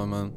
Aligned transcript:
Ouais, 0.00 0.06
man. 0.06 0.32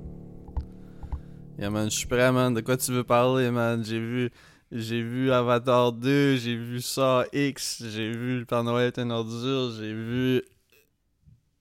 Yeah, 1.57 1.70
man, 1.70 1.89
je 1.89 1.96
suis 1.96 2.07
prêt, 2.07 2.31
man. 2.31 2.54
De 2.54 2.62
quoi 2.62 2.75
tu 2.78 2.91
veux 2.91 3.04
parler, 3.04 3.50
man? 3.52 3.84
J'ai 3.84 4.00
vu... 4.00 4.29
J'ai 4.71 5.04
vu 5.04 5.32
Avatar 5.32 5.93
2, 5.93 6.36
j'ai 6.38 6.55
vu 6.55 6.82
ça 6.82 7.25
X, 7.32 7.84
j'ai 7.91 8.11
vu 8.11 8.39
Le 8.39 8.46
Père 8.46 8.64
Noël 8.64 8.88
est 8.88 8.97
une 9.00 9.11
ordure, 9.11 9.71
j'ai 9.79 9.93
vu... 9.93 10.41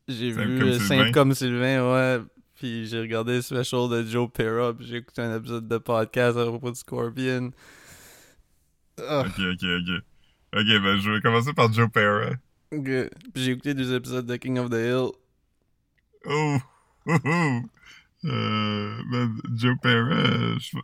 J'ai 0.08 0.30
vu 0.30 0.58
comme 0.58 0.72
Sylvain. 0.72 0.78
Simple 0.86 1.10
comme 1.12 1.34
Sylvain, 1.34 1.92
ouais. 1.92 2.24
Puis 2.54 2.86
j'ai 2.86 3.00
regardé 3.00 3.34
le 3.34 3.42
special 3.42 3.90
de 3.90 4.02
Joe 4.04 4.30
Pera, 4.32 4.72
puis 4.72 4.86
j'ai 4.86 4.96
écouté 4.96 5.20
un 5.20 5.36
épisode 5.36 5.68
de 5.68 5.76
podcast 5.76 6.38
à 6.38 6.46
propos 6.46 6.70
de 6.70 6.76
Scorpion. 6.76 7.50
Ah, 8.98 9.24
Ok, 9.26 9.38
ok, 9.38 9.62
ok. 9.62 10.02
Ok, 10.54 10.66
ben 10.82 10.98
je 10.98 11.10
vais 11.10 11.20
commencer 11.20 11.52
par 11.52 11.70
Joe 11.70 11.90
Pera. 11.92 12.30
ok. 12.72 12.84
Puis 13.34 13.44
j'ai 13.44 13.50
écouté 13.52 13.74
deux 13.74 13.94
épisodes 13.94 14.24
de 14.24 14.36
King 14.36 14.58
of 14.58 14.70
the 14.70 14.74
Hill. 14.74 15.10
Oh! 16.26 16.56
Oh! 17.04 17.18
oh. 17.26 17.60
Euh, 18.24 18.96
ben, 19.10 19.34
Joe 19.54 19.76
Pera, 19.82 20.10
euh, 20.14 20.58
je, 20.58 20.76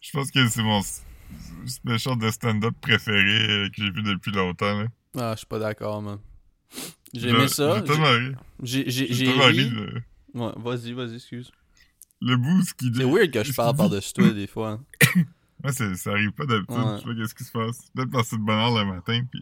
je 0.00 0.10
pense 0.12 0.30
que 0.30 0.46
c'est 0.48 0.62
mon 0.62 0.80
special 1.66 2.18
de 2.18 2.30
stand-up 2.30 2.74
préféré 2.80 3.48
euh, 3.50 3.68
que 3.68 3.74
j'ai 3.82 3.90
vu 3.90 4.02
depuis 4.02 4.30
longtemps. 4.32 4.82
Là. 4.82 4.86
Ah, 5.18 5.32
je 5.34 5.38
suis 5.38 5.46
pas 5.46 5.58
d'accord, 5.58 6.02
man. 6.02 6.18
J'ai 7.12 7.28
aimé 7.30 7.48
ça. 7.48 7.82
J'ai. 8.62 8.84
J'ai 8.90 9.12
j'ai- 9.12 9.30
ri. 9.30 9.72
Ouais, 10.34 10.50
vas-y, 10.56 10.92
vas-y, 10.92 11.14
excuse. 11.16 11.52
le 12.20 12.36
bout, 12.36 12.62
ce 12.62 12.74
qu'il 12.74 12.90
dit. 12.90 12.98
C'est 13.00 13.04
weird 13.04 13.30
que 13.30 13.44
je 13.44 13.52
parle 13.52 13.76
par-dessus 13.76 14.12
toi 14.12 14.30
des 14.30 14.46
fois. 14.46 14.80
hein. 15.14 15.22
Ouais, 15.64 15.72
ça 15.72 16.10
arrive 16.10 16.32
pas 16.32 16.44
d'habitude. 16.44 16.76
Ouais. 16.76 16.84
Je 16.96 16.98
sais 16.98 17.04
pas 17.04 17.14
qu'est-ce 17.14 17.34
qui 17.34 17.44
se 17.44 17.52
passe. 17.52 17.78
Peut-être 17.94 18.22
c'est 18.26 18.36
de 18.36 18.42
bonne 18.42 18.58
heure 18.58 18.84
le 18.84 18.84
matin, 18.84 19.22
puis 19.30 19.40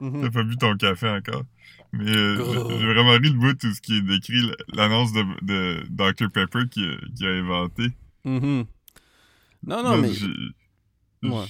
Mhm. 0.00 0.22
t'as 0.22 0.30
pas 0.30 0.42
bu 0.42 0.56
ton 0.56 0.76
café 0.76 1.08
encore. 1.08 1.44
Mais 1.92 2.10
euh, 2.14 2.78
j'ai 2.78 2.86
vraiment 2.92 3.12
ri 3.12 3.30
le 3.30 3.38
bout 3.38 3.54
tout 3.54 3.72
ce 3.72 3.80
qui 3.80 3.96
est 3.96 4.02
décrit, 4.02 4.50
l'annonce 4.74 5.12
de, 5.12 5.22
de 5.42 5.86
Dr 5.88 6.30
Pepper 6.30 6.68
qui, 6.70 6.84
a- 6.84 6.98
qui 7.16 7.26
a 7.26 7.30
inventé. 7.30 7.88
Mhm. 8.24 8.66
Non, 9.66 9.82
non, 9.82 9.96
mais. 9.98 10.10
Ouais. 11.28 11.44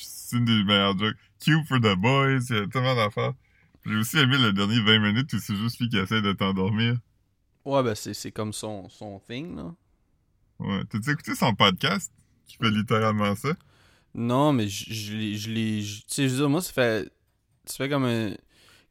C'est 0.00 0.36
une 0.36 0.44
des 0.44 0.62
meilleures 0.64 0.96
jokes. 0.98 1.16
Cube 1.44 1.64
for 1.66 1.80
the 1.80 1.94
boys, 1.96 2.38
il 2.50 2.56
y 2.56 2.58
a 2.60 2.66
tellement 2.68 2.94
d'affaires. 2.94 3.32
J'ai 3.86 3.94
aussi 3.96 4.18
aimé 4.18 4.36
le 4.38 4.52
dernier 4.52 4.80
20 4.80 4.98
minutes 5.00 5.32
où 5.32 5.38
c'est 5.38 5.56
juste 5.56 5.80
lui 5.80 5.88
qui 5.88 5.96
essaie 5.98 6.20
de 6.22 6.32
t'endormir. 6.32 6.96
Ouais, 7.64 7.82
ben 7.82 7.94
c'est 7.94 8.32
comme 8.32 8.52
son, 8.52 8.88
son 8.88 9.20
thing, 9.20 9.56
là. 9.56 9.74
Ouais. 10.58 10.84
T'as-tu 10.90 11.10
écouté 11.10 11.34
son 11.34 11.54
podcast? 11.54 12.12
Qui 12.46 12.56
fait 12.56 12.70
littéralement 12.70 13.34
ça? 13.34 13.50
Non, 14.14 14.52
mais 14.52 14.68
je 14.68 15.50
l'ai. 15.50 15.82
Tu 15.82 16.02
sais, 16.08 16.28
je 16.28 16.32
veux 16.34 16.38
dire, 16.40 16.50
moi, 16.50 16.60
ça 16.62 16.72
fait. 16.72 17.10
Ça 17.68 17.76
fait 17.84 17.88
comme 17.88 18.04
un. 18.04 18.32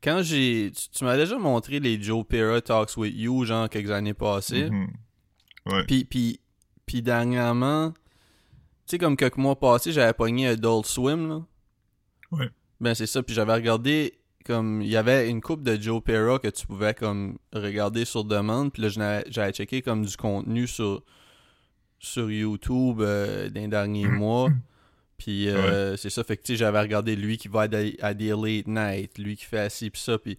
Quand 0.03 0.21
j'ai. 0.21 0.71
Tu, 0.75 0.89
tu 0.89 1.03
m'as 1.03 1.17
déjà 1.17 1.37
montré 1.37 1.79
les 1.79 2.01
Joe 2.01 2.25
Pera 2.27 2.61
Talks 2.61 2.95
with 2.97 3.13
You, 3.15 3.45
genre, 3.45 3.69
quelques 3.69 3.91
années 3.91 4.13
passées. 4.13 4.69
Mhm. 4.69 4.87
Ouais. 5.65 5.83
Puis, 5.85 6.05
puis, 6.05 6.39
puis 6.85 7.01
dernièrement, 7.01 7.91
tu 7.91 8.91
sais, 8.91 8.97
comme 8.97 9.17
quelques 9.17 9.37
mois 9.37 9.59
passés, 9.59 9.91
j'avais 9.91 10.13
pogné 10.13 10.47
Adult 10.47 10.85
Swim, 10.85 11.27
là. 11.27 11.41
Ouais. 12.31 12.49
Ben, 12.79 12.93
c'est 12.93 13.07
ça. 13.07 13.23
Puis 13.23 13.35
j'avais 13.35 13.53
regardé, 13.53 14.13
comme, 14.45 14.81
il 14.81 14.87
y 14.87 14.95
avait 14.95 15.29
une 15.29 15.41
coupe 15.41 15.63
de 15.63 15.75
Joe 15.81 16.01
Pera 16.01 16.39
que 16.39 16.47
tu 16.47 16.65
pouvais, 16.65 16.93
comme, 16.93 17.37
regarder 17.53 18.05
sur 18.05 18.23
demande. 18.23 18.71
Puis 18.71 18.83
là, 18.83 19.23
j'avais 19.27 19.51
checké, 19.51 19.81
comme, 19.81 20.05
du 20.05 20.15
contenu 20.15 20.67
sur, 20.67 21.03
sur 21.99 22.31
YouTube 22.31 23.01
euh, 23.01 23.49
dans 23.49 23.61
les 23.61 23.67
derniers 23.67 24.07
mois. 24.07 24.49
Puis 25.17 25.49
euh, 25.49 25.97
c'est 25.97 26.09
ça, 26.11 26.23
fait 26.23 26.37
que, 26.37 26.43
tu 26.43 26.53
sais, 26.53 26.57
j'avais 26.57 26.79
regardé 26.79 27.15
lui 27.15 27.37
qui 27.37 27.47
va 27.47 27.61
à 27.61 27.67
des, 27.67 27.95
late 28.01 28.67
night, 28.67 29.17
lui 29.17 29.35
qui 29.35 29.45
fait 29.45 29.59
assis, 29.59 29.89
puis 29.89 30.01
ça, 30.01 30.17
puis, 30.19 30.37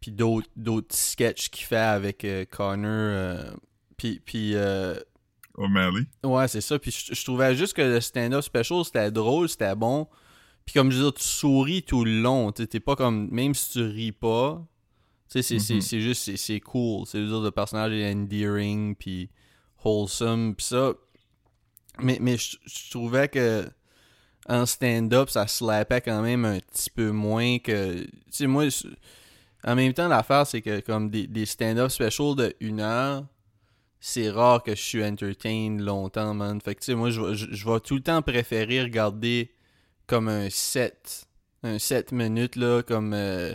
puis 0.00 0.10
d'autres, 0.10 0.48
d'autres 0.56 0.94
sketchs 0.94 1.48
qu'il 1.48 1.64
fait 1.64 1.76
avec 1.76 2.24
euh, 2.24 2.44
Connor. 2.44 2.90
euh, 2.90 3.50
puis, 3.96 4.20
puis 4.24 4.52
euh, 4.54 4.94
O'Malley. 5.54 6.02
Ouais, 6.24 6.48
c'est 6.48 6.60
ça. 6.60 6.78
Puis 6.78 6.90
je, 6.90 7.24
trouvais 7.24 7.54
juste 7.54 7.72
que 7.74 7.82
le 7.82 8.00
stand-up 8.00 8.42
special, 8.42 8.84
c'était 8.84 9.10
drôle, 9.10 9.48
c'était 9.48 9.74
bon. 9.74 10.06
Puis 10.66 10.74
comme 10.74 10.90
je 10.90 10.96
veux 10.96 11.04
dire, 11.04 11.14
tu 11.14 11.22
souris 11.22 11.82
tout 11.82 12.04
le 12.04 12.20
long. 12.20 12.52
Tu 12.52 12.62
sais, 12.62 12.66
t'es 12.66 12.80
pas 12.80 12.96
comme. 12.96 13.28
Même 13.30 13.54
si 13.54 13.70
tu 13.70 13.82
ris 13.84 14.12
pas, 14.12 14.66
tu 15.30 15.40
sais, 15.40 15.42
c'est, 15.42 15.58
c'est, 15.60 15.74
Mhm. 15.76 15.80
c'est 15.80 16.00
juste. 16.00 16.22
C'est, 16.24 16.36
c'est 16.36 16.60
cool. 16.60 17.06
C'est 17.06 17.24
dire, 17.24 17.40
le 17.40 17.50
personnage 17.52 17.92
est 17.92 18.12
endearing, 18.12 18.96
puis 18.96 19.30
wholesome, 19.84 20.54
puis 20.56 20.66
ça. 20.66 20.92
Mais, 22.00 22.18
mais 22.20 22.36
je 22.36 22.90
trouvais 22.90 23.28
que. 23.28 23.66
En 24.48 24.64
stand-up, 24.66 25.28
ça 25.30 25.46
slappait 25.46 26.00
quand 26.00 26.22
même 26.22 26.44
un 26.44 26.58
petit 26.60 26.90
peu 26.90 27.10
moins 27.10 27.58
que. 27.58 28.04
Tu 28.04 28.10
sais, 28.30 28.46
moi. 28.46 28.64
En 29.64 29.74
même 29.74 29.92
temps, 29.92 30.06
l'affaire, 30.08 30.46
c'est 30.46 30.62
que 30.62 30.80
comme 30.80 31.10
des, 31.10 31.26
des 31.26 31.46
stand-up 31.46 31.90
specials 31.90 32.36
de 32.36 32.54
une 32.60 32.80
heure 32.80 33.24
c'est 33.98 34.30
rare 34.30 34.62
que 34.62 34.72
je 34.76 34.80
suis 34.80 35.04
entertained 35.04 35.80
longtemps, 35.80 36.32
man. 36.32 36.60
Fait 36.60 36.76
que, 36.76 36.80
tu 36.80 36.84
sais, 36.86 36.94
moi, 36.94 37.10
je, 37.10 37.20
vais- 37.20 37.34
je, 37.34 37.46
je 37.50 37.68
vais 37.68 37.80
tout 37.80 37.96
le 37.96 38.02
temps 38.02 38.22
préférer 38.22 38.82
regarder 38.82 39.50
comme 40.06 40.28
un 40.28 40.48
set. 40.50 41.26
Un 41.64 41.78
7 41.80 42.12
minutes, 42.12 42.54
là, 42.54 42.82
comme... 42.82 43.12
euh, 43.14 43.52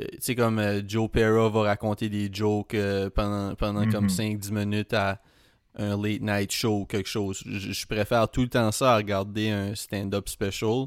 euh, 0.00 0.04
tu 0.12 0.18
sais, 0.20 0.34
comme 0.34 0.58
euh, 0.58 0.80
Joe 0.84 1.08
Pera 1.08 1.48
va 1.50 1.62
raconter 1.62 2.08
des 2.08 2.28
jokes 2.32 2.74
euh, 2.74 3.08
pendant, 3.10 3.54
pendant 3.54 3.88
comme 3.88 4.06
Mhm. 4.06 4.10
5-10 4.40 4.50
minutes 4.52 4.94
à 4.94 5.20
un 5.78 5.96
late 6.00 6.20
night 6.22 6.52
show 6.52 6.80
ou 6.80 6.86
quelque 6.86 7.08
chose. 7.08 7.42
Je, 7.46 7.72
je 7.72 7.86
préfère 7.86 8.28
tout 8.30 8.42
le 8.42 8.48
temps 8.48 8.70
ça 8.72 8.94
à 8.94 8.96
regarder 8.96 9.50
un 9.50 9.74
stand-up 9.74 10.28
special. 10.28 10.86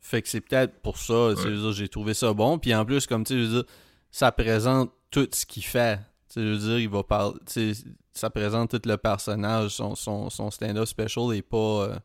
Fait 0.00 0.22
que 0.22 0.28
c'est 0.28 0.40
peut-être 0.40 0.80
pour 0.80 0.96
ça, 0.96 1.34
j'ai 1.72 1.88
trouvé 1.88 2.14
ça 2.14 2.32
bon. 2.32 2.58
Puis 2.58 2.74
en 2.74 2.84
plus, 2.86 3.06
comme 3.06 3.24
tu 3.24 3.34
sais, 3.34 3.40
je 3.40 3.44
veux 3.46 3.62
dire, 3.62 3.72
ça 4.10 4.32
présente 4.32 4.90
tout 5.10 5.28
ce 5.32 5.44
qu'il 5.44 5.64
fait. 5.64 5.98
Tu 6.28 6.34
sais, 6.34 6.40
je 6.42 6.46
veux 6.52 6.58
dire, 6.58 6.78
il 6.78 6.88
va 6.88 7.02
parler. 7.02 7.34
Tu 7.52 7.74
sais, 7.74 7.84
ça 8.14 8.30
présente 8.30 8.70
tout 8.70 8.88
le 8.88 8.96
personnage. 8.96 9.70
Son, 9.72 9.94
son, 9.94 10.30
son 10.30 10.50
stand-up 10.50 10.86
special 10.86 11.34
est 11.34 11.42
pas. 11.42 11.56
euh, 11.88 11.98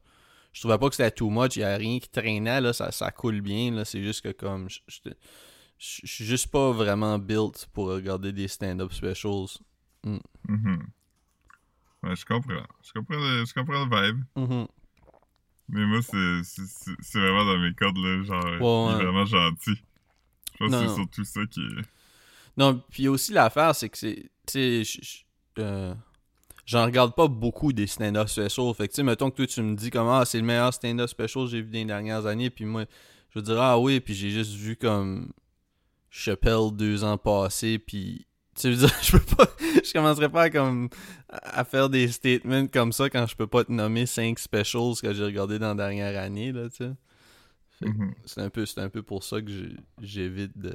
je 0.52 0.62
trouvais 0.62 0.78
pas 0.78 0.90
que 0.90 0.96
c'était 0.96 1.12
too 1.12 1.30
much. 1.30 1.56
Il 1.56 1.60
y 1.62 1.64
a 1.64 1.76
rien 1.78 2.00
qui 2.00 2.10
traînait, 2.10 2.60
là. 2.62 2.74
Ça, 2.74 2.92
ça 2.92 3.12
coule 3.12 3.42
bien, 3.42 3.72
là. 3.72 3.86
C'est 3.86 4.02
juste 4.04 4.22
que 4.22 4.32
comme. 4.32 4.70
Je 4.70 4.80
je- 4.88 5.12
suis 6.06 6.26
juste 6.26 6.48
pas 6.48 6.72
vraiment 6.72 7.20
built 7.20 7.68
pour 7.74 7.88
regarder 7.90 8.32
des 8.34 8.48
stand-up 8.48 8.92
specials. 8.94 9.58
Mhm. 10.04 10.80
Ouais, 12.06 12.16
je 12.16 12.26
comprends. 12.26 12.64
Je 12.84 12.92
comprends 12.94 13.18
le, 13.18 13.46
je 13.46 13.54
comprends 13.54 13.86
le 13.86 14.08
vibe. 14.08 14.24
Mhm. 14.36 14.68
Mais 15.70 15.86
moi, 15.86 16.00
c'est, 16.04 17.20
vraiment 17.20 17.46
dans 17.46 17.58
mes 17.58 17.74
cordes, 17.74 17.98
là. 17.98 18.24
Genre, 18.24 18.92
il 18.92 19.02
est 19.02 19.04
vraiment 19.04 19.26
gentil. 19.26 19.82
Je 20.54 20.58
pense 20.60 20.72
Non, 20.72 20.82
que 20.82 20.88
c'est 20.88 20.96
surtout 20.96 21.24
ça 21.24 21.42
qui 21.50 21.62
est. 21.62 21.82
Non, 22.58 22.82
puis 22.90 23.08
aussi 23.08 23.34
l'affaire, 23.34 23.76
c'est 23.76 23.90
que 23.90 23.98
c'est. 23.98 24.30
Tu 24.46 24.86
sais, 24.86 25.24
euh, 25.58 25.94
j'en 26.66 26.86
regarde 26.86 27.16
pas 27.16 27.28
beaucoup 27.28 27.74
des 27.74 27.88
stand-up 27.88 28.28
specials. 28.30 28.74
Fait 28.76 28.88
que, 28.88 28.94
tu 28.94 28.98
sais, 28.98 29.04
mettons 29.04 29.32
que 29.32 29.38
toi, 29.38 29.48
tu 29.48 29.62
me 29.64 29.76
dis 29.76 29.90
comment 29.90 30.20
ah, 30.20 30.26
c'est 30.26 30.38
le 30.38 30.46
meilleur 30.46 30.74
stand-up 30.74 31.10
special 31.10 31.46
que 31.46 31.50
j'ai 31.52 31.62
vu 31.62 31.72
les 31.72 31.86
dernières 31.86 32.28
années. 32.28 32.52
Puis 32.52 32.66
moi, 32.66 32.86
je 33.32 33.40
veux 33.40 33.44
dire, 33.44 33.60
ah 33.60 33.80
oui, 33.80 34.00
puis 34.00 34.14
j'ai 34.14 34.30
juste 34.30 34.54
vu 34.54 34.76
comme 34.76 35.32
Chappelle 36.12 36.70
deux 36.72 37.04
ans 37.04 37.18
passés. 37.18 37.80
Puis, 37.80 38.28
tu 38.56 38.70
veux 38.72 38.76
dire, 38.88 38.96
je 39.02 39.12
peux 39.18 39.36
pas. 39.36 39.48
Je 39.84 39.92
commencerai 39.94 40.30
pas 40.30 40.44
à, 40.44 40.50
comme, 40.50 40.90
à 41.30 41.64
faire 41.66 41.90
des 41.90 42.08
statements 42.08 42.68
comme 42.68 42.92
ça 42.92 43.10
quand 43.10 43.28
je 43.28 43.36
peux 43.36 43.48
pas 43.48 43.64
te 43.64 43.72
nommer 43.72 44.06
cinq 44.06 44.40
specials 44.40 44.96
que 45.02 45.14
j'ai 45.14 45.24
regardé 45.26 45.60
dans 45.60 45.70
la 45.70 45.76
dernière 45.76 46.22
année, 46.22 46.52
là, 46.52 46.70
tu 46.70 46.78
sais. 46.78 46.92
Mhm. 47.82 48.14
c'est 48.26 48.40
un 48.42 48.50
peu 48.50 48.66
un 48.78 48.88
peu 48.90 49.04
pour 49.04 49.22
ça 49.24 49.42
que 49.42 49.52
j'évite 50.02 50.58
de 50.58 50.74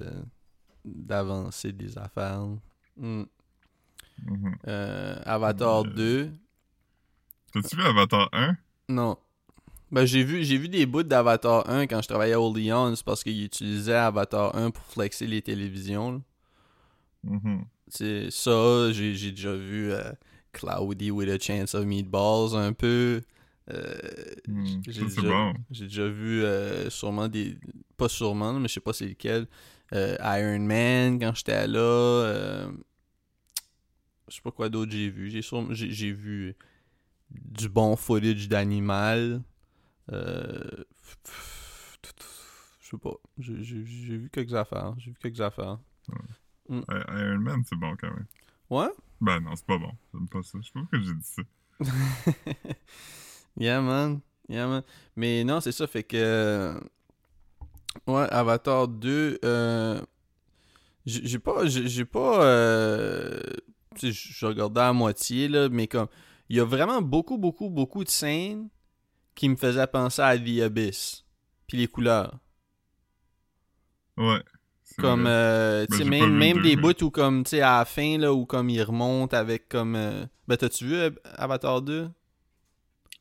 d'avancer 0.85 1.73
des 1.73 1.97
affaires. 1.99 2.47
Hmm. 2.97 3.25
Mhm. 4.27 4.57
Euh, 4.69 5.17
Avatar 5.25 5.81
Euh, 5.87 5.95
2, 5.95 6.31
T'as-tu 7.53 7.77
vu 7.77 7.83
Avatar 7.83 8.29
1? 8.33 8.57
non. 8.89 9.17
Ben 9.91 10.05
j'ai 10.05 10.23
vu 10.23 10.45
j'ai 10.45 10.57
vu 10.59 10.69
des 10.69 10.87
bouts 10.87 11.03
d'Avatar 11.03 11.69
1 11.69 11.87
quand 11.89 12.01
je 12.01 12.07
travaillais 12.09 12.35
à 12.35 12.39
c'est 12.95 13.05
parce 13.05 13.25
qu'ils 13.25 13.43
utilisaient 13.45 13.95
Avatar 13.95 14.55
1 14.55 14.71
pour 14.71 14.85
flexer 14.85 15.27
les 15.27 15.43
télévisions. 15.43 16.13
là. 16.13 16.19
C'est 17.89 18.31
ça, 18.31 18.93
j'ai 18.93 19.13
déjà 19.33 19.55
vu 19.55 19.91
euh, 19.93 20.13
Cloudy 20.53 21.11
with 21.11 21.29
a 21.29 21.39
Chance 21.39 21.75
of 21.75 21.85
Meatballs 21.85 22.55
un 22.57 22.73
peu. 22.73 23.21
Euh, 23.71 23.95
Hmm, 24.49 24.65
j'ai 24.87 25.03
déjà- 25.17 25.29
bon. 25.29 25.55
J'ai 25.71 25.85
déjà 25.85 26.09
vu 26.09 26.43
euh, 26.43 26.89
sûrement 26.91 27.29
des. 27.29 27.57
Pas 27.97 28.09
sûrement, 28.09 28.55
mais 28.55 28.69
je 28.69 28.75
sais 28.75 28.81
pas 28.81 28.93
c'est 28.93 29.07
lequel. 29.09 29.47
Iron 29.93 30.61
Man 30.61 31.19
quand 31.19 31.35
j'étais 31.35 31.67
là. 31.67 32.71
Je 34.29 34.35
sais 34.37 34.41
pas 34.43 34.51
quoi 34.53 34.69
d'autre 34.69 34.93
j'ai 34.93 35.11
vu. 35.11 35.31
J'ai 35.31 35.43
j'ai 35.73 36.13
vu 36.13 36.55
du 37.31 37.69
bon 37.69 37.97
footage 37.97 38.49
d'animal. 38.49 39.43
Je 40.11 40.85
sais 42.91 42.99
pas. 42.99 43.15
J'ai 43.39 43.55
vu 44.17 44.31
quelques 44.33 44.55
affaires. 44.55 44.95
J'ai 44.99 45.11
vu 45.11 45.17
quelques 45.21 45.41
affaires. 45.41 45.79
I- 46.71 47.05
Iron 47.09 47.39
Man, 47.39 47.63
c'est 47.69 47.77
bon 47.77 47.97
quand 48.01 48.11
même. 48.11 48.27
Ouais? 48.71 48.89
Ben 49.21 49.41
non, 49.41 49.55
c'est 49.57 49.67
pas 49.67 49.79
bon. 49.79 49.93
J'aime 50.15 50.29
pas 50.29 50.43
ça. 50.43 50.59
Je 50.61 50.67
sais 50.67 50.73
pas 50.73 50.81
pourquoi 50.81 51.01
j'ai 51.01 51.15
dit 51.15 51.23
ça. 51.23 51.43
Yeah, 53.57 53.81
man. 53.81 54.21
Yeah, 54.49 54.67
man. 54.69 54.83
Mais 55.17 55.45
non, 55.45 55.61
c'est 55.61 55.73
ça, 55.73 55.87
fait 55.87 56.05
que. 56.05 56.81
Ouais, 58.07 58.27
Avatar 58.31 58.87
2. 58.89 59.39
Euh... 59.45 60.01
J'ai 61.05 61.39
pas. 61.39 61.67
J'ai 61.67 62.05
pas. 62.05 62.45
euh, 62.45 63.41
tu 63.97 64.13
sais, 64.13 64.13
je 64.13 64.33
je 64.33 64.47
regardais 64.47 64.81
à 64.81 64.93
moitié, 64.93 65.49
là, 65.49 65.69
mais 65.69 65.89
comme, 65.89 66.07
il 66.49 66.57
y 66.57 66.61
a 66.61 66.65
vraiment 66.65 67.03
beaucoup, 67.03 67.39
beaucoup, 67.39 67.69
beaucoup 67.71 68.05
de 68.05 68.09
scènes 68.09 68.69
qui 69.35 69.49
me 69.49 69.57
faisaient 69.57 69.87
penser 69.87 70.23
à 70.23 70.39
The 70.39 70.61
Abyss. 70.63 71.25
Puis 71.67 71.79
les 71.79 71.89
couleurs. 71.89 72.39
Ouais. 74.17 74.43
Comme, 75.01 75.25
euh, 75.27 75.87
Ben, 75.91 75.97
même, 76.11 76.21
même 76.39 76.57
des 76.63 76.77
bouts 76.77 77.05
où, 77.05 77.11
comme, 77.11 77.45
tu 77.45 77.51
sais, 77.51 77.61
à 77.63 77.79
la 77.79 77.85
fin, 77.85 78.19
là, 78.19 78.33
où 78.33 78.47
comme 78.47 78.69
il 78.71 78.83
remonte 78.83 79.35
avec, 79.35 79.69
comme... 79.69 79.97
euh, 79.97 80.25
Ben, 80.49 80.57
t'as-tu 80.57 80.87
vu 80.87 80.95
euh, 80.95 81.11
Avatar 81.37 81.83
2? 81.83 82.09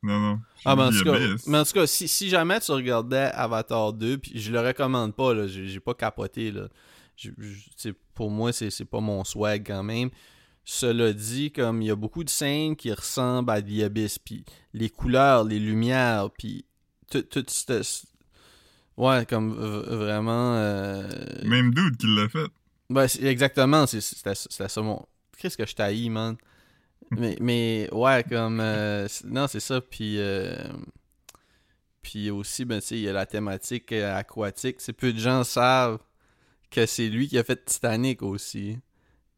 Non, 0.01 0.19
non. 0.19 0.39
Ah, 0.65 0.75
ben, 0.75 0.87
en 0.87 0.91
tout 0.91 1.03
cas, 1.03 1.19
mais 1.47 1.57
en 1.57 1.63
tout 1.65 1.73
cas, 1.73 1.87
si, 1.87 2.07
si 2.07 2.29
jamais 2.29 2.59
tu 2.61 2.71
regardais 2.71 3.31
Avatar 3.33 3.91
2, 3.93 4.17
puis 4.17 4.39
je 4.39 4.51
le 4.51 4.59
recommande 4.61 5.13
pas, 5.15 5.33
là, 5.33 5.45
j'ai 5.47 5.79
pas 5.79 5.93
capoté, 5.93 6.51
là. 6.51 6.67
Je- 7.17 7.31
je- 7.37 7.89
pour 8.13 8.29
moi, 8.31 8.53
c'est 8.53 8.69
c'est 8.69 8.85
pas 8.85 9.01
mon 9.01 9.25
swag 9.25 9.63
quand 9.67 9.83
même. 9.83 10.09
Cela 10.63 11.11
dit, 11.11 11.51
comme 11.51 11.81
il 11.81 11.87
y 11.87 11.91
a 11.91 11.95
beaucoup 11.95 12.23
de 12.23 12.29
scènes 12.29 12.75
qui 12.77 12.93
ressemblent 12.93 13.49
à 13.51 13.61
The 13.61 13.81
Abyss, 13.83 14.19
puis 14.19 14.45
les 14.73 14.89
couleurs, 14.89 15.43
les 15.43 15.59
lumières, 15.59 16.29
puis 16.37 16.63
tout, 17.11 17.23
tout 17.23 17.43
ce- 17.47 18.05
Ouais, 18.99 19.25
comme 19.25 19.53
vraiment... 19.53 20.55
euh, 20.55 21.07
Même 21.45 21.73
dude 21.73 21.97
qui 21.97 22.07
l'a 22.15 22.27
fait. 22.29 22.47
Ouais, 22.89 23.07
c'est- 23.07 23.23
exactement, 23.23 23.87
c'est- 23.87 24.01
c'était 24.01 24.35
ça 24.35 24.81
mon... 24.81 25.05
Qu'est-ce 25.37 25.57
que 25.57 25.65
je 25.65 25.73
t'haïs, 25.73 26.09
man? 26.09 26.35
Mais, 27.11 27.37
mais 27.41 27.89
ouais, 27.93 28.23
comme... 28.29 28.59
euh, 28.59 29.07
non, 29.25 29.47
c'est 29.47 29.61
ça, 29.61 29.81
puis... 29.81 30.19
euh, 30.19 30.53
puis 32.01 32.29
aussi, 32.31 32.65
ben, 32.65 32.79
tu 32.81 32.87
sais, 32.87 32.95
il 32.97 33.01
y 33.03 33.09
a 33.09 33.13
la 33.13 33.25
thématique 33.25 33.91
aquatique. 33.91 34.77
C'est 34.81 34.93
peu 34.93 35.13
de 35.13 35.19
gens 35.19 35.43
savent 35.43 35.99
que 36.71 36.85
c'est 36.85 37.09
lui 37.09 37.27
qui 37.27 37.37
a 37.37 37.43
fait 37.43 37.63
Titanic 37.65 38.21
aussi. 38.21 38.79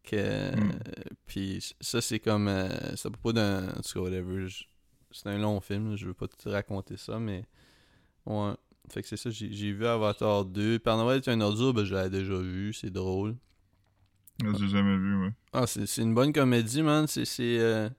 Que... 0.03 0.55
Mm. 0.55 0.79
Puis 1.27 1.75
ça, 1.81 2.01
c'est 2.01 2.19
comme... 2.19 2.47
euh, 2.47 2.69
c'est 2.95 3.07
à 3.07 3.11
propos 3.11 3.33
d'un... 3.33 3.69
En 3.69 3.81
tout 3.81 3.93
cas, 3.93 3.99
whatever. 4.01 4.47
C'est 5.11 5.27
un 5.27 5.37
long 5.37 5.59
film, 5.61 5.95
je 5.97 6.07
veux 6.07 6.13
pas 6.13 6.27
te 6.27 6.49
raconter 6.49 6.97
ça, 6.97 7.19
mais... 7.19 7.45
Ouais. 8.25 8.53
Fait 8.89 9.01
que 9.01 9.07
c'est 9.07 9.17
ça, 9.17 9.29
j'ai 9.29 9.47
vu 9.71 9.85
Avatar 9.85 10.43
2. 10.45 10.79
Père 10.79 10.97
Noël 10.97 11.17
est 11.17 11.29
un 11.29 11.39
ordure, 11.41 11.73
ben 11.73 11.85
je 11.85 11.93
l'avais 11.93 12.09
déjà 12.09 12.37
vu, 12.37 12.73
c'est 12.73 12.89
drôle. 12.89 13.35
Ah, 14.43 14.47
J'ai 14.59 14.67
jamais 14.69 14.97
vu, 14.97 15.15
moi. 15.15 15.29
Ah, 15.53 15.67
c'est 15.67 15.85
c'est 15.85 16.01
une 16.01 16.13
bonne 16.13 16.33
comédie, 16.33 16.81
man. 16.81 17.05
C'est 17.07 17.25
c'est, 17.25 17.59
euh, 17.59 17.89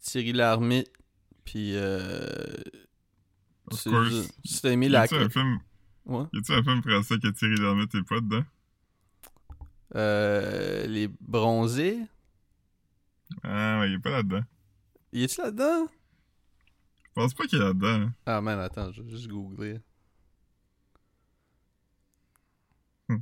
Thierry 0.00 0.32
Lhermitte. 0.32 0.90
Puis, 1.44 1.72
euh, 1.74 2.20
juste- 4.04 4.32
si 4.44 4.62
t'as 4.62 4.70
aimé 4.70 4.86
Y 4.86 4.90
la... 4.90 5.00
a-tu 5.02 5.14
un 5.16 5.28
film, 5.28 5.58
Ouais. 6.06 6.24
y 6.32 6.38
a-tu 6.38 6.52
un 6.52 6.62
film 6.62 6.82
français 6.82 7.18
que 7.18 7.28
Thierry 7.28 7.56
Lhermitte 7.56 7.94
est 7.94 8.02
pas 8.06 8.20
dedans? 8.20 8.44
Euh, 9.96 10.86
les 10.86 11.08
bronzés. 11.20 11.98
Ah, 13.42 13.80
ouais, 13.80 13.88
il 13.90 13.94
est 13.94 13.98
pas 13.98 14.10
là-dedans. 14.10 14.42
Y 15.12 15.22
est-tu 15.24 15.40
là-dedans? 15.40 15.88
Je 17.10 17.14
pense 17.22 17.34
pas 17.34 17.46
qu'il 17.46 17.58
est 17.60 17.62
là-dedans. 17.64 18.06
hein. 18.06 18.14
Ah, 18.26 18.40
man, 18.40 18.58
attends, 18.60 18.92
je 18.92 19.02
vais 19.02 19.10
juste 19.10 19.28
googler. 19.28 19.80
Hmm. 23.08 23.18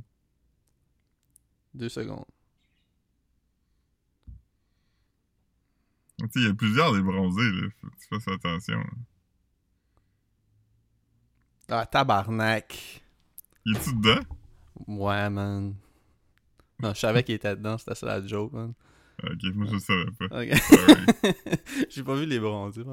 Deux 1.73 1.89
secondes. 1.89 2.25
Tu 6.19 6.25
sais, 6.25 6.39
il 6.41 6.45
y 6.47 6.49
a 6.49 6.53
plusieurs 6.53 6.93
des 6.93 7.01
bronzés, 7.01 7.49
là. 7.51 7.67
Faut 7.81 7.87
que 7.89 7.95
tu 7.95 8.07
fasses 8.09 8.27
attention. 8.27 8.77
là. 8.79 8.89
Ah, 11.69 11.85
tabarnak. 11.85 13.01
Il 13.65 13.75
est-tu 13.77 13.93
dedans? 13.95 14.21
Ouais, 14.87 15.29
man. 15.29 15.75
Non, 16.81 16.93
je 16.93 16.99
savais 16.99 17.23
qu'il 17.23 17.35
était 17.35 17.55
dedans, 17.55 17.77
c'était 17.77 17.95
ça 17.95 18.05
la 18.07 18.25
joke, 18.25 18.53
man. 18.53 18.73
Ah, 19.21 19.27
Ok, 19.33 19.53
moi 19.55 19.67
je 19.71 19.77
savais 19.79 20.05
pas. 20.29 20.41
Ok. 20.41 20.55
Sorry. 20.57 21.85
J'ai 21.89 22.03
pas 22.03 22.15
vu 22.15 22.25
les 22.25 22.39
bronzés. 22.39 22.83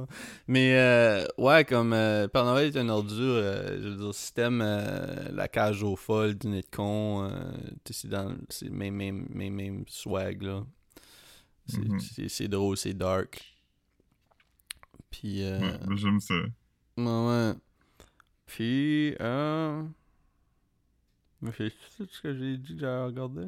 Mais 0.49 0.75
euh, 0.77 1.27
ouais, 1.39 1.65
comme 1.65 1.93
euh, 1.93 2.27
Père 2.29 2.45
Noël 2.45 2.69
est 2.75 2.79
un 2.79 2.89
ordure, 2.89 3.17
euh, 3.21 3.79
je 3.83 3.89
veux 3.89 3.97
dire, 3.97 4.13
t'aimes 4.33 4.61
euh, 4.63 5.31
la 5.33 5.49
cage 5.49 5.83
aux 5.83 5.97
folles, 5.97 6.35
dîner 6.35 6.63
de 6.63 6.67
con, 6.75 7.25
euh, 7.31 7.53
c'est 7.91 8.09
dans 8.09 8.35
c'est 8.49 8.71
même, 8.71 8.95
même, 8.95 9.27
même, 9.31 9.55
même 9.55 9.85
swag 9.89 10.43
là. 10.43 10.65
C'est 11.69 11.79
Mhm. 11.81 11.99
drôle, 12.49 12.77
c'est 12.77 12.95
dark. 12.95 13.43
Puis 15.11 15.43
euh, 15.45 15.61
Ouais, 15.61 15.97
j'aime 15.97 16.21
ça. 16.21 16.35
ouais, 16.35 17.05
ouais. 17.05 17.53
Puis 18.47 19.15
euh... 19.21 19.83
Mais 21.43 21.51
c'est 21.57 21.71
tout 21.97 22.07
ce 22.11 22.21
que 22.23 22.37
j'ai 22.37 22.57
dit 22.57 22.75
que 22.75 22.81
j'avais 22.81 23.05
regardé? 23.07 23.47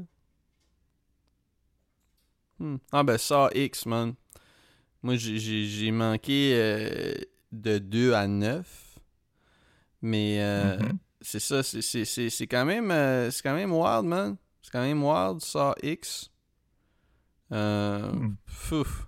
Hmm. 2.58 2.76
Ah 2.92 3.02
ben 3.04 3.18
ça 3.18 3.48
X 3.54 3.86
man. 3.86 4.14
Moi 5.02 5.16
j'ai- 5.16 5.38
manqué 5.92 6.52
euh, 6.54 7.14
de 7.52 7.78
2 7.78 8.12
à 8.14 8.26
9. 8.26 8.98
Mais 10.02 10.38
euh, 10.40 10.78
Mhm. 10.78 10.98
c'est 11.20 11.40
ça, 11.40 11.62
c'est- 11.62 11.82
quand 12.46 12.64
même 12.64 12.90
euh, 12.90 13.30
c'est 13.30 13.42
quand 13.42 13.54
même 13.54 13.72
wild 13.72 14.04
man. 14.04 14.36
C'est 14.62 14.70
quand 14.72 14.82
même 14.82 15.02
wild 15.02 15.40
ça 15.40 15.74
X. 15.82 16.30
Hmm. 17.50 18.34
Fouf. 18.46 19.06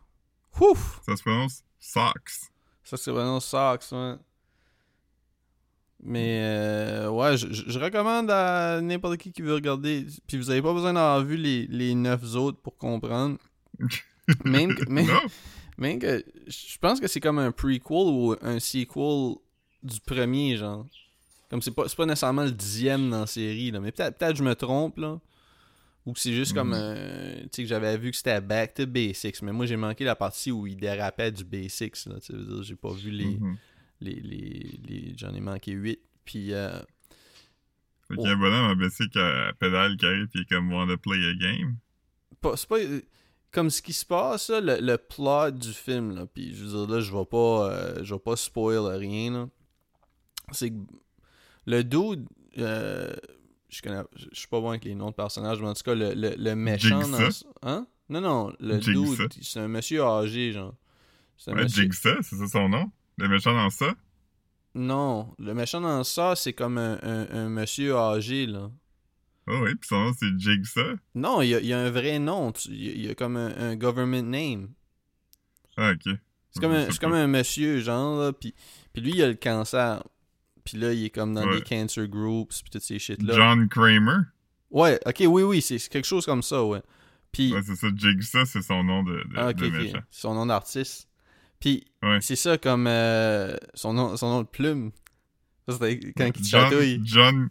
Ouf! 0.60 1.00
Ça 1.06 1.16
se 1.16 1.22
prononce 1.22 1.62
Socks. 1.78 2.30
Ça, 2.84 2.96
c'est 2.96 3.10
vraiment 3.10 3.40
Sox, 3.40 3.92
ouais. 3.92 4.14
Mais, 6.02 6.40
euh, 6.42 7.10
ouais, 7.10 7.36
je, 7.36 7.52
je- 7.52 7.78
recommande 7.78 8.30
à 8.30 8.80
n'importe 8.80 9.18
qui 9.18 9.32
qui 9.32 9.42
veut 9.42 9.54
regarder. 9.54 10.06
Puis 10.26 10.38
vous 10.38 10.50
avez 10.50 10.62
pas 10.62 10.72
besoin 10.72 10.94
d'avoir 10.94 11.22
vu 11.22 11.36
les, 11.36 11.66
les 11.66 11.94
neuf 11.94 12.34
autres 12.36 12.58
pour 12.62 12.76
comprendre. 12.78 13.36
Même 14.44 14.74
que, 14.74 14.88
même, 14.88 15.08
même 15.76 15.98
que 15.98 16.24
je 16.46 16.78
pense 16.78 17.00
que 17.00 17.08
c'est 17.08 17.20
comme 17.20 17.38
un 17.38 17.50
prequel 17.52 17.82
ou 17.90 18.34
un 18.42 18.60
sequel 18.60 19.34
du 19.82 20.00
premier, 20.00 20.56
genre. 20.56 20.86
Comme 21.50 21.60
c'est 21.62 21.72
pas, 21.74 21.84
pas 21.96 22.06
nécessairement 22.06 22.44
le 22.44 22.52
dixième 22.52 23.10
dans 23.10 23.20
la 23.22 23.26
série, 23.26 23.70
là. 23.72 23.80
Mais 23.80 23.90
peut-être 23.90 24.16
peut-être 24.18 24.36
je 24.36 24.44
me 24.44 24.54
trompe, 24.54 24.98
là. 24.98 25.18
Ou 26.06 26.12
que 26.12 26.20
c'est 26.20 26.32
juste 26.32 26.54
comme 26.54 26.68
Mhm. 26.68 26.74
un. 26.74 26.94
Tu 27.42 27.48
sais, 27.52 27.62
que 27.62 27.68
j'avais 27.68 27.98
vu 27.98 28.10
que 28.12 28.16
c'était 28.16 28.40
Back 28.40 28.74
to 28.74 28.86
Basics. 28.86 29.42
Mais 29.42 29.52
moi, 29.52 29.66
j'ai 29.66 29.76
manqué 29.76 30.04
la 30.04 30.14
partie 30.16 30.50
où 30.52 30.66
il 30.66 30.76
dérapait 30.76 31.32
du 31.32 31.44
Basics, 31.44 32.06
là. 32.06 32.14
Tu 32.20 32.26
sais, 32.26 32.32
je 32.34 32.38
veux 32.38 32.54
dire, 32.54 32.62
j'ai 32.62 32.76
pas 32.76 32.92
vu 32.92 33.10
les. 33.10 33.36
Mhm. 33.36 33.56
Les, 34.00 34.14
les, 34.14 34.78
les- 34.86 35.14
J'en 35.16 35.32
ai 35.34 35.40
manqué 35.40 35.72
8. 35.72 36.00
Puis. 36.24 36.52
euh, 36.54 36.78
Fait 38.08 38.18
a 38.24 38.30
un 38.30 38.36
bonhomme 38.36 38.70
en 38.72 38.76
bicycle 38.76 39.18
à 39.18 39.52
pédale 39.52 39.96
qui 39.96 40.06
arrive 40.06 40.28
est 40.34 40.48
comme 40.48 40.72
Wanna 40.72 40.96
play 40.96 41.24
a 41.28 41.34
game. 41.34 41.76
pas- 42.40 42.56
c'est 42.56 42.68
pas 42.68 42.78
euh, 42.80 43.00
comme 43.52 43.70
ce 43.70 43.82
qui 43.82 43.92
se 43.92 44.04
passe 44.04 44.50
là, 44.50 44.60
le, 44.60 44.78
le 44.80 44.96
plot 44.98 45.50
du 45.52 45.72
film 45.72 46.14
là 46.14 46.26
puis 46.26 46.54
je 46.54 46.64
veux 46.64 46.70
dire 46.86 46.94
là 46.96 47.00
je 47.00 47.12
vais 47.12 47.24
pas 47.24 47.70
euh, 47.70 48.04
je 48.04 48.14
vais 48.14 48.20
pas 48.20 48.34
spoil 48.36 48.78
rien 48.96 49.32
là 49.32 49.48
c'est 50.52 50.70
que 50.70 50.76
le 51.66 51.84
dude 51.84 52.26
euh, 52.58 53.14
je 53.68 53.82
connais 53.82 54.02
je 54.16 54.26
suis 54.32 54.48
pas 54.48 54.60
bon 54.60 54.70
avec 54.70 54.84
les 54.84 54.94
noms 54.94 55.10
de 55.10 55.14
personnages 55.14 55.60
mais 55.60 55.68
en 55.68 55.74
tout 55.74 55.82
cas 55.82 55.94
le, 55.94 56.14
le, 56.14 56.34
le 56.36 56.54
méchant 56.56 57.08
dans 57.08 57.28
hein? 57.62 57.86
Non 58.08 58.20
non 58.20 58.52
le 58.60 58.80
Jigsaw? 58.80 59.26
dude 59.28 59.32
c'est 59.42 59.60
un 59.60 59.68
monsieur 59.68 60.02
âgé 60.02 60.52
genre 60.52 60.74
c'est 61.36 61.50
un 61.50 61.54
Ouais, 61.54 61.62
monsieur- 61.64 61.84
Jigsaw, 61.84 62.22
c'est 62.22 62.36
ça 62.36 62.46
son 62.48 62.68
nom? 62.68 62.90
Le 63.20 63.28
méchant 63.28 63.54
dans 63.54 63.70
ça? 63.70 63.94
non 64.74 65.34
le 65.38 65.52
méchant 65.52 65.80
dans 65.80 66.04
ça 66.04 66.36
c'est 66.36 66.52
comme 66.52 66.78
un, 66.78 66.98
un, 67.02 67.28
un 67.30 67.48
monsieur 67.48 67.96
âgé 67.96 68.46
là 68.46 68.70
Oh 69.48 69.58
oui, 69.64 69.74
pis 69.74 69.88
son 69.88 69.98
nom 70.04 70.12
c'est 70.16 70.30
Jigsaw. 70.38 70.94
non 71.16 71.42
il 71.42 71.48
y 71.48 71.54
a, 71.56 71.60
il 71.60 71.66
y 71.66 71.72
a 71.72 71.80
un 71.80 71.90
vrai 71.90 72.18
nom 72.20 72.52
il 72.68 72.84
y 72.84 72.88
a, 72.88 72.92
il 72.92 73.06
y 73.06 73.10
a 73.10 73.14
comme 73.16 73.36
un, 73.36 73.52
un 73.58 73.74
government 73.76 74.22
name 74.30 74.68
Ah, 75.76 75.90
ok. 75.92 76.14
C'est 76.52 76.60
comme, 76.60 76.74
comme 77.00 77.12
un 77.14 77.26
monsieur, 77.28 77.78
genre, 77.80 78.20
là, 78.20 78.32
puis, 78.32 78.54
puis 78.92 79.02
lui, 79.02 79.12
il 79.14 79.22
a 79.22 79.28
le 79.28 79.34
cancer. 79.34 80.02
Puis 80.64 80.76
là, 80.78 80.92
il 80.92 81.04
est 81.04 81.10
comme 81.10 81.32
dans 81.32 81.46
Ouais. 81.46 81.60
des 81.60 81.62
cancer 81.62 82.08
groups, 82.08 82.62
puis 82.62 82.70
toutes 82.72 82.82
ces 82.82 82.98
shit-là. 82.98 83.34
John 83.34 83.68
Kramer? 83.68 84.22
Ouais, 84.70 84.98
ok, 85.06 85.22
oui, 85.28 85.42
oui, 85.44 85.62
c'est 85.62 85.78
quelque 85.88 86.06
chose 86.08 86.26
comme 86.26 86.42
ça, 86.42 86.64
ouais. 86.64 86.82
Puis, 87.32 87.52
Ouais, 87.52 87.62
c'est 87.64 87.76
ça. 87.76 87.86
Jigsaw, 87.94 88.44
c'est 88.46 88.62
son 88.62 88.82
nom 88.82 89.04
de, 89.04 89.12
de, 89.12 89.24
ah, 89.36 89.52
de 89.52 89.68
méchant. 89.68 90.00
son 90.10 90.34
nom 90.34 90.46
d'artiste. 90.46 91.08
Puis, 91.60 91.84
Ouais. 92.02 92.18
c'est 92.22 92.36
ça 92.36 92.56
comme 92.58 92.86
euh, 92.86 93.54
son, 93.74 93.92
nom, 93.92 94.16
son 94.16 94.30
nom 94.30 94.42
de 94.42 94.46
plume. 94.48 94.90
Ça, 95.68 95.74
c'était 95.74 96.12
quand 96.16 96.26
il 96.26 96.32
te 96.32 96.42
John, 96.42 96.70
chatouille. 96.70 97.00
John, 97.04 97.48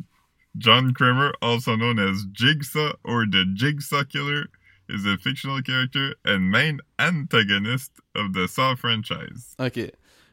John 0.58 0.94
Kramer, 0.94 1.32
also 1.42 1.76
known 1.76 2.00
as 2.00 2.26
Jigsaw 2.34 2.94
or 3.04 3.26
the 3.32 3.46
Jigsaw 3.56 4.04
Killer, 4.04 4.48
is 4.90 5.06
a 5.06 5.18
fictional 5.18 5.62
character 5.62 6.16
and 6.26 6.40
main 6.50 6.80
antagonist 6.98 7.92
of 8.16 8.34
the 8.34 8.48
Saw 8.48 8.76
franchise. 8.76 9.56
Ok. 9.60 9.92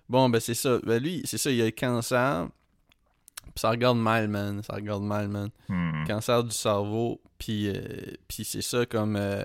Bon, 0.09 0.31
ben 0.31 0.41
c'est 0.41 0.55
ça. 0.55 0.79
Ben 0.83 1.03
lui, 1.03 1.21
c'est 1.27 1.37
ça, 1.39 1.51
il 1.51 1.61
a 1.61 1.67
le 1.67 1.71
cancer. 1.73 2.49
Puis 3.45 3.61
ça 3.61 3.71
regarde 3.71 3.99
mal, 3.99 4.29
man. 4.29 4.63
Ça 4.63 4.75
regarde 4.77 5.03
mal, 5.03 5.29
man. 5.29 5.51
Hmm. 5.69 6.05
cancer 6.07 6.43
du 6.45 6.53
cerveau 6.55 7.21
puis 7.39 7.69
euh, 7.69 7.75
puis 8.29 8.45
c'est 8.45 8.63
ça 8.63 8.87
comme 8.87 9.17
euh, 9.17 9.45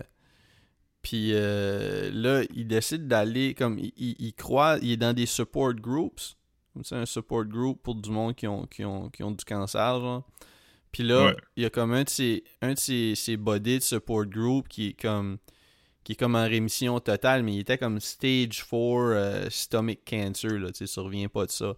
puis 1.01 1.31
euh, 1.33 2.11
là 2.13 2.43
il 2.55 2.67
décide 2.67 3.07
d'aller 3.07 3.53
comme 3.53 3.79
il, 3.79 3.91
il, 3.97 4.15
il 4.19 4.33
croit 4.33 4.77
il 4.81 4.91
est 4.91 4.97
dans 4.97 5.13
des 5.13 5.25
support 5.25 5.73
groups 5.73 6.35
comme 6.73 6.83
ça 6.83 6.97
un 6.97 7.05
support 7.05 7.45
group 7.45 7.81
pour 7.83 7.95
du 7.95 8.09
monde 8.11 8.35
qui 8.35 8.47
ont 8.47 8.65
qui 8.67 8.85
ont, 8.85 9.09
qui 9.09 9.23
ont 9.23 9.31
du 9.31 9.43
cancer 9.43 9.99
genre 9.99 10.23
puis 10.91 11.03
là 11.03 11.25
Ouais. 11.27 11.35
il 11.55 11.63
y 11.63 11.65
a 11.65 11.69
comme 11.69 11.93
un 11.93 12.03
de 12.03 12.09
ses 12.09 12.43
un 12.61 12.73
de 12.73 12.79
ses, 12.79 13.13
de 13.37 13.79
support 13.79 14.25
group 14.25 14.67
qui 14.67 14.87
est 14.89 15.01
comme 15.01 15.37
qui 16.03 16.13
est 16.13 16.15
comme 16.15 16.35
en 16.35 16.45
rémission 16.47 16.99
totale, 16.99 17.43
mais 17.43 17.53
il 17.53 17.59
était 17.59 17.77
comme 17.77 17.99
stage 17.99 18.65
4 18.67 18.73
euh, 18.73 19.49
stomach 19.51 19.99
cancer, 20.03 20.49
là, 20.57 20.71
tu 20.71 20.79
sais, 20.79 20.87
ça 20.87 21.01
revient 21.03 21.27
pas 21.27 21.45
de 21.45 21.51
ça. 21.51 21.75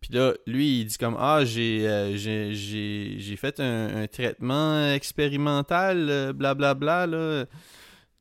Puis 0.00 0.12
là, 0.14 0.34
lui, 0.46 0.82
il 0.82 0.84
dit 0.84 0.96
comme 0.96 1.16
Ah, 1.18 1.44
j'ai 1.44 1.84
euh, 1.88 2.16
j'ai- 2.16 2.54
j'ai 2.54 3.16
j'ai 3.18 3.36
fait 3.36 3.58
un, 3.58 4.02
un 4.02 4.06
traitement 4.06 4.92
expérimental, 4.92 6.06
euh, 6.08 6.32
blablabla, 6.32 7.06
là. 7.08 7.46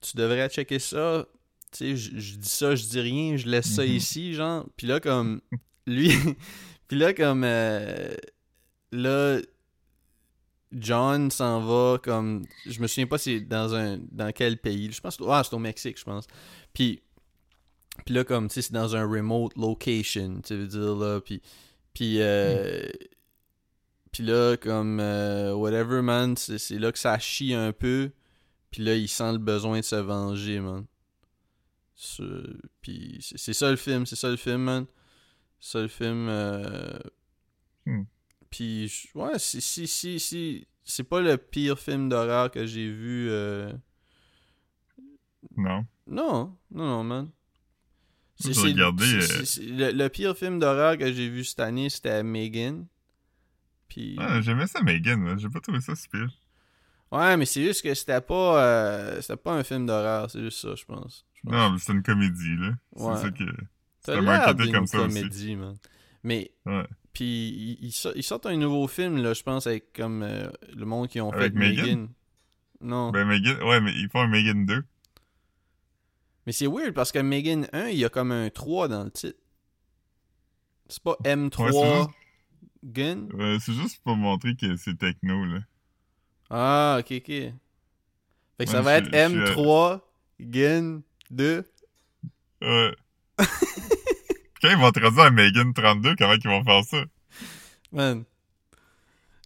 Tu 0.05 0.17
devrais 0.17 0.47
checker 0.49 0.79
ça. 0.79 1.25
Tu 1.71 1.97
sais, 1.97 2.19
je 2.19 2.35
dis 2.37 2.47
ça, 2.49 2.75
je 2.75 2.85
dis 2.85 2.99
rien, 2.99 3.35
je 3.37 3.47
laisse 3.47 3.67
ça 3.73 3.83
Mhm. 3.83 3.91
ici, 3.91 4.33
genre. 4.33 4.65
Puis 4.77 4.87
là, 4.87 4.99
comme, 4.99 5.41
lui, 5.87 6.09
puis 6.87 6.97
là, 6.97 7.13
comme, 7.13 7.43
euh, 7.43 8.13
là, 8.91 9.39
John 10.71 11.31
s'en 11.31 11.61
va, 11.61 11.97
comme, 12.03 12.45
je 12.65 12.79
me 12.81 12.87
souviens 12.87 13.07
pas 13.07 13.17
c'est 13.17 13.39
dans 13.39 13.75
un, 13.75 13.97
dans 14.11 14.31
quel 14.33 14.57
pays, 14.57 14.91
je 14.91 14.99
pense, 15.01 15.17
ah, 15.27 15.41
c'est 15.43 15.53
au 15.53 15.59
Mexique, 15.59 15.97
je 15.99 16.03
pense. 16.03 16.27
Puis, 16.73 17.01
puis 18.05 18.13
là, 18.13 18.23
comme, 18.23 18.47
tu 18.49 18.55
sais, 18.55 18.61
c'est 18.63 18.73
dans 18.73 18.95
un 18.95 19.03
remote 19.07 19.55
location, 19.55 20.41
tu 20.45 20.55
veux 20.55 20.67
dire, 20.67 20.95
là, 20.95 21.21
puis, 21.21 21.41
puis, 21.93 22.17
euh, 22.19 22.83
puis 24.11 24.23
là, 24.23 24.57
comme, 24.57 24.99
euh, 24.99 25.53
whatever, 25.53 26.01
man, 26.01 26.35
c'est 26.35 26.57
c'est 26.57 26.77
là 26.79 26.91
que 26.91 26.99
ça 26.99 27.17
chie 27.19 27.53
un 27.53 27.71
peu, 27.71 28.11
puis 28.75 28.83
là, 28.83 28.93
il 28.93 29.07
sent 29.07 29.31
le 29.31 29.37
besoin 29.37 29.79
de 29.79 29.85
se 29.85 29.95
venger, 29.95 30.59
man. 30.59 30.85
Puis 32.81 33.19
c'est 33.21 33.53
ça 33.53 33.69
le 33.71 33.77
film, 33.77 34.05
c'est 34.05 34.17
ça 34.17 34.29
le 34.29 34.35
film, 34.35 34.63
man. 34.63 34.85
C'est 35.61 35.71
ça 35.71 35.81
le 35.81 35.87
film. 35.87 36.27
euh, 36.29 36.99
Hmm. 37.85 38.03
Puis, 38.49 38.91
ouais, 39.15 39.39
si, 39.39 39.61
si, 39.61 39.87
si, 39.87 40.19
si. 40.19 40.67
C'est 40.83 41.03
pas 41.05 41.21
le 41.21 41.37
pire 41.37 41.79
film 41.79 42.09
d'horreur 42.09 42.51
que 42.51 42.65
j'ai 42.65 42.91
vu. 42.91 43.29
euh, 43.29 43.71
Non. 45.55 45.85
Non, 46.05 46.57
non, 46.71 46.85
non, 46.85 47.03
man. 47.05 47.29
C'est- 48.35 48.49
euh, 49.15 49.45
c'est- 49.45 49.61
le, 49.63 49.91
le 49.91 50.09
pire 50.09 50.35
film 50.35 50.59
d'horreur 50.59 50.97
que 50.97 51.13
j'ai 51.13 51.29
vu 51.29 51.45
cette 51.45 51.61
année, 51.61 51.89
c'était 51.89 52.23
Megan. 52.23 52.87
Puis. 53.87 54.17
Ah, 54.19 54.41
J'aimais 54.41 54.67
ça, 54.67 54.81
Megan. 54.81 55.39
J'ai 55.39 55.47
pas 55.47 55.61
trouvé 55.61 55.79
ça 55.79 55.95
si 55.95 56.09
pire. 56.09 56.29
Ouais, 57.17 57.37
mais 57.37 57.45
c'est 57.45 57.63
juste 57.63 57.81
que 57.83 57.93
c'était 57.93 58.21
pas. 58.21 58.63
euh, 58.63 59.21
c'était 59.21 59.37
pas 59.37 59.53
un 59.53 59.63
film 59.63 59.85
d'horreur, 59.85 60.29
c'est 60.29 60.41
juste 60.41 60.59
ça, 60.59 60.75
je 60.75 60.85
pense. 60.85 61.25
Non, 61.43 61.71
mais 61.71 61.79
c'est 61.79 61.93
une 61.93 62.03
comédie, 62.03 62.55
là. 62.57 62.71
C'est 62.95 63.21
ça 63.23 63.31
que. 63.31 63.43
T'as 64.03 64.19
l'air 64.21 64.55
comme 64.73 64.87
ça 64.87 65.01
aussi. 65.01 65.15
comédie, 65.21 65.55
man. 65.55 65.75
Mais. 66.23 66.51
Ouais. 66.65 66.85
Puis 67.13 67.25
ils, 67.79 67.85
ils 67.87 67.91
sor- 67.93 68.11
ils 68.15 68.23
sortent 68.23 68.45
un 68.47 68.57
nouveau 68.57 68.87
film, 68.87 69.17
là, 69.17 69.33
je 69.33 69.41
pense, 69.43 69.67
avec 69.67 69.93
comme 69.93 70.21
euh, 70.23 70.49
le 70.75 70.85
monde 70.85 71.07
qui 71.07 71.21
ont 71.21 71.31
Avec 71.31 71.53
fait 71.53 71.59
Megan? 71.59 71.85
Megan. 71.85 72.09
Non. 72.81 73.11
Ben, 73.11 73.25
Megan. 73.25 73.61
Ouais, 73.63 73.79
mais 73.79 73.93
ils 73.93 74.09
font 74.09 74.19
un 74.21 74.27
Megan 74.27 74.65
2. 74.65 74.83
Mais 76.45 76.51
c'est 76.51 76.67
weird 76.67 76.93
parce 76.93 77.11
que 77.11 77.19
Megan 77.19 77.67
1, 77.73 77.87
il 77.87 77.97
y 77.97 78.05
a 78.05 78.09
comme 78.09 78.31
un 78.31 78.49
3 78.49 78.87
dans 78.89 79.03
le 79.05 79.11
titre. 79.11 79.39
C'est 80.87 81.01
pas 81.01 81.15
M3 81.23 81.63
Ouais, 81.63 81.71
c'est 81.71 81.95
juste- 81.97 82.09
Gun? 82.83 83.27
Ouais, 83.33 83.57
c'est 83.59 83.73
juste 83.73 84.03
pour 84.03 84.15
montrer 84.15 84.55
que 84.55 84.75
c'est 84.75 84.95
techno, 84.97 85.43
là. 85.45 85.59
Ah, 86.49 86.97
ok, 86.99 87.11
ok. 87.11 87.27
Fait 88.57 88.65
que 88.65 88.69
ça 88.69 88.81
va 88.81 88.95
être 88.95 89.05
je 89.05 89.27
suis, 89.27 89.37
euh, 89.37 89.55
M3 89.55 90.01
Gun 90.39 91.01
2. 91.31 91.65
Ouais. 92.61 92.95
Quand 94.61 94.69
ils 94.69 94.77
vont 94.77 94.91
traduire 94.91 95.23
à 95.25 95.29
Megan 95.31 95.73
32, 95.73 96.15
comment 96.15 96.33
ils 96.33 96.47
vont 96.49 96.63
faire 96.63 96.83
ça? 96.83 97.03
Man. 97.91 98.23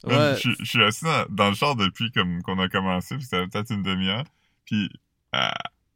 Man, 0.04 0.34
Ouais. 0.34 0.38
Je, 0.42 0.52
je 0.60 0.66
suis 0.66 0.84
assis 0.84 1.04
dans, 1.04 1.26
dans 1.30 1.50
le 1.50 1.56
char 1.56 1.76
depuis 1.76 2.12
comme 2.12 2.42
qu'on 2.44 2.58
a 2.60 2.70
commencé, 2.70 3.16
puis 3.16 3.26
c'était 3.26 3.46
peut-être 3.48 3.72
une 3.72 3.84
demi-heure. 3.84 4.24
Puis 4.66 4.90
à, 5.34 5.54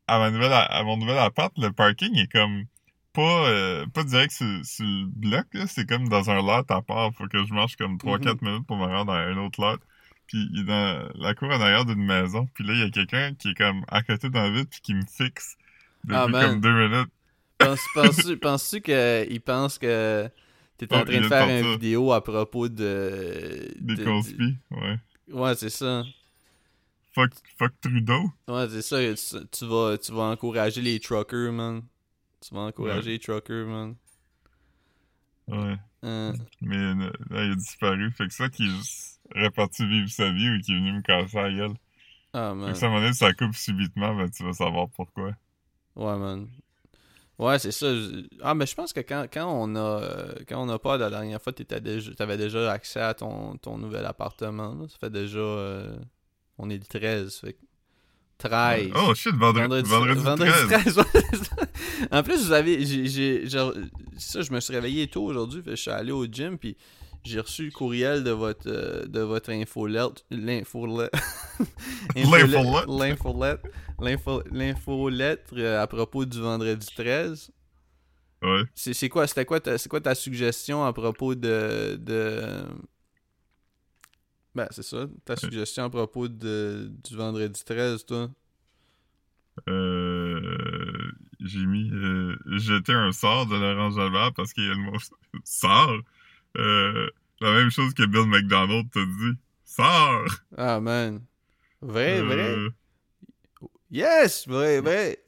à 0.08 0.20
ma 0.20 0.30
nouvelle 0.32 0.52
à 0.52 0.84
mon 0.84 0.98
nouvel 0.98 1.18
appart, 1.20 1.54
le 1.58 1.72
parking 1.72 2.14
est 2.18 2.32
comme 2.32 2.66
pas 3.14 3.48
euh, 3.48 3.86
pas 3.88 4.04
direct 4.04 4.34
sur, 4.34 4.66
sur 4.66 4.86
le 4.86 5.06
bloc, 5.08 5.46
c'est 5.68 5.88
comme 5.88 6.10
dans 6.10 6.30
un 6.30 6.42
lot 6.42 6.70
à 6.70 6.82
part. 6.82 7.14
Faut 7.14 7.28
que 7.28 7.46
je 7.46 7.54
marche 7.54 7.78
comme 7.78 7.98
3-4 7.98 8.44
minutes 8.44 8.68
pour 8.68 8.76
me 8.78 8.86
rendre 8.86 9.14
à 9.14 9.20
un 9.20 9.38
autre 9.38 9.62
lot. 9.62 9.80
Puis 10.28 10.48
il 10.54 10.62
est 10.62 10.64
dans 10.64 11.10
la 11.16 11.36
cour 11.36 11.50
en 11.50 11.60
arrière 11.62 11.86
d'une 11.86 12.04
maison. 12.06 12.48
Puis 12.54 12.66
là, 12.66 12.74
il 12.74 12.80
y 12.80 12.84
a 12.84 12.90
quelqu'un 12.90 13.34
qui 13.36 13.50
est 13.50 13.54
comme 13.56 13.84
à 13.88 14.02
côté 14.02 14.30
dans 14.30 14.42
la 14.42 14.52
vitre 14.52 14.70
puis 14.72 14.82
qui 14.82 14.94
me 14.96 15.06
fixe 15.06 15.56
depuis 16.04 16.16
Ah, 16.18 16.28
comme 16.48 16.62
deux 16.62 16.88
minutes. 16.88 17.10
Penses- 17.58 17.88
Penses-tu 17.94 18.38
penses 18.40 18.76
qu'il 18.84 19.42
pense 19.42 19.78
que 19.78 20.30
t'es 20.78 20.94
en 20.94 21.06
train 21.06 21.22
de 21.22 21.28
faire 21.28 21.48
une 21.50 21.72
vidéo 21.74 22.12
à 22.14 22.24
propos 22.24 22.68
de. 22.70 23.72
Des 23.80 23.96
de- 23.96 24.54
ouais. 24.72 25.00
Ouais, 25.32 25.56
c'est 25.56 25.70
ça. 25.70 26.04
Fuck, 27.14 27.32
fuck 27.60 27.72
Trudeau. 27.80 28.32
Ouais, 28.48 28.68
c'est 28.70 28.82
ça. 28.82 28.98
Tu, 29.40 29.48
tu 29.52 29.66
vas, 29.68 29.98
tu 30.00 30.12
vas 30.12 30.24
encourager 30.24 30.82
les 30.82 31.00
truckers, 31.00 31.52
man. 31.54 31.84
Tu 32.42 32.54
vas 32.56 32.62
encourager 32.62 33.12
les 33.12 33.20
truckers, 33.20 33.68
man. 33.68 33.96
Ouais. 35.48 35.78
Hein. 36.02 36.34
Mais 36.62 36.76
là, 36.78 37.12
il 37.46 37.52
a 37.52 37.56
disparu. 37.56 38.12
Fait 38.12 38.28
que 38.28 38.34
ça 38.34 38.50
qui 38.50 38.64
est 38.66 38.70
juste 38.70 39.13
reparti 39.36 39.86
vivre 39.88 40.10
sa 40.10 40.32
vie 40.32 40.50
ou 40.50 40.60
qui 40.62 40.72
est 40.72 40.76
venu 40.76 40.92
me 40.94 41.02
casser 41.02 41.38
la 41.38 41.52
gueule. 41.52 41.74
Ah, 42.34 42.54
man. 42.56 42.72
que 42.72 42.78
ça 42.78 42.90
m'en 42.90 43.02
est, 43.04 43.14
ça 43.14 43.32
coupe 43.34 43.56
subitement, 43.56 44.16
ben 44.16 44.30
tu 44.30 44.44
vas 44.44 44.54
savoir 44.54 44.88
pourquoi. 44.90 45.32
Ouais, 45.96 46.18
man. 46.18 46.48
Ouais, 47.40 47.58
c'est 47.60 47.72
ça. 47.72 47.88
Ah, 48.42 48.54
mais 48.54 48.66
je 48.66 48.76
pense 48.76 48.94
que 48.94 49.00
quand, 49.02 49.26
quand 49.32 49.48
on 49.52 49.76
a 49.76 49.80
euh, 49.80 50.34
quand 50.48 50.64
on 50.64 50.70
a 50.70 50.78
pas 50.80 50.98
la 50.98 51.10
dernière 51.10 51.42
fois, 51.42 51.52
t'étais 51.54 51.82
déjà, 51.82 52.14
t'avais 52.14 52.38
déjà 52.38 52.72
accès 52.72 53.02
à 53.02 53.14
ton, 53.14 53.58
ton 53.58 53.78
nouvel 53.78 54.06
appartement. 54.06 54.74
là. 54.76 54.88
Ça 54.88 54.98
fait 55.00 55.10
déjà. 55.10 55.40
euh, 55.40 55.96
On 56.58 56.70
est 56.70 56.78
le 56.78 56.86
13. 56.86 57.36
Fait 57.40 57.54
que 57.54 57.60
13. 58.38 58.92
Oh 58.96 59.14
shit, 59.16 59.34
vendredi, 59.36 59.90
vendredi, 59.90 60.22
13. 60.24 60.68
13, 60.68 60.98
ouais, 60.98 61.04
c'est 61.14 61.36
ça. 61.46 61.56
En 62.12 62.24
plus, 62.24 62.46
vous 62.46 62.52
avez. 62.52 62.86
j'ai- 62.86 63.48
ça, 64.18 64.42
je 64.42 64.52
me 64.52 64.60
suis 64.60 64.74
réveillé 64.74 65.08
tôt 65.08 65.24
aujourd'hui. 65.24 65.62
Je 65.66 65.76
suis 65.76 65.92
allé 65.92 66.12
au 66.12 66.26
gym. 66.26 66.58
Puis 66.58 66.78
j'ai 67.26 67.40
reçu 67.40 67.66
le 67.66 67.72
courriel 67.72 68.24
de 68.24 68.32
votre, 68.32 68.68
euh, 68.68 69.06
de 69.06 69.20
votre 69.22 69.52
infolette. 69.52 70.26
L'infolette. 70.30 71.12
L'infolette. 72.88 73.62
L'infolette. 74.52 75.46
Euh, 75.54 75.82
à 75.82 75.88
propos 75.88 76.26
du 76.26 76.40
vendredi 76.40 76.88
13. 76.96 77.52
Ouais. 78.42 78.64
C'est 78.76 79.08
quoi, 79.10 79.26
c'était 79.26 79.46
quoi, 79.46 79.60
ta- 79.62 79.78
c'est 79.78 79.88
quoi 79.90 80.02
ta 80.02 80.16
suggestion 80.16 80.84
à 80.84 80.92
propos 80.92 81.34
de. 81.36 81.96
de... 81.96 82.64
Ben, 84.56 84.68
c'est 84.72 84.84
ça. 84.84 85.08
Ta 85.26 85.36
suggestion 85.36 85.86
à 85.86 85.90
propos 85.90 86.28
de, 86.28 86.92
du 87.04 87.16
vendredi 87.16 87.64
13, 87.64 88.06
toi? 88.06 88.30
Euh, 89.70 91.12
j'ai 91.40 91.66
mis, 91.66 91.90
euh, 91.92 92.36
jeter 92.58 92.94
un 92.94 93.12
sort 93.12 93.46
de 93.46 93.56
Laurent 93.56 93.92
Jalbert 93.92 94.34
parce 94.34 94.52
qu'il 94.54 94.66
y 94.66 94.70
a 94.70 94.74
le 94.74 94.78
mot 94.78 94.98
sort. 95.44 95.98
Euh, 96.58 97.10
la 97.42 97.52
même 97.54 97.70
chose 97.72 97.94
que 97.94 98.04
Bill 98.06 98.28
McDonald 98.28 98.90
t'a 98.92 99.04
dit. 99.06 99.38
Sort! 99.66 100.26
Ah, 100.58 100.80
man. 100.80 101.22
Vrai, 101.82 102.22
vrai. 102.22 102.56
Euh, 102.56 102.70
Yes! 103.92 104.48
Vrai, 104.48 104.82
vrai! 104.82 105.20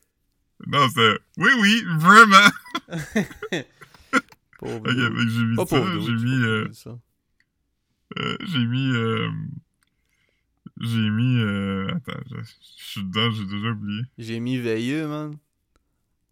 Non, 0.65 0.88
c'est, 0.89 1.20
oui, 1.38 1.50
oui, 1.60 1.84
vraiment! 2.00 2.50
Pauvre 4.60 4.89
Ok, 4.89 4.96
j'ai 4.96 5.44
mis 5.44 5.55
Pas 5.55 5.65
ça, 5.65 5.77
pauvre 5.77 5.91
dude, 5.91 6.17
j'ai 6.20 6.25
mis, 6.25 6.44
euh. 6.44 6.67
Euh, 8.17 8.38
j'ai 8.46 8.65
mis 8.65 8.96
euh, 8.96 9.29
j'ai 10.79 11.10
mis 11.10 11.41
euh, 11.41 11.88
attends 11.96 12.20
je, 12.32 12.38
suis 12.62 13.03
dedans 13.03 13.32
j'ai 13.32 13.46
déjà 13.46 13.70
oublié 13.70 14.03
J'ai 14.17 14.39
mis 14.39 14.58
veilleux, 14.58 15.08
man. 15.08 15.36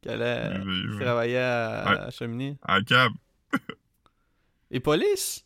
Qui 0.01 0.09
allait 0.09 0.53
travailler 1.00 1.38
à, 1.39 1.83
Ouais. 1.88 1.97
à 2.00 2.09
cheminée. 2.12 2.57
à 2.63 2.81
cab 2.81 3.12
Et 4.74 4.80
police? 4.82 5.46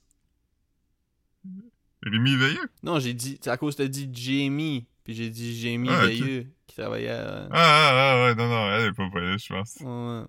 Rémi 2.04 2.36
Veilleux? 2.38 2.70
Non, 2.84 3.00
j'ai 3.00 3.14
dit, 3.14 3.38
c'est 3.42 3.50
à 3.50 3.58
cause 3.58 3.76
t'as 3.76 3.88
dit 3.88 4.10
Jamie. 4.14 4.88
Puis 5.04 5.14
j'ai 5.16 5.30
dit 5.30 5.60
Jamie 5.60 5.90
Ah. 5.92 6.06
Veilleux 6.06 6.48
qui 6.66 6.76
travaillait 6.76 7.10
à. 7.10 7.46
ah, 7.46 7.50
ah 7.52 7.92
ah 7.94 8.24
ouais 8.26 8.36
non 8.36 8.50
non 8.50 8.72
elle 8.72 8.86
est 8.90 8.94
pas 8.94 9.10
police 9.10 9.46
je 9.46 9.54
pense 9.54 9.76
Ouais. 9.80 10.24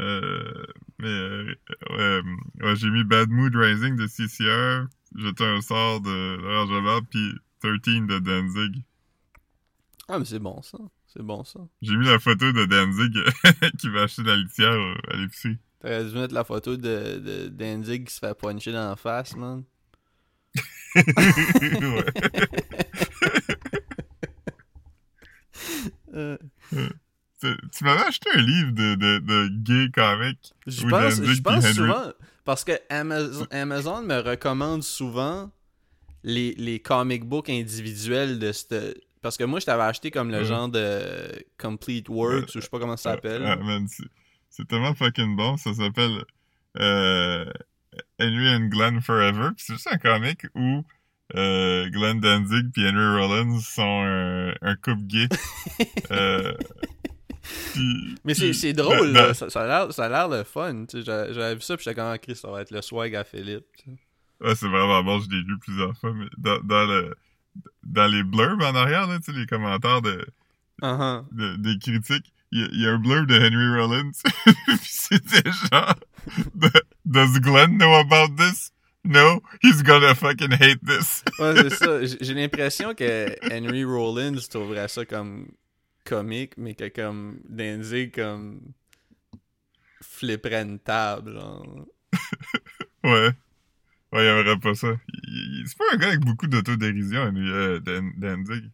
euh, 0.00 0.64
mais 0.98 1.08
euh, 1.08 1.54
ouais, 1.90 2.20
ouais, 2.62 2.76
j'ai 2.76 2.88
mis 2.90 3.04
Bad 3.04 3.28
Mood 3.30 3.54
Rising 3.54 3.96
de 3.96 4.06
CCR 4.06 4.86
jeter 5.14 5.44
un 5.44 5.60
sort 5.60 6.00
de 6.00 6.36
Laurent 6.40 7.00
puis 7.10 7.32
13 7.60 8.06
de 8.08 8.18
Danzig 8.18 8.82
Ah, 10.08 10.18
mais 10.18 10.24
c'est 10.24 10.38
bon 10.38 10.60
ça. 10.62 10.78
C'est 11.06 11.22
bon 11.22 11.44
ça. 11.44 11.60
j'ai 11.82 11.96
mis 11.96 12.06
la 12.06 12.18
photo 12.18 12.50
de 12.52 12.64
Danzig 12.64 13.14
qui 13.78 13.88
va 13.90 14.02
acheter 14.02 14.22
de 14.22 14.28
la 14.28 14.36
litière 14.36 14.72
euh, 14.72 14.94
à 15.12 15.16
l'épicerie 15.16 15.58
T'aurais 15.84 16.04
dû 16.04 16.14
mettre 16.14 16.32
la 16.32 16.44
photo 16.44 16.78
de, 16.78 17.96
qui 17.96 18.12
se 18.12 18.18
fait 18.18 18.34
puncher 18.34 18.72
dans 18.72 18.88
la 18.88 18.96
face, 18.96 19.36
man. 19.36 19.64
Euh, 26.14 26.38
Tu 27.40 27.56
tu 27.76 27.84
m'avais 27.84 28.04
acheté 28.04 28.30
un 28.32 28.40
livre 28.40 28.70
de, 28.70 28.94
de, 28.94 29.18
de 29.18 29.48
gay 29.48 29.90
comic 29.92 30.38
je 30.66 30.86
pense, 30.86 31.22
je 31.22 31.72
souvent. 31.74 32.12
Parce 32.44 32.64
que 32.64 32.72
Amazon, 32.88 33.46
Amazon 33.50 34.02
me 34.02 34.20
recommande 34.20 34.82
souvent 34.82 35.50
les, 36.22 36.54
les 36.54 36.78
comic 36.78 37.24
books 37.24 37.50
individuels 37.50 38.38
de 38.38 38.52
cette. 38.52 38.98
Parce 39.20 39.36
que 39.36 39.44
moi, 39.44 39.60
je 39.60 39.66
t'avais 39.66 39.82
acheté 39.82 40.10
comme 40.10 40.30
le 40.30 40.44
genre 40.44 40.68
de 40.68 41.44
Complete 41.58 42.08
Works, 42.08 42.50
ou 42.50 42.52
je 42.54 42.60
sais 42.60 42.68
pas 42.70 42.78
comment 42.78 42.96
ça 42.96 43.14
s'appelle. 43.14 43.42
Ah, 43.44 43.56
man, 43.56 43.86
c'est- 44.56 44.66
tellement 44.68 44.94
fucking 44.94 45.36
bon. 45.36 45.56
Ça 45.56 45.72
s'appelle 45.74 46.24
euh, 46.78 47.44
Henry 48.20 48.48
and 48.54 48.68
Glenn 48.68 49.00
Forever. 49.00 49.50
Puis 49.56 49.64
c'est 49.66 49.72
juste 49.74 49.88
un 49.92 49.98
comic 49.98 50.46
où 50.54 50.84
euh, 51.36 51.88
Glenn 51.90 52.20
Danzig 52.20 52.70
puis 52.72 52.86
Henry 52.88 53.18
Rollins 53.20 53.58
sont 53.60 54.02
un, 54.04 54.54
un 54.62 54.74
couple 54.76 55.02
gay. 55.04 55.28
euh, 56.10 56.52
puis- 57.72 58.14
Mais 58.24 58.34
c'est 58.34 58.52
c'est 58.52 58.72
drôle, 58.72 59.12
dans- 59.12 59.26
là. 59.28 59.34
Ça, 59.34 59.50
ça 59.50 59.62
a 59.62 59.66
l'air- 59.66 59.92
ça 59.92 60.04
a 60.06 60.08
l'air 60.08 60.28
le 60.28 60.44
fun. 60.44 60.86
tu 60.86 60.98
sais. 60.98 61.04
J'a- 61.04 61.32
J'avais 61.32 61.54
vu 61.56 61.60
ça, 61.60 61.76
puis 61.76 61.84
j'étais 61.84 61.94
comme, 61.96 62.10
ah, 62.10 62.18
Chris, 62.18 62.36
ça 62.36 62.50
va 62.50 62.62
être 62.62 62.70
le 62.70 62.82
swag 62.82 63.14
à 63.14 63.24
Philippe. 63.24 63.66
tu 63.78 63.90
sais. 63.90 63.96
Ouais, 64.40 64.54
c'est 64.54 64.68
vraiment 64.68 65.02
bon, 65.02 65.20
je 65.20 65.30
l'ai 65.30 65.42
lu 65.42 65.58
plusieurs 65.58 65.96
fois, 65.98 66.12
mais 66.12 66.26
dans, 66.38 66.58
dans 66.60 66.84
le 66.86 67.14
dans 67.84 68.06
les 68.06 68.24
blurbs 68.24 68.62
en 68.62 68.74
arrière, 68.74 69.06
là, 69.06 69.18
tu 69.18 69.32
sais, 69.32 69.38
les 69.38 69.46
commentaires 69.46 70.02
de, 70.02 70.26
Uh-huh. 70.82 71.24
de- 71.30 71.54
des 71.56 71.78
critiques, 71.78 72.32
il 72.54 72.60
y, 72.60 72.64
a- 72.64 72.68
il 72.72 72.80
y 72.80 72.86
a 72.86 72.92
un 72.92 72.98
blurb 72.98 73.26
de 73.26 73.34
Henry 73.34 73.68
Rollins, 73.78 74.12
c'était 74.82 75.50
genre 75.50 75.94
Does 77.04 77.38
Glenn 77.40 77.76
know 77.76 77.94
about 77.96 78.36
this? 78.36 78.70
No, 79.04 79.42
he's 79.62 79.82
gonna 79.82 80.14
fucking 80.14 80.52
hate 80.52 80.80
this. 80.86 81.22
Ouais, 81.38 81.54
c'est 81.56 81.74
ça. 81.76 82.02
J'ai 82.20 82.32
l'impression 82.32 82.94
que 82.94 83.36
Henry 83.52 83.84
Rollins 83.84 84.40
trouverait 84.48 84.88
ça 84.88 85.04
comme 85.04 85.48
comique, 86.06 86.54
mais 86.56 86.74
que 86.74 86.88
comme 86.88 87.40
Danzig 87.48 88.14
comme 88.14 88.60
flipperait 90.02 90.62
une 90.62 90.78
table, 90.78 91.32
genre. 91.34 91.66
Ouais. 93.02 93.30
Ouais, 94.12 94.24
il 94.24 94.26
aimerait 94.28 94.58
pas 94.58 94.74
ça. 94.74 94.88
C'est 95.66 95.76
pas 95.76 95.84
un 95.92 95.96
gars 95.96 96.08
avec 96.08 96.20
beaucoup 96.20 96.46
d'autodérision, 96.46 97.22
Henry 97.22 97.50
euh, 97.50 97.80
Dan- 97.80 98.12
Danzig. 98.16 98.70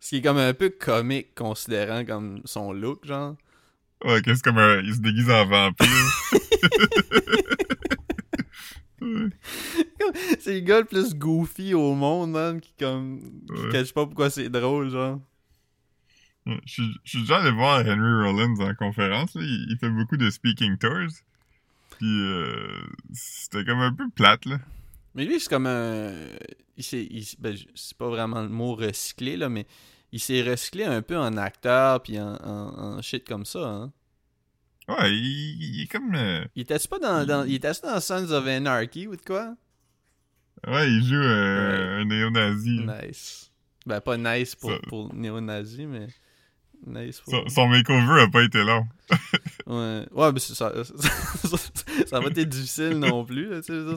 Ce 0.00 0.08
qui 0.10 0.16
est 0.16 0.22
comme 0.22 0.38
un 0.38 0.54
peu 0.54 0.70
comique 0.70 1.34
considérant 1.34 2.04
comme 2.04 2.40
son 2.46 2.72
look, 2.72 3.04
genre. 3.06 3.36
Ouais, 4.04 4.22
qu'est-ce 4.22 4.42
comme 4.42 4.58
un... 4.58 4.80
Il 4.80 4.94
se 4.94 5.00
déguise 5.00 5.28
en 5.30 5.44
vampire. 5.44 5.86
C'est 10.40 10.54
le 10.54 10.60
gars 10.60 10.80
le 10.80 10.86
plus 10.86 11.14
goofy 11.14 11.74
au 11.74 11.94
monde, 11.94 12.32
man, 12.32 12.60
qui 12.60 12.72
comme... 12.78 13.20
qui 13.54 13.62
Ouais. 13.62 13.68
cache 13.72 13.92
pas 13.92 14.06
pourquoi 14.06 14.30
c'est 14.30 14.48
drôle, 14.48 14.90
genre. 14.90 15.20
Je 16.46 16.52
suis- 16.66 16.96
je 17.04 17.10
suis 17.10 17.20
déjà 17.20 17.38
allé 17.38 17.50
voir 17.50 17.80
Henry 17.80 18.24
Rollins 18.24 18.54
en 18.60 18.74
conférence. 18.74 19.34
là. 19.34 19.42
Il, 19.44 19.66
il 19.70 19.76
fait 19.78 19.90
beaucoup 19.90 20.16
de 20.16 20.30
speaking 20.30 20.78
tours. 20.78 21.10
Puis 21.98 22.20
euh, 22.22 22.80
c'était 23.12 23.64
comme 23.64 23.80
un 23.80 23.92
peu 23.92 24.08
plate, 24.10 24.46
là. 24.46 24.58
Mais 25.14 25.24
lui, 25.24 25.40
c'est 25.40 25.48
comme 25.50 25.66
un... 25.66 26.12
Il 26.76 26.84
s'est... 26.84 27.08
ben, 27.38 27.56
c'est 27.74 27.96
pas 27.96 28.08
vraiment 28.08 28.42
le 28.42 28.48
mot 28.48 28.74
recyclé, 28.74 29.36
là, 29.36 29.48
mais 29.48 29.66
il 30.12 30.20
s'est 30.20 30.42
recyclé 30.42 30.84
un 30.84 31.02
peu 31.02 31.16
en 31.18 31.36
acteur, 31.36 32.02
puis 32.02 32.18
en, 32.20 32.34
en, 32.36 32.96
en 32.96 33.02
shit 33.02 33.26
comme 33.26 33.44
ça, 33.44 33.66
hein. 33.66 33.92
Ouais, 34.88 35.12
il, 35.12 35.62
il 35.76 35.82
est 35.82 35.86
comme... 35.86 36.14
euh, 36.14 36.44
Il 36.56 36.62
était 36.62 36.78
pas 36.88 36.98
dans, 36.98 37.24
dans... 37.24 37.44
Il 37.44 37.54
était 37.54 37.70
dans 37.82 38.00
Sons 38.00 38.30
of 38.30 38.46
Anarchy 38.46 39.06
ou 39.06 39.14
de 39.16 39.22
quoi? 39.22 39.54
ouais, 40.66 40.90
il 40.90 41.02
joue 41.04 41.14
euh, 41.14 42.00
un 42.00 42.04
néo-nazi. 42.04 42.80
Nice. 42.80 43.52
Ben, 43.86 44.00
pas 44.00 44.16
nice 44.16 44.54
pour, 44.56 44.70
Ça- 44.72 44.78
pour 44.88 45.14
néo-nazi, 45.14 45.86
mais 45.86 46.08
nice 46.86 47.20
pour... 47.20 47.32
Son, 47.34 47.48
son 47.48 47.68
makeover 47.68 48.22
a 48.22 48.28
pas 48.28 48.42
été 48.42 48.64
long. 48.64 48.86
Ouais, 49.66 50.06
ouais, 50.10 50.32
mais 50.32 50.40
c'est 50.40 50.54
ça, 50.54 50.72
ça, 50.84 51.58
ça 52.06 52.20
va 52.20 52.26
être 52.28 52.48
difficile 52.48 52.98
non 52.98 53.24
plus, 53.24 53.48
là, 53.50 53.60
tu 53.62 53.72
sais, 53.72 53.96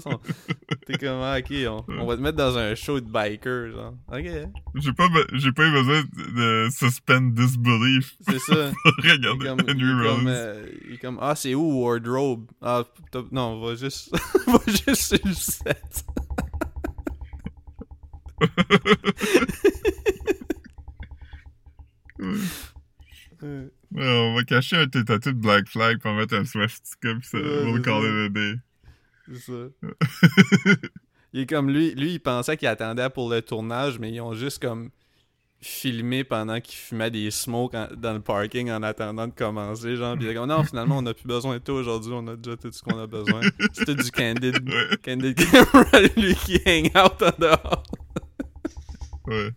t'es 0.86 0.98
comme, 0.98 1.20
ah, 1.22 1.38
ok, 1.40 1.52
on, 1.68 1.86
on 2.02 2.06
va 2.06 2.16
te 2.18 2.22
mettre 2.22 2.38
dans 2.38 2.58
un 2.58 2.76
show 2.76 3.00
de 3.00 3.10
biker, 3.10 3.72
genre, 3.72 3.94
ok, 4.12 4.26
J'ai 4.76 4.94
pas, 4.94 5.08
be- 5.08 5.28
j'ai 5.34 5.52
pas 5.52 5.68
eu 5.68 5.72
besoin 5.72 6.04
de 6.36 6.68
suspend 6.72 7.22
disbelief 7.22 8.16
c'est 8.28 8.40
ça, 8.40 8.72
regarder 8.98 9.46
comme, 9.46 9.60
il 9.68 9.80
comme, 9.80 10.02
Rollins. 10.02 10.28
euh, 10.28 10.66
il 10.88 10.94
est 10.94 10.98
comme, 10.98 11.18
ah, 11.22 11.36
c'est 11.36 11.56
où 11.56 11.84
Wardrobe? 11.84 12.46
Ah, 12.62 12.84
non, 13.32 13.60
va 13.60 13.76
juste, 13.76 14.12
va 14.48 14.60
juste 14.68 15.16
sur 15.16 15.20
le 15.26 15.34
set. 15.34 16.06
Ouais. 23.42 23.70
On 23.96 24.36
va 24.36 24.44
cacher 24.44 24.78
un 24.78 24.88
tatous 24.88 25.20
de 25.34 25.40
Black 25.40 25.68
Flag 25.68 26.00
pour 26.00 26.14
mettre 26.14 26.36
un 26.36 26.46
swastika 26.46 27.14
pis 27.16 27.28
ça, 27.28 27.38
we'll 27.38 27.76
c'est 27.78 27.82
call 27.84 28.04
it 28.04 28.26
a 28.26 28.30
day. 28.30 28.56
c'est 29.28 29.40
ça. 29.40 30.74
Il 31.34 31.42
est 31.42 31.46
comme 31.50 31.70
lui, 31.70 31.94
lui 31.96 32.14
il 32.14 32.20
pensait 32.20 32.58
qu'il 32.58 32.68
attendait 32.68 33.10
pour 33.10 33.30
le 33.30 33.42
tournage, 33.42 33.98
mais 34.00 34.12
ils 34.12 34.22
ont 34.22 34.34
juste 34.34 34.62
comme 34.62 34.90
filmé 35.62 36.24
pendant 36.26 36.60
qu'il 36.60 36.76
fumait 36.76 37.10
des 37.10 37.32
smokes 37.32 37.74
en- 37.74 37.88
dans 37.96 38.14
le 38.14 38.20
parking 38.20 38.70
en 38.70 38.84
attendant 38.84 39.28
de 39.28 39.34
commencer, 39.34 39.96
genre. 39.96 40.16
Puis 40.18 40.26
il 40.26 40.32
est 40.32 40.36
comme 40.36 40.50
non, 40.50 40.64
finalement 40.64 40.98
on 40.98 41.06
a 41.06 41.14
plus 41.14 41.26
besoin 41.28 41.54
de 41.56 41.60
toi 41.64 41.76
aujourd'hui, 41.76 42.12
on 42.14 42.28
a 42.28 42.36
déjà 42.36 42.58
tout 42.58 42.72
ce 42.72 42.82
qu'on 42.84 43.00
a 43.00 43.08
besoin. 43.08 43.42
C'était 43.74 43.96
du 43.96 44.12
candid, 44.12 44.58
Ouais, 44.70 44.98
candid 45.04 45.36
camera, 45.36 46.02
lui 46.18 46.36
qui 46.36 46.60
hang 46.66 46.88
out 46.98 47.22
en 47.22 47.40
dehors. 47.42 47.84
ouais. 49.28 49.52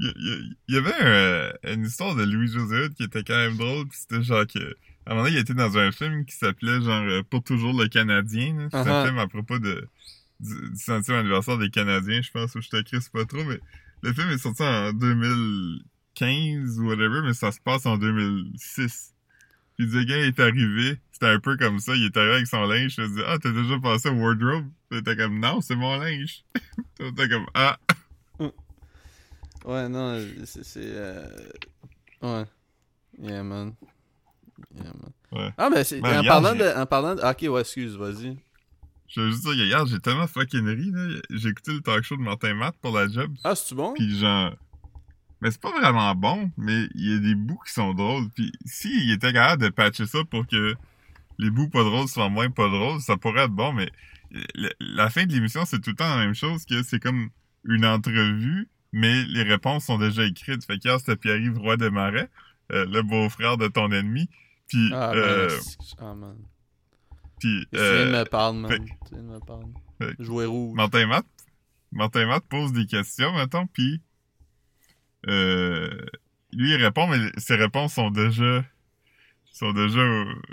Il 0.00 0.54
y, 0.68 0.76
avait 0.76 0.94
un, 0.94 1.06
euh, 1.06 1.52
une 1.64 1.84
histoire 1.84 2.14
de 2.14 2.22
Louis 2.22 2.48
José 2.52 2.88
qui 2.96 3.02
était 3.02 3.24
quand 3.24 3.36
même 3.36 3.56
drôle, 3.56 3.88
pis 3.88 3.96
c'était 3.98 4.22
genre 4.22 4.46
que... 4.46 4.76
À 5.06 5.12
un 5.12 5.14
moment 5.14 5.24
donné, 5.24 5.36
il 5.36 5.40
était 5.40 5.54
dans 5.54 5.76
un 5.78 5.90
film 5.90 6.24
qui 6.26 6.36
s'appelait 6.36 6.80
genre 6.82 7.02
euh, 7.02 7.22
Pour 7.28 7.42
toujours 7.42 7.72
le 7.72 7.88
Canadien. 7.88 8.68
C'est 8.70 8.76
un 8.76 8.84
Uh-huh. 8.84 9.06
film 9.06 9.18
à 9.18 9.26
propos 9.26 9.58
de, 9.58 9.88
du, 10.40 10.54
du 10.70 10.76
centième 10.78 11.18
anniversaire 11.18 11.58
des 11.58 11.70
Canadiens, 11.70 12.20
je 12.22 12.30
pense, 12.30 12.54
où 12.54 12.60
je 12.60 12.68
te 12.68 12.80
crisse 12.82 13.08
pas 13.08 13.24
trop, 13.24 13.42
mais 13.44 13.58
le 14.02 14.12
film 14.12 14.28
est 14.30 14.38
sorti 14.38 14.62
en 14.62 14.92
2015 14.92 16.78
ou 16.80 16.86
whatever, 16.88 17.22
mais 17.24 17.34
ça 17.34 17.50
se 17.52 17.60
passe 17.60 17.86
en 17.86 17.96
2006. 17.98 19.14
Puis 19.76 19.86
le 19.86 20.04
gars 20.04 20.18
est 20.18 20.38
arrivé, 20.40 20.98
c'était 21.12 21.26
un 21.26 21.38
peu 21.40 21.56
comme 21.56 21.78
ça, 21.78 21.94
il 21.94 22.04
est 22.04 22.16
arrivé 22.16 22.34
avec 22.34 22.46
son 22.46 22.64
linge, 22.66 22.94
je 22.96 23.02
me 23.02 23.08
dis 23.08 23.22
Ah, 23.26 23.38
t'as 23.40 23.50
déjà 23.52 23.78
passé 23.78 24.08
au 24.08 24.14
wardrobe? 24.14 24.66
Puis 24.90 25.02
t'es 25.02 25.16
comme 25.16 25.38
Non, 25.38 25.60
c'est 25.60 25.76
mon 25.76 25.96
linge. 25.98 26.44
t'es 26.98 27.28
comme 27.28 27.46
Ah, 27.54 27.78
Ouais, 29.68 29.86
non, 29.86 30.18
c'est. 30.46 30.64
c'est, 30.64 30.80
euh, 30.82 31.28
Ouais. 32.22 32.44
Yeah, 33.20 33.42
man. 33.42 33.74
Yeah, 34.74 34.84
man. 34.84 35.12
Ouais. 35.30 35.52
Ah, 35.58 35.68
mais 35.70 35.84
c'est. 35.84 36.00
Ben, 36.00 36.20
en, 36.20 36.24
parlant 36.24 36.54
de, 36.54 36.80
en 36.80 36.86
parlant 36.86 37.14
de. 37.14 37.20
Ok, 37.20 37.52
ouais, 37.52 37.60
excuse, 37.60 37.94
vas-y. 37.96 38.38
je 39.08 39.20
veux 39.20 39.30
juste 39.30 39.42
dire, 39.42 39.62
hier, 39.62 39.86
j'ai 39.86 40.00
tellement 40.00 40.26
fucking 40.26 40.66
ri, 40.66 40.90
là. 40.90 41.20
J'ai 41.28 41.50
écouté 41.50 41.74
le 41.74 41.80
talk 41.80 42.02
show 42.02 42.16
de 42.16 42.22
Martin 42.22 42.54
Matt 42.54 42.76
pour 42.80 42.96
la 42.96 43.08
job, 43.08 43.30
Ah, 43.44 43.54
c'est-tu 43.54 43.74
bon? 43.74 43.92
Pis 43.92 44.18
genre... 44.18 44.54
Mais 45.42 45.50
c'est 45.50 45.60
pas 45.60 45.70
vraiment 45.70 46.14
bon, 46.14 46.50
mais 46.56 46.88
il 46.94 47.12
y 47.12 47.14
a 47.14 47.18
des 47.18 47.34
bouts 47.34 47.60
qui 47.64 47.72
sont 47.72 47.92
drôles. 47.92 48.28
Puis 48.34 48.50
s'il 48.64 49.10
était 49.12 49.34
capable 49.34 49.62
de 49.64 49.68
patcher 49.68 50.06
ça 50.06 50.24
pour 50.24 50.46
que 50.46 50.74
les 51.38 51.50
bouts 51.50 51.68
pas 51.68 51.84
drôles 51.84 52.08
soient 52.08 52.30
moins 52.30 52.50
pas 52.50 52.68
drôles, 52.68 53.00
ça 53.00 53.16
pourrait 53.18 53.44
être 53.44 53.52
bon, 53.52 53.72
mais 53.74 53.90
la 54.80 55.10
fin 55.10 55.26
de 55.26 55.32
l'émission, 55.32 55.64
c'est 55.66 55.78
tout 55.78 55.90
le 55.90 55.96
temps 55.96 56.08
la 56.08 56.24
même 56.24 56.34
chose, 56.34 56.64
que 56.64 56.82
c'est 56.82 56.98
comme 56.98 57.28
une 57.64 57.84
entrevue, 57.84 58.68
mais 58.92 59.24
les 59.24 59.42
réponses 59.42 59.84
sont 59.86 59.98
déjà 59.98 60.24
écrites. 60.24 60.64
Fait 60.64 60.78
qu'hier, 60.78 60.98
c'était 60.98 61.16
Pierre-Yves 61.16 61.58
Roy 61.58 61.76
Desmarais, 61.76 62.28
euh, 62.72 62.84
le 62.86 63.02
beau-frère 63.02 63.56
de 63.56 63.68
ton 63.68 63.90
ennemi. 63.92 64.28
Puis, 64.66 64.90
Ah, 64.92 65.12
euh, 65.14 65.48
c'est- 65.48 65.94
Ah, 65.98 66.14
man. 66.14 66.36
puis 67.40 67.66
Tu 67.72 67.78
viens 67.78 67.82
de 68.06 68.12
euh, 68.14 68.18
me 68.20 68.24
parler, 68.24 68.58
man. 68.60 68.70
fait- 68.70 68.78
Tu 68.78 69.14
viens 69.14 69.22
de 69.22 69.28
me 69.28 69.40
parler. 69.40 69.66
fait- 70.00 70.22
Jouer 70.22 70.46
rouge. 70.46 70.76
Martin 70.76 71.06
Matt, 71.06 71.26
Martin 71.92 72.26
Matt 72.26 72.44
pose 72.48 72.72
des 72.72 72.86
questions, 72.86 73.32
mettons, 73.34 73.66
puis 73.66 74.00
euh, 75.26 75.88
lui 76.52 76.70
il 76.70 76.76
répond, 76.82 77.06
mais 77.08 77.18
ses 77.38 77.56
réponses 77.56 77.94
sont 77.94 78.10
déjà 78.10 78.64
sont 79.52 79.72
déjà 79.72 80.00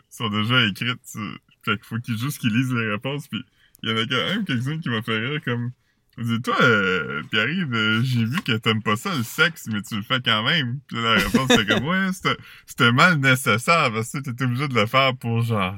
sont 0.10 0.30
déjà 0.30 0.66
écrites. 0.66 1.00
Fait 1.64 1.76
qu'il 1.78 1.84
faut 1.84 2.00
qu'il 2.00 2.18
juste 2.18 2.40
qu'il 2.40 2.54
lise 2.54 2.74
les 2.74 2.90
réponses, 2.92 3.28
puis 3.28 3.44
il 3.84 3.90
y 3.90 3.94
en 3.94 3.98
a 3.98 4.06
quand 4.06 4.16
même 4.36 4.46
quelques-unes 4.46 4.80
qui 4.80 4.90
m'a 4.90 5.02
fait 5.02 5.18
rire, 5.18 5.42
comme 5.44 5.72
il 6.18 6.26
dit 6.26 6.42
toi, 6.42 6.56
euh, 6.62 7.22
Pierre-Yves, 7.32 7.74
euh, 7.74 8.02
j'ai 8.04 8.24
vu 8.26 8.42
que 8.42 8.54
t'aimes 8.54 8.82
pas 8.84 8.96
ça 8.96 9.14
le 9.16 9.24
sexe, 9.24 9.68
mais 9.72 9.82
tu 9.82 9.96
le 9.98 10.02
fais 10.04 10.22
quand 10.22 10.44
même. 10.44 10.80
Puis 10.88 11.02
la 11.02 11.14
réponse 11.16 11.48
c'est 11.50 11.66
comme 11.68 11.86
ouais, 11.88 12.08
c'était 12.66 12.92
mal 12.92 13.18
nécessaire 13.20 13.92
parce 13.94 14.12
que 14.12 14.20
t'étais 14.20 14.46
obligé 14.46 14.68
de 14.68 14.76
le 14.76 14.86
faire 14.86 15.16
pour 15.18 15.42
genre 15.42 15.76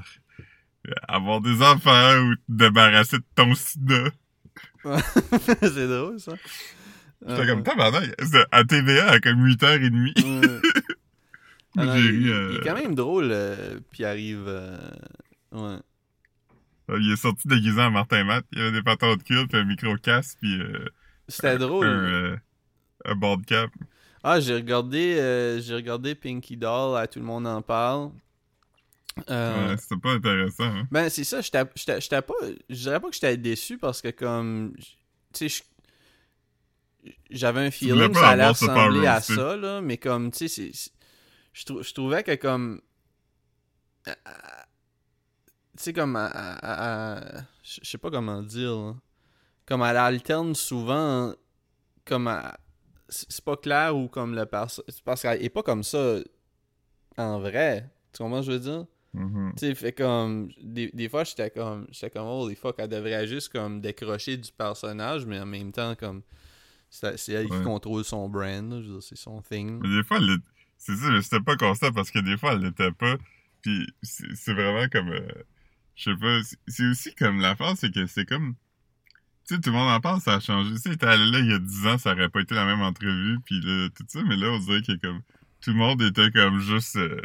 euh, 0.88 0.93
avoir 1.08 1.41
des 1.41 1.62
enfants 1.62 2.17
ou 2.19 2.36
te 2.36 2.41
débarrasser 2.50 3.17
de 3.17 3.23
ton 3.36 3.54
sida. 3.56 4.10
c'est 5.62 5.88
drôle, 5.88 6.19
ça. 6.19 6.34
J'étais 7.28 7.41
Ah, 7.41 7.45
comme 7.47 7.63
tabarnak. 7.63 8.12
À 8.52 8.63
TVA 8.63 9.10
à 9.12 9.19
comme 9.19 9.43
8h30. 9.45 10.23
ouais. 10.23 10.60
J'ai 11.95 12.00
il, 12.13 12.30
euh, 12.32 12.58
est 12.60 12.63
quand 12.63 12.73
même 12.76 12.95
drôle, 12.95 13.30
euh, 13.32 13.80
puis 13.91 14.04
arrive. 14.06 14.45
euh, 14.47 14.78
Ouais. 15.52 15.78
Il 16.89 17.12
est 17.12 17.17
sorti 17.17 17.47
déguisé 17.47 17.82
en 17.82 17.91
Martin 17.91 18.23
Matt. 18.23 18.45
Il 18.54 18.62
avait 18.62 18.71
des 18.71 18.84
patins 18.84 19.15
de 19.15 19.21
cuir, 19.23 19.45
puis 19.47 19.58
un 19.60 19.65
micro-casse, 19.65 20.36
puis 20.41 20.60
euh, 20.62 20.86
C'était 21.28 21.50
un, 21.50 21.58
drôle. 21.58 21.86
euh, 21.86 22.38
un 23.06 23.15
bald 23.15 23.45
cap. 23.45 23.69
Ah, 24.23 24.39
j'ai 24.39 24.56
regardé, 24.56 25.17
euh, 25.19 25.60
j'ai 25.62 25.76
regardé 25.76 26.15
Pinky 26.15 26.58
Doll, 26.58 26.97
à 26.97 27.08
tout 27.08 27.19
le 27.19 27.26
monde 27.26 27.45
en 27.47 27.62
parle. 27.62 28.12
Euh, 29.30 29.69
Ouais, 29.69 29.78
c'était 29.78 29.97
pas 29.97 30.12
intéressant. 30.12 30.63
Hein. 30.65 30.88
Ben, 30.91 31.10
c'est 31.10 31.23
ça, 31.23 31.41
j'étais 31.41 31.65
pas. 32.21 32.34
Je 32.69 32.76
dirais 32.76 33.00
pas 33.00 33.08
que 33.10 33.13
j'étais 33.15 33.36
déçu 33.38 33.78
parce 33.78 34.02
que, 34.02 34.10
comme. 34.10 34.73
Tu 35.34 35.50
sais, 35.50 35.63
j'avais 37.30 37.62
un 37.62 37.71
feeling 37.71 38.10
que 38.12 38.19
ça 38.19 38.30
allait 38.30 38.47
ressembler 38.47 39.08
à 39.08 39.21
ça, 39.21 39.56
là, 39.58 39.82
mais 39.82 39.97
comme, 39.97 40.32
tu 40.32 40.47
sais, 40.47 40.71
trou- 41.65 41.82
je 41.84 41.93
trouvais 41.93 42.23
que 42.23 42.36
comme... 42.36 42.82
Tu 45.77 45.83
sais, 45.83 45.93
comme... 45.93 46.15
à- 46.15 46.25
à- 46.25 46.55
à- 46.55 47.37
à- 47.39 47.43
Je 47.63 47.79
sais 47.83 47.97
pas 47.97 48.09
comment 48.11 48.41
dire, 48.41 48.75
là. 48.75 48.95
Comme 49.65 49.81
elle 49.83 49.97
alterne 49.97 50.55
souvent, 50.55 51.33
comme... 52.05 52.27
à- 52.27 52.57
C'est 53.09 53.43
pas 53.43 53.55
clair 53.57 53.95
ou 53.95 54.07
comme 54.07 54.35
le 54.35 54.45
c'est 54.87 55.01
Parce 55.03 55.21
qu'elle 55.21 55.43
est 55.43 55.49
pas 55.49 55.63
comme 55.63 55.83
ça 55.83 56.17
en 57.17 57.39
vrai. 57.39 57.89
Tu 58.13 58.23
comprends 58.23 58.41
ce 58.41 58.47
que 58.47 58.53
je 58.53 58.57
veux 58.57 58.63
dire? 58.63 58.85
Mhm. 59.13 59.53
Tu 59.57 59.59
sais, 59.67 59.75
fait 59.75 59.93
comme. 59.93 60.49
Des, 60.61 60.91
des 60.93 61.09
fois, 61.09 61.23
j'étais 61.23 61.49
comme. 61.49 61.87
J'étais 61.91 62.09
comme, 62.11 62.27
oh, 62.27 62.47
des 62.47 62.55
fois, 62.55 62.73
qu'elle 62.73 62.89
devrait 62.89 63.25
juste 63.27 63.49
comme 63.49 63.81
décrocher 63.81 64.37
du 64.37 64.51
personnage, 64.51 65.25
mais 65.25 65.39
en 65.39 65.45
même 65.45 65.71
temps, 65.71 65.95
comme. 65.95 66.21
C'est 66.89 67.29
elle 67.29 67.49
qui 67.49 67.61
contrôle 67.63 68.03
son 68.05 68.29
brand, 68.29 68.71
là, 68.71 68.81
je 68.81 68.87
veux 68.87 68.93
dire, 68.99 69.03
c'est 69.03 69.17
son 69.17 69.41
thing. 69.41 69.79
Mais 69.81 69.89
des 69.89 70.03
fois, 70.03 70.19
c'est 70.77 70.95
ça, 70.95 71.09
mais 71.09 71.21
c'était 71.21 71.41
pas 71.41 71.55
constant 71.57 71.91
parce 71.91 72.11
que 72.11 72.19
des 72.19 72.37
fois, 72.37 72.53
elle 72.53 72.59
l'était 72.61 72.91
pas. 72.91 73.15
Puis 73.61 73.87
c'est 74.03 74.35
c'est 74.35 74.53
vraiment 74.53 74.87
comme. 74.89 75.09
euh, 75.09 75.27
je 75.97 76.12
sais 76.12 76.15
pas. 76.17 76.39
c'est- 76.67 76.88
aussi 76.89 77.13
comme 77.15 77.41
l'affaire, 77.41 77.73
c'est 77.75 77.91
que 77.93 78.05
c'est 78.07 78.23
comme. 78.25 78.55
Tu 79.47 79.55
sais, 79.55 79.62
tout 79.62 79.69
le 79.71 79.75
monde 79.77 79.89
en 79.91 79.99
parle, 79.99 80.21
ça 80.21 80.36
a 80.36 80.39
changé. 80.39 80.71
Tu 80.75 80.77
sais, 80.79 80.93
était 80.93 81.05
allé 81.07 81.29
là 81.31 81.39
il 81.39 81.47
y 81.49 81.53
a 81.53 81.60
10 81.60 81.88
ans, 81.88 81.97
ça 81.97 82.13
aurait 82.13 82.29
pas 82.29 82.39
été 82.41 82.53
la 82.55 82.65
même 82.65 82.81
entrevue, 82.81 83.39
puis 83.45 83.60
là, 83.62 83.89
tout 83.95 84.03
ça, 84.07 84.21
mais 84.23 84.36
là, 84.38 84.47
on 84.51 84.60
dirait 84.60 84.81
que 84.81 84.95
comme. 85.05 85.21
Tout 85.62 85.71
le 85.71 85.77
monde 85.77 86.01
était 86.03 86.31
comme 86.31 86.60
juste. 86.60 86.95
euh, 86.97 87.19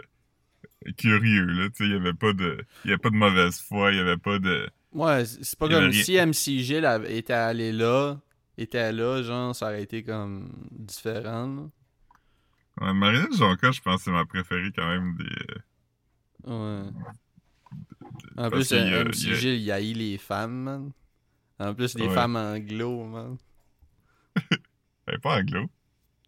curieux, 0.96 1.44
là. 1.46 1.68
Tu 1.68 1.76
sais, 1.76 1.84
il 1.84 1.92
y 1.92 1.94
avait 1.94 2.12
pas 2.14 2.32
de. 2.32 2.64
Il 2.84 2.88
y 2.88 2.92
avait 2.92 2.98
pas 2.98 3.10
de 3.10 3.14
mauvaise 3.16 3.60
foi, 3.60 3.92
il 3.92 3.98
y 3.98 4.00
avait 4.00 4.16
pas 4.16 4.38
de. 4.40 4.68
Ouais, 4.92 5.24
c'est 5.24 5.58
pas 5.58 5.68
comme 5.68 5.84
rien. 5.90 6.02
si 6.02 6.14
MC 6.16 6.58
Gilles 6.62 6.84
avait- 6.86 7.16
était 7.16 7.32
allé 7.32 7.72
là, 7.72 8.18
était 8.58 8.92
là, 8.92 9.22
genre, 9.22 9.54
ça 9.54 9.66
aurait 9.66 9.82
été 9.82 10.02
comme 10.02 10.52
différent, 10.70 11.46
là. 11.46 12.86
Ouais, 12.86 12.94
Marilyn 12.94 13.28
Jonca, 13.36 13.70
je 13.70 13.80
pense 13.80 13.96
que 13.98 14.02
c'est 14.04 14.10
ma 14.10 14.24
préférée 14.24 14.72
quand 14.74 14.86
même 14.88 15.16
des. 15.16 15.24
euh, 16.50 16.82
Ouais. 16.84 16.90
En 18.36 18.50
plus, 18.50 18.72
a- 18.72 18.78
il 18.78 18.90
y 18.90 18.94
a- 18.94 19.10
Gilles, 19.12 19.60
il 19.60 19.70
haït 19.72 19.94
les 19.94 20.18
femmes, 20.18 20.62
man. 20.62 20.92
En 21.58 21.74
plus, 21.74 21.96
les 21.96 22.06
Ouais. 22.08 22.14
femmes 22.14 22.36
anglo, 22.36 23.04
man. 23.04 23.36
Elle 25.06 25.14
est 25.14 25.18
pas 25.18 25.38
anglo. 25.40 25.68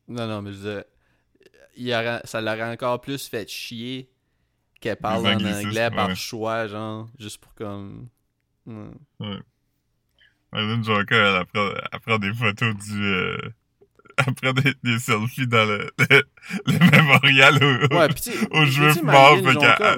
Non, 0.08 0.26
non, 0.26 0.42
mais 0.42 0.52
je 0.52 0.56
disais, 0.56 0.84
il 1.76 1.92
aurait- 1.92 2.20
ça 2.24 2.40
l'aurait 2.40 2.70
encore 2.72 3.00
plus 3.00 3.26
fait 3.28 3.48
chier 3.48 4.10
qu'elle 4.80 4.96
parle 4.96 5.26
en 5.26 5.34
anglais 5.34 5.90
par 5.90 6.08
ouais. 6.08 6.14
choix, 6.14 6.66
genre, 6.66 7.08
juste 7.18 7.38
pour 7.38 7.54
comme. 7.54 8.08
Ouais. 8.66 9.38
Marilyn 10.52 10.82
Jonca, 10.82 11.16
elle 11.16 11.36
apprend, 11.36 11.68
elle 11.92 12.00
prend 12.00 12.18
des 12.18 12.32
photos 12.34 12.74
du. 12.76 13.02
Euh, 13.02 13.36
prend 14.34 14.52
des, 14.52 14.74
des 14.82 14.98
selfies 14.98 15.46
dans 15.46 15.64
le, 15.64 15.90
le, 15.98 16.22
le 16.66 16.90
mémorial 16.90 17.54
au, 17.62 17.94
Ouais, 17.96 18.08
pis 18.08 18.30
aux 18.50 18.64
Juifs 18.64 19.02
morts. 19.02 19.36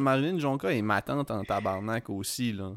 Marilyn 0.01 0.39
Jonca 0.39 0.73
est 0.73 0.83
ma 0.83 1.03
tante 1.03 1.31
en 1.31 1.45
tabarnak 1.45 2.09
aussi, 2.11 2.53
là. 2.53 2.73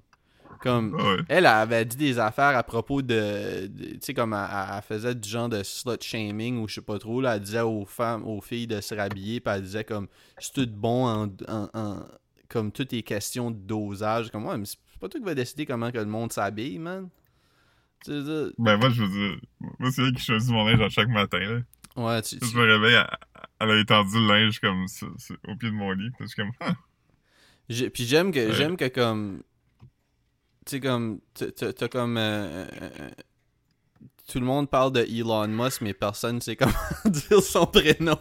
Comme. 0.62 0.93
Ouais. 0.95 1.17
Elle 1.30 1.45
avait 1.45 1.86
dit 1.86 1.95
des 1.95 2.19
affaires 2.19 2.58
à 2.58 2.63
propos 2.63 3.02
de. 3.02 3.67
de- 3.67 3.91
tu 3.93 3.99
sais, 4.02 4.13
comme 4.13 4.34
elle, 4.34 4.82
faisait 4.82 5.15
du 5.15 5.30
genre 5.30 5.47
de 5.47 5.63
slut 5.63 6.02
shaming 6.02 6.58
ou 6.60 6.67
je 6.67 6.75
sais 6.75 6.82
pas 6.82 6.99
trop. 6.99 7.21
Là, 7.21 7.36
elle 7.36 7.41
disait 7.41 7.62
aux 7.62 7.86
femmes, 7.86 8.28
aux 8.28 8.41
filles 8.41 8.67
de 8.67 8.82
se 8.82 8.93
rhabiller, 8.93 9.39
puis 9.39 9.54
elle 9.56 9.62
disait 9.62 9.86
comme 9.86 10.08
c'est 10.38 10.52
tout 10.54 10.67
bon 10.69 11.06
en, 11.08 11.28
en- 11.47 11.69
en- 11.73 12.04
Comme 12.49 12.71
toutes 12.73 12.91
les 12.91 13.04
questions 13.04 13.52
de 13.52 13.58
dosage. 13.58 14.32
Comme 14.32 14.47
ouais, 14.47 14.58
mais 14.58 14.65
c'est 14.65 14.78
pas 14.99 15.08
toi 15.08 15.19
qui 15.21 15.25
va 15.25 15.34
décider 15.36 15.65
comment 15.65 15.91
que 15.91 15.97
le 15.97 16.06
monde 16.06 16.34
s'habille, 16.34 16.78
man. 16.80 17.08
Ben, 18.07 18.77
moi, 18.77 18.89
je 18.89 19.03
veux 19.03 19.09
dire. 19.09 19.39
Moi, 19.79 19.91
c'est 19.91 20.01
elle 20.03 20.13
qui 20.13 20.23
choisit 20.23 20.51
mon 20.51 20.65
linge 20.65 20.81
à 20.81 20.89
chaque 20.89 21.09
matin, 21.09 21.39
là. 21.39 21.59
Ouais, 21.95 22.21
tu, 22.21 22.38
Je 22.41 22.57
me 22.57 22.63
réveille, 22.63 22.93
elle, 22.95 23.17
elle 23.59 23.71
a 23.71 23.79
étendu 23.79 24.15
le 24.15 24.27
linge 24.27 24.59
comme 24.59 24.85
au 25.47 25.55
pied 25.55 25.69
de 25.69 25.75
mon 25.75 25.91
lit. 25.91 26.09
Puis 26.12 26.21
je 26.21 26.25
suis 26.27 26.35
comme, 26.35 26.51
ah, 26.62 26.73
Puis 27.67 28.05
j'aime 28.05 28.31
que, 28.31 28.47
Ouais. 28.47 28.53
j'aime 28.53 28.77
que 28.77 28.88
comme. 28.88 29.43
Tu 30.65 30.75
sais, 30.75 30.79
comme. 30.79 31.19
t'as- 31.33 31.88
comme. 31.89 32.17
euh, 32.17 32.65
euh, 32.65 32.89
euh, 33.01 33.09
tout 34.31 34.39
le 34.39 34.45
monde 34.45 34.69
parle 34.69 34.93
de 34.93 35.01
Elon 35.01 35.47
Musk, 35.47 35.81
mais 35.81 35.93
personne 35.93 36.39
sait 36.39 36.55
comment 36.55 36.71
dire 37.05 37.41
son 37.41 37.65
prénom. 37.65 38.19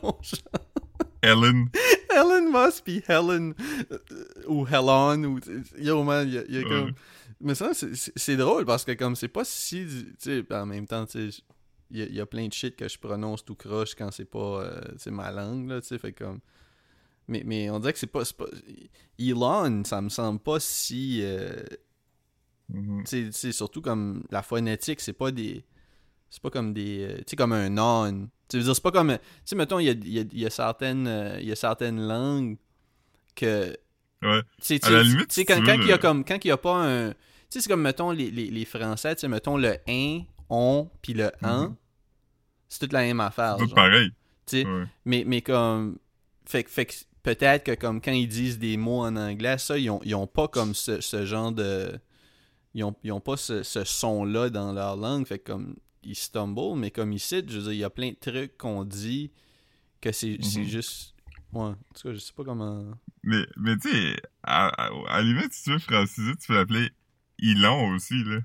Ellen. 1.23 1.69
Helen 2.11 2.51
Musk 2.51 2.85
pis 2.85 3.03
Helen 3.07 3.55
ou 4.47 4.67
Helen 4.67 5.27
ou 5.27 5.39
yo 5.79 6.03
man, 6.03 6.29
y 6.29 6.39
a, 6.39 6.43
y 6.49 6.57
a 6.57 6.61
Ouais. 6.61 6.65
comme 6.69 6.93
mais 7.41 7.55
ça 7.55 7.73
c'est- 7.75 7.95
c'est 7.95 8.13
c'est 8.17 8.37
drôle 8.37 8.65
parce 8.65 8.85
que 8.85 8.93
comme 8.93 9.15
c'est 9.17 9.29
pas 9.29 9.45
si 9.45 9.87
tu 9.87 10.15
sais 10.19 10.45
en 10.53 10.67
même 10.67 10.87
temps 10.87 11.07
tu 11.07 11.31
sais 11.33 11.43
il 11.91 11.99
y, 11.99 12.03
a- 12.03 12.07
y 12.09 12.21
a 12.21 12.27
plein 12.27 12.47
de 12.49 12.53
shit 12.53 12.77
que 12.77 12.89
je 12.89 12.99
prononce 12.99 13.45
tout 13.45 13.55
croche 13.55 13.95
quand 13.95 14.11
c'est 14.11 14.25
pas 14.27 14.63
euh, 14.63 14.81
c'est 14.99 15.11
ma 15.11 15.31
langue 15.31 15.69
là 15.69 15.81
tu 15.81 15.87
sais 15.89 15.99
fait 15.99 16.13
comme 16.13 16.41
mais, 17.29 17.43
mais 17.45 17.69
on 17.71 17.79
dirait 17.79 17.93
que 17.93 17.99
c'est 17.99 18.07
pas, 18.07 18.25
c'est 18.25 18.37
pas 18.37 18.47
Elon 19.19 19.85
ça 19.85 20.01
me 20.01 20.09
semble 20.09 20.41
pas 20.41 20.59
si 20.61 21.21
euh, 21.23 21.63
sais- 23.05 23.27
tu 23.27 23.33
sais, 23.33 23.53
surtout 23.53 23.81
comme 23.83 24.25
la 24.31 24.43
phonétique, 24.43 25.01
c'est 25.01 25.13
pas 25.13 25.31
des. 25.31 25.65
C'est 26.31 26.43
pas 26.43 26.51
comme 26.51 26.75
des. 26.75 27.01
euh, 27.09 27.17
Tu 27.19 27.25
sais, 27.29 27.37
comme 27.37 27.53
un 27.53 27.71
non. 27.71 28.29
Tu 28.49 28.59
veux 28.59 28.63
dire, 28.65 28.75
c'est 28.75 28.83
pas 28.83 28.91
comme. 28.93 29.13
Tu 29.17 29.19
sais, 29.47 29.57
mettons, 29.57 29.79
il 29.79 29.87
y 29.87 29.89
a, 29.89 29.93
y 29.93 30.19
a- 30.21 30.25
il 30.33 30.39
y 30.41 30.45
a 30.47 30.51
certaines. 30.51 31.07
euh, 31.07 31.41
y 31.41 31.51
a 31.53 31.57
certaines 31.57 32.07
langues 32.07 32.59
que. 33.35 33.75
Ouais. 34.23 34.43
Tu 34.61 35.35
sais, 35.35 35.45
quand, 35.47 35.55
quand 35.65 35.73
il 35.75 35.87
y 35.89 35.93
a 35.93 35.97
le- 35.97 36.03
comme. 36.03 36.25
Quand 36.25 36.45
il 36.45 36.49
y 36.49 36.51
a 36.51 36.57
pas 36.59 36.75
un. 36.87 37.15
Tu 37.51 37.55
sais, 37.55 37.61
c'est 37.63 37.69
comme, 37.71 37.83
mettons, 37.83 38.11
les, 38.11 38.31
les, 38.31 38.51
les 38.51 38.65
Français, 38.65 39.15
tu 39.15 39.23
sais, 39.23 39.29
mettons 39.29 39.57
le 39.57 39.77
un, 39.89 40.21
on, 40.51 40.91
puis 41.03 41.15
le 41.15 41.31
un. 41.43 41.69
Mhm. 41.69 41.77
C'est 42.69 42.81
toute 42.81 42.93
la 42.93 43.01
même 43.01 43.21
affaire. 43.21 43.57
Tout 43.57 43.67
genre. 43.67 43.75
pareil. 43.75 44.11
Tu 44.47 44.63
sais, 44.63 44.67
Ouais. 44.67 44.85
mais, 45.05 45.25
mais 45.27 45.41
comme. 45.43 45.99
Fait, 46.45 46.65
que- 46.65 46.71
fait 46.71 46.87
que 46.87 46.95
peut-être 47.23 47.65
que 47.65 47.75
comme 47.75 48.01
quand 48.01 48.13
ils 48.13 48.29
disent 48.29 48.59
des 48.59 48.77
mots 48.77 49.01
en 49.01 49.17
anglais, 49.17 49.57
ça, 49.59 49.79
ils 49.79 49.89
ont, 49.91 50.01
ils 50.05 50.15
ont 50.15 50.27
pas 50.27 50.49
comme 50.49 50.75
ce, 50.75 51.01
ce 51.01 51.25
genre 51.25 51.53
de. 51.53 51.99
Ils 52.75 52.85
ont, 52.85 52.95
ils 53.03 53.13
ont 53.13 53.21
pas 53.21 53.37
ce, 53.39 53.63
ce 53.63 53.83
son-là 53.85 54.51
dans 54.51 54.73
leur 54.73 54.97
langue. 54.97 55.27
Fait 55.27 55.39
que 55.39 55.53
comme 55.53 55.77
ils 56.03 56.15
stumble, 56.15 56.77
mais 56.79 56.91
comme 56.91 57.13
ici, 57.13 57.43
je 57.49 57.57
veux 57.59 57.63
dire, 57.65 57.73
il 57.73 57.79
y 57.79 57.85
a 57.85 57.91
plein 57.91 58.11
de 58.11 58.17
trucs 58.21 58.57
qu'on 58.59 58.85
dit 58.85 59.31
que 60.03 60.13
c'est 60.13 60.39
c'est 60.43 60.61
Mhm. 60.61 60.67
juste. 60.67 61.15
Ouais, 61.55 61.63
en 61.63 61.73
tout 61.95 62.09
cas, 62.09 62.13
je 62.13 62.19
sais 62.19 62.33
pas 62.35 62.45
comment. 62.45 62.85
Mais, 63.23 63.47
mais 63.57 63.75
tu 63.79 63.91
sais, 63.91 64.17
à, 64.43 64.67
à, 64.69 64.91
à 65.09 65.17
la 65.19 65.23
limite, 65.23 65.53
si 65.55 65.65
tu 65.65 65.71
veux 65.73 65.79
franciser, 65.79 66.33
tu 66.37 66.47
peux 66.49 66.55
l'appeler 66.55 66.91
Elon 67.43 67.95
aussi, 67.95 68.23
là. 68.25 68.39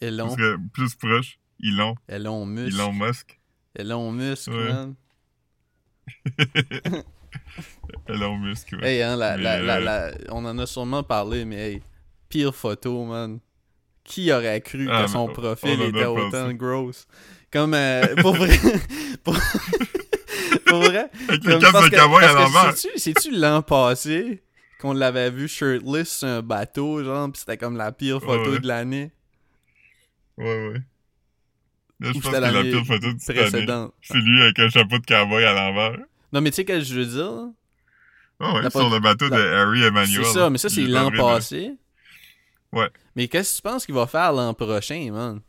Elon, 0.00 0.24
Parce 0.28 0.36
que 0.36 0.56
plus 0.72 0.94
proche, 0.94 1.38
Elon. 1.62 1.94
Elon 2.08 2.46
Musk. 2.46 2.74
Elon 2.74 2.92
Musk. 2.92 3.40
Elon 3.76 4.12
Musk, 4.12 4.48
Ouais. 4.48 4.72
man. 4.72 4.94
Elon 8.08 8.38
Musk, 8.38 8.72
ouais. 8.80 8.86
Hey, 8.96 9.02
hein, 9.02 9.16
la, 9.16 9.36
Mais, 9.36 9.42
la, 9.42 9.60
la, 9.60 9.76
euh, 9.76 10.10
la- 10.10 10.34
on 10.34 10.44
en 10.44 10.58
a 10.58 10.66
sûrement 10.66 11.02
parlé, 11.02 11.44
mais 11.44 11.56
hey, 11.72 11.82
pire 12.28 12.54
photo, 12.54 13.04
man. 13.04 13.38
Qui 14.04 14.32
aurait 14.32 14.60
cru 14.60 14.88
Ah, 14.90 15.02
que 15.04 15.10
son 15.10 15.26
mais 15.28 15.32
profil 15.34 15.82
était 15.82 16.04
pensé. 16.04 16.22
autant 16.36 16.52
gross? 16.54 17.06
Comme, 17.52 17.74
euh, 17.74 18.16
pour 18.16 18.34
vrai, 18.34 18.48
pour, 19.24 19.36
pour 20.66 20.78
vrai, 20.80 21.10
Avec 21.28 21.44
le 21.44 21.58
casque 21.58 21.90
de 21.90 21.96
cowboy 21.96 22.24
à 22.24 22.32
l'envers. 22.32 22.76
Sais-tu 22.76 23.30
l'an 23.32 23.62
passé 23.62 24.42
qu'on 24.80 24.92
l'avait 24.92 25.30
vu 25.30 25.46
shirtless 25.48 26.18
sur 26.18 26.28
un 26.28 26.42
bateau, 26.42 27.02
genre, 27.04 27.30
pis 27.30 27.40
c'était 27.40 27.56
comme 27.56 27.76
la 27.76 27.92
pire 27.92 28.20
photo 28.20 28.52
Ouais, 28.52 28.58
de 28.60 28.66
l'année 28.66 29.12
Ouais, 30.36 30.68
ouais. 30.68 30.82
Là, 32.00 32.10
je 32.12 32.18
Ou 32.18 32.20
pense 32.20 32.22
que 32.22 32.36
c'était 32.36 32.40
la 32.52 32.62
pire 32.62 32.84
photo 32.86 33.12
du 33.12 33.16
Titanic. 33.18 33.40
précédente? 33.50 33.94
C'est 34.00 34.18
lui 34.18 34.42
avec 34.42 34.58
un 34.58 34.68
chapeau 34.70 34.98
de 34.98 35.04
cowboy 35.06 35.44
à 35.44 35.52
l'envers. 35.52 35.98
Non, 36.32 36.40
mais 36.40 36.50
tu 36.50 36.56
sais 36.56 36.64
quel 36.64 36.82
je 36.84 36.94
veux 36.94 37.04
dire? 37.06 37.48
Oh 38.42 38.52
ouais, 38.54 38.70
sur 38.70 38.88
le 38.88 39.00
bateau 39.00 39.28
de 39.28 39.34
Harry 39.34 39.82
Emmanuel. 39.82 40.24
C'est 40.24 40.32
ça, 40.32 40.48
mais 40.48 40.56
ça, 40.58 40.70
c'est 40.70 40.86
l'an 40.86 41.10
là. 41.10 41.16
passé. 41.18 41.72
Ouais. 42.72 42.88
Mais 43.16 43.28
qu'est-ce 43.28 43.52
que 43.52 43.56
tu 43.56 43.62
penses 43.62 43.84
qu'il 43.84 43.94
va 43.94 44.06
faire 44.06 44.32
l'an 44.32 44.54
prochain, 44.54 45.10
man? 45.12 45.40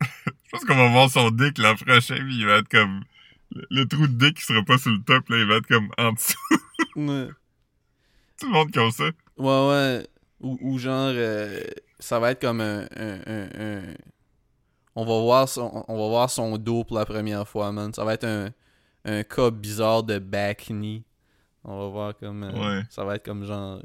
Je 0.00 0.30
pense 0.50 0.64
qu'on 0.64 0.74
va 0.74 0.88
voir 0.90 1.08
son 1.10 1.30
dick 1.30 1.58
l'an 1.58 1.76
prochain, 1.76 2.16
puis 2.16 2.38
il 2.38 2.46
va 2.46 2.56
être 2.56 2.68
comme... 2.68 3.04
Le, 3.54 3.66
le 3.70 3.86
trou 3.86 4.06
de 4.08 4.14
dick, 4.26 4.38
il 4.40 4.42
sera 4.44 4.62
pas 4.64 4.78
sur 4.78 4.90
le 4.90 4.98
top, 5.02 5.28
là, 5.28 5.38
il 5.38 5.46
va 5.46 5.56
être 5.56 5.66
comme 5.68 5.90
en 5.98 6.12
dessous. 6.12 6.34
Ouais. 6.96 7.28
Tout 8.42 8.48
le 8.48 8.52
monde 8.52 8.72
comme 8.72 8.90
ça. 8.90 9.04
Ouais, 9.36 9.68
ouais. 9.68 10.06
Ou, 10.40 10.58
ou 10.60 10.78
genre, 10.78 11.12
euh, 11.14 11.60
ça 11.98 12.18
va 12.18 12.32
être 12.32 12.40
comme 12.40 12.60
un, 12.60 12.82
un, 12.96 13.18
un, 13.26 13.48
un- 13.58 13.94
On 14.96 15.04
va 15.04 15.20
voir 15.20 15.48
son, 15.48 15.84
on 15.88 15.96
va 15.96 16.08
voir 16.08 16.28
son 16.30 16.58
dos 16.58 16.84
pour 16.84 16.98
la 16.98 17.06
première 17.06 17.46
fois, 17.48 17.70
man. 17.72 17.92
Ça 17.94 18.04
va 18.04 18.14
être 18.14 18.24
un, 18.24 18.50
un 19.04 19.22
cas 19.22 19.50
bizarre 19.50 20.02
de 20.02 20.18
back 20.18 20.66
knee. 20.68 21.04
On 21.64 21.78
va 21.78 21.88
voir 21.88 22.16
comme... 22.18 22.42
euh, 22.42 22.52
Ouais. 22.78 22.82
Ça 22.90 23.04
va 23.04 23.14
être 23.16 23.24
comme 23.24 23.44
genre... 23.44 23.80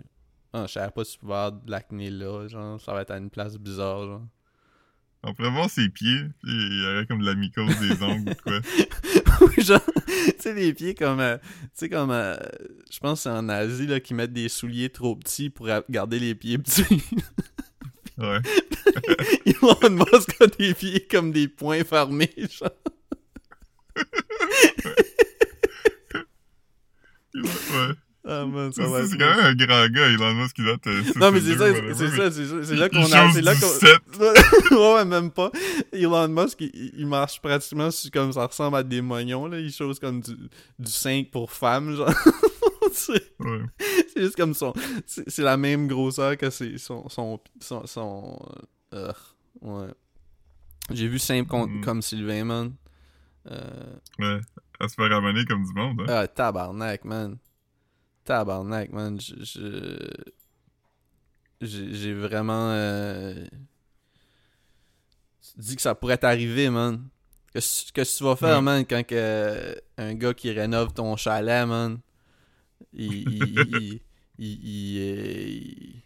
Ah, 0.54 0.64
je 0.68 0.74
savais 0.74 0.92
pas 0.92 1.04
si 1.04 1.14
tu 1.14 1.20
pouvais 1.20 1.34
avoir 1.36 1.52
de 1.52 1.70
l'acné 1.72 2.10
là, 2.10 2.48
genre. 2.48 2.82
Ça 2.82 2.94
va 2.94 3.02
être 3.04 3.12
à 3.12 3.18
une 3.18 3.30
place 3.30 3.56
bizarre, 3.58 4.04
genre. 4.06 4.22
On 5.24 5.34
pourrait 5.34 5.52
voir 5.52 5.70
ses 5.70 5.90
pieds, 5.90 6.22
puis 6.42 6.52
il 6.52 6.84
y 6.84 6.88
aurait 6.88 7.06
comme 7.06 7.20
de 7.20 7.26
la 7.26 7.36
mycose 7.36 7.78
des 7.80 8.02
ongles 8.02 8.32
ou 8.32 8.36
quoi. 8.44 8.60
Genre, 9.58 9.82
tu 10.06 10.34
sais, 10.40 10.54
les 10.54 10.74
pieds 10.74 10.96
comme. 10.96 11.20
euh, 11.20 11.38
tu 11.38 11.46
sais, 11.74 11.90
comme. 11.90 12.12
euh, 12.12 12.36
je 12.92 13.00
pense 13.00 13.20
que 13.20 13.24
c'est 13.24 13.30
en 13.30 13.50
Asie, 13.50 13.88
là, 13.88 14.00
qui 14.00 14.14
mettent 14.14 14.34
des 14.34 14.50
souliers 14.50 14.90
trop 14.90 15.16
petits 15.16 15.50
pour 15.50 15.68
garder 15.90 16.20
les 16.20 16.36
pieds 16.36 16.58
petits. 16.58 16.84
Ouais. 18.18 18.40
Elon 19.46 19.92
Musk 19.92 20.42
a 20.42 20.48
des 20.48 20.74
pieds 20.74 21.06
comme 21.06 21.32
des 21.32 21.48
poings 21.48 21.84
fermés, 21.84 22.34
genre. 22.50 22.72
Ouais. 27.36 27.94
Ah 28.30 28.46
man, 28.46 28.74
ça 28.74 28.84
C'est 28.84 28.90
va 28.92 29.06
c'est 29.08 29.14
être- 29.14 29.20
quand 29.20 29.36
même 29.38 29.46
un 29.46 29.56
grand 29.56 29.88
gars, 29.88 30.08
Elon 30.10 30.34
Musk, 30.34 30.58
doit 30.58 30.74
être... 30.74 31.18
Non, 31.18 31.32
mais 31.32 31.40
c'est 31.40 31.56
ça, 31.58 31.74
c'est 32.34 32.46
ça, 32.46 32.64
c'est 32.64 32.76
là 32.76 32.90
il 32.92 32.98
qu'on 32.98 33.12
a. 33.14 33.32
C'est 33.32 33.42
là 33.42 33.54
qu'on. 33.56 33.68
7. 33.68 34.72
ouais, 34.72 35.06
même 35.06 35.32
pas. 35.32 35.50
Elon 35.94 36.28
Musk, 36.28 36.60
il, 36.62 36.92
il 36.98 37.08
marche 37.08 37.40
pratiquement 37.42 37.90
comme 38.12 38.34
ça 38.34 38.46
ressemble 38.46 38.76
à 38.78 38.84
des 38.84 39.02
moignons, 39.02 39.48
là. 39.48 39.60
Il 39.60 39.72
chose 39.72 39.98
comme 40.00 40.20
du, 40.22 40.36
du 40.78 40.92
5 40.92 41.32
pour 41.32 41.52
femmes, 41.52 41.96
genre. 41.96 42.12
c'est 42.92 43.34
Ouais. 43.40 43.62
juste 44.16 44.36
comme 44.36 44.54
son. 44.54 44.74
C'est 45.06 45.40
la 45.44 45.56
même 45.56 45.88
grosseur 45.88 46.36
que 46.38 46.50
c'est 46.50 46.78
son. 46.78 47.08
son, 47.10 47.40
son, 47.62 47.86
son 47.86 48.40
euh, 48.94 49.14
ouais. 49.62 49.88
J'ai 50.92 51.08
vu 51.08 51.20
simple 51.20 51.54
Mm. 51.56 51.82
comme 51.82 52.02
Sylvain, 52.02 52.44
man. 52.44 52.74
Euh, 53.50 53.60
Ouais. 54.20 54.40
Elle 54.80 54.90
se 54.90 54.96
fait 54.96 55.08
ramener 55.08 55.44
comme 55.46 55.64
du 55.66 55.74
monde, 55.74 56.02
hein. 56.02 56.06
ah, 56.10 56.28
tabarnak, 56.28 57.04
man. 57.06 57.38
Tabarnak, 58.28 58.92
man. 58.92 59.18
J'ai 61.62 62.14
vraiment. 62.14 62.72
Euh... 62.74 63.46
Tu 65.42 65.60
dis 65.62 65.76
que 65.76 65.82
ça 65.82 65.96
pourrait 65.96 66.18
t'arriver, 66.18 66.70
man. 66.70 67.08
Qu'est-ce 67.54 67.92
que 67.92 68.02
tu 68.18 68.24
vas 68.24 68.36
faire, 68.36 68.58
Ouais. 68.58 68.62
man, 68.62 68.86
quand 68.86 69.04
que, 69.08 69.76
un 69.98 70.14
gars 70.14 70.34
qui 70.34 70.52
rénove 70.52 70.94
ton 70.94 71.16
chalet, 71.16 71.66
man, 71.66 72.00
il. 72.94 74.02
il, 74.38 74.54
il, 74.54 76.04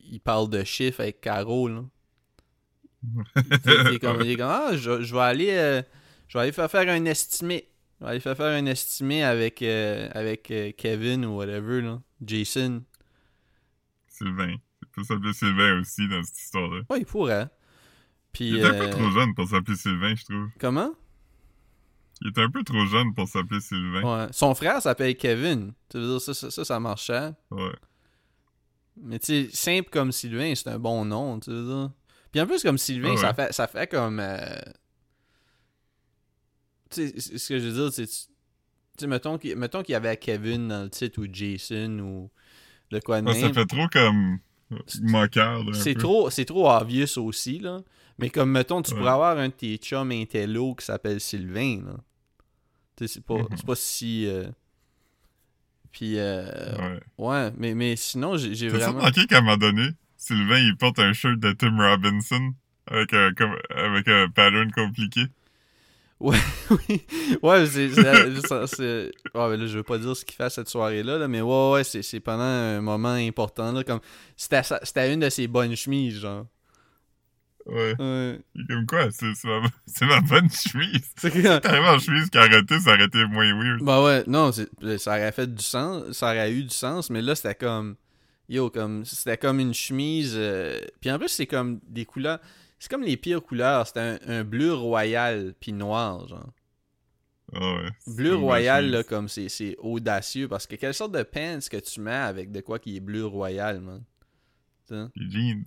il, 0.00 0.20
parle 0.20 0.48
de 0.50 0.62
chiffres 0.62 1.00
avec 1.00 1.20
Caro, 1.20 1.68
là. 1.68 1.82
Il 3.66 3.94
est 3.94 3.98
comme, 3.98 4.22
ah, 4.42 4.70
je, 4.76 5.02
je 5.02 5.14
vais 5.14 5.20
aller. 5.20 5.50
euh, 5.50 5.82
je 6.28 6.38
vais 6.38 6.42
aller 6.44 6.52
faire 6.52 6.70
faire 6.70 6.88
un 6.88 7.04
estimé. 7.04 7.68
Vais 8.04 8.10
aller 8.10 8.20
faire 8.20 8.40
un 8.40 8.66
estimé 8.66 9.24
avec, 9.24 9.62
euh, 9.62 10.08
avec 10.12 10.50
euh, 10.50 10.72
Kevin 10.76 11.24
ou 11.24 11.36
whatever, 11.36 11.80
là. 11.80 12.00
Jason. 12.22 12.82
Sylvain. 14.08 14.56
Il 14.82 14.88
peut 14.92 15.02
s'appeler 15.04 15.32
Sylvain 15.32 15.80
aussi 15.80 16.06
dans 16.08 16.22
cette 16.22 16.38
histoire-là. 16.38 16.82
Ouais, 16.90 16.98
il 17.00 17.06
pourrait. 17.06 17.48
Puis. 18.32 18.50
Il 18.50 18.58
est 18.58 18.64
un 18.64 18.74
peu 18.74 18.84
euh, 18.84 18.90
trop 18.90 19.10
jeune 19.10 19.34
pour 19.34 19.48
s'appeler 19.48 19.76
Sylvain, 19.76 20.14
je 20.14 20.24
trouve. 20.24 20.48
Comment? 20.58 20.92
Il 22.20 22.28
est 22.28 22.38
un 22.38 22.50
peu 22.50 22.62
trop 22.62 22.84
jeune 22.86 23.12
pour 23.14 23.26
s'appeler 23.26 23.60
Sylvain. 23.60 24.02
Ouais. 24.02 24.28
Son 24.32 24.54
frère 24.54 24.80
s'appelle 24.82 25.16
Kevin. 25.16 25.72
Tu 25.88 25.98
veux 25.98 26.06
dire, 26.06 26.20
ça, 26.20 26.34
ça, 26.34 26.50
ça, 26.50 26.64
ça 26.64 26.78
marchait. 26.80 27.30
Ouais. 27.50 27.72
Mais 28.96 29.18
tu 29.18 29.26
sais, 29.26 29.48
simple 29.52 29.88
comme 29.90 30.12
Sylvain, 30.12 30.54
c'est 30.54 30.68
un 30.68 30.78
bon 30.78 31.04
nom, 31.04 31.40
tu 31.40 31.50
veux 31.50 31.64
dire. 31.64 31.90
Puis 32.30 32.40
en 32.40 32.46
plus, 32.46 32.62
comme 32.62 32.78
Sylvain, 32.78 33.08
Ah 33.10 33.14
ouais. 33.14 33.20
ça, 33.20 33.34
fait, 33.34 33.52
ça 33.52 33.66
fait 33.66 33.90
comme. 33.90 34.20
euh, 34.20 34.60
ce 36.94 37.48
que 37.48 37.58
je 37.58 37.68
veux 37.68 37.72
dire, 37.90 37.92
c'est. 37.92 38.28
Tu 38.96 39.06
mettons 39.08 39.38
qu'il 39.38 39.56
mettons 39.56 39.82
qu'il 39.82 39.92
y 39.92 39.96
avait 39.96 40.16
Kevin 40.16 40.68
dans 40.68 40.84
le 40.84 40.90
titre 40.90 41.20
ou 41.20 41.26
Jason 41.32 41.98
ou 41.98 42.30
de 42.90 43.00
quoi 43.00 43.20
de 43.20 43.26
Ouais, 43.26 43.34
ça 43.34 43.46
même. 43.46 43.54
fait 43.54 43.66
trop 43.66 43.88
comme 43.88 44.38
moqueur, 45.02 45.62
C'est 45.72 45.94
trop, 45.96 46.30
trop 46.30 46.70
obvious 46.70 47.18
aussi, 47.18 47.58
là. 47.58 47.80
Mais 48.18 48.30
comme, 48.30 48.50
mettons, 48.52 48.80
tu 48.82 48.92
Ouais. 48.92 48.98
pourrais 48.98 49.10
avoir 49.10 49.36
un 49.38 49.48
de 49.48 49.52
tes 49.52 49.76
chums 49.78 50.12
intello 50.12 50.74
qui 50.76 50.84
s'appelle 50.84 51.20
Sylvain, 51.20 51.82
là. 51.84 51.96
Tu 52.96 53.08
sais, 53.08 53.14
c'est 53.14 53.24
pas, 53.24 53.34
Mhm. 53.38 53.48
pas 53.66 53.74
si... 53.74 54.26
euh, 54.26 54.46
Puis, 55.90 56.18
euh, 56.18 56.76
Ouais. 56.78 57.00
ouais, 57.18 57.52
mais, 57.56 57.74
mais 57.74 57.96
sinon, 57.96 58.36
j'ai 58.36 58.68
vraiment... 58.68 58.98
remarqué 58.98 59.26
qu'à 59.26 59.38
un 59.38 59.40
moment 59.42 59.56
donné, 59.56 59.88
Sylvain, 60.16 60.58
il 60.58 60.76
porte 60.76 60.98
un 60.98 61.12
shirt 61.12 61.38
de 61.38 61.52
Tim 61.52 61.76
Robinson 61.76 62.52
avec 62.86 63.12
un, 63.14 63.32
comme, 63.34 63.56
avec 63.70 64.08
un 64.08 64.28
pattern 64.28 64.70
compliqué? 64.72 65.22
Ouais, 66.20 66.38
oui. 66.88 67.02
Ouais, 67.42 67.66
c'est... 67.66 67.88
Ouais, 67.88 69.48
mais 69.50 69.56
là, 69.56 69.66
je 69.66 69.76
veux 69.76 69.82
pas 69.82 69.98
dire 69.98 70.16
ce 70.16 70.24
qu'il 70.24 70.36
fait 70.36 70.44
à 70.44 70.50
cette 70.50 70.68
soirée-là, 70.68 71.18
là, 71.18 71.28
mais 71.28 71.40
ouais, 71.40 71.70
ouais, 71.72 71.84
c'est 71.84 72.20
pendant 72.20 72.42
un 72.44 72.80
moment 72.80 73.14
important, 73.14 73.72
là, 73.72 73.84
comme... 73.84 74.00
C'était 74.36 75.12
une 75.12 75.20
de 75.20 75.28
ses 75.28 75.46
bonnes 75.48 75.74
chemises, 75.76 76.20
genre. 76.20 76.46
Ouais. 77.66 77.94
Ouais. 77.98 78.40
Comme 78.68 78.86
quoi? 78.86 79.10
C'est 79.10 79.32
c'est 79.34 79.48
ma, 79.48 80.16
ma 80.16 80.20
bonne 80.20 80.50
chemise? 80.50 81.00
C'est. 81.16 81.30
T'arrives 81.62 81.84
en 81.84 81.98
chemise 81.98 82.28
carottée, 82.28 82.78
ça 82.78 82.92
aurait 82.92 83.04
été 83.06 83.24
moins 83.24 83.54
weird. 83.58 83.82
Bah 83.82 84.02
ouais, 84.04 84.22
non, 84.26 84.52
c'est- 84.52 84.68
ça 84.98 85.12
aurait 85.12 85.32
fait 85.32 85.46
du 85.52 85.62
sens, 85.64 86.12
ça 86.12 86.26
aurait 86.26 86.52
eu 86.52 86.64
du 86.64 86.74
sens, 86.74 87.08
mais 87.08 87.22
là 87.22 87.34
c'était 87.34 87.54
comme 87.54 87.96
yo 88.50 88.68
comme 88.68 89.06
c'était 89.06 89.38
comme 89.38 89.60
une 89.60 89.72
chemise 89.72 90.34
euh, 90.36 90.78
puis 91.00 91.10
en 91.10 91.18
plus 91.18 91.28
c'est 91.30 91.46
comme 91.46 91.80
des 91.88 92.04
couleurs, 92.04 92.38
c'est 92.84 92.90
comme 92.90 93.02
les 93.02 93.16
pires 93.16 93.42
couleurs, 93.42 93.86
c'était 93.86 94.00
un, 94.00 94.18
un 94.28 94.44
bleu 94.44 94.72
royal 94.74 95.54
puis 95.58 95.72
noir 95.72 96.28
genre. 96.28 96.52
Ah 97.52 97.74
ouais. 97.74 97.88
Bleu 98.06 98.34
royal 98.36 98.90
là 98.90 99.02
comme 99.04 99.28
c'est 99.28 99.76
audacieux 99.78 100.48
parce 100.48 100.66
que 100.66 100.76
quelle 100.76 100.94
sorte 100.94 101.12
de 101.12 101.22
pants 101.22 101.58
que 101.70 101.76
tu 101.78 102.00
mets 102.00 102.10
avec 102.10 102.50
de 102.52 102.60
quoi 102.60 102.78
qui 102.78 102.96
est 102.96 103.00
bleu 103.00 103.24
royal 103.26 103.80
man? 103.80 104.02
Les 105.16 105.30
jeans. 105.30 105.64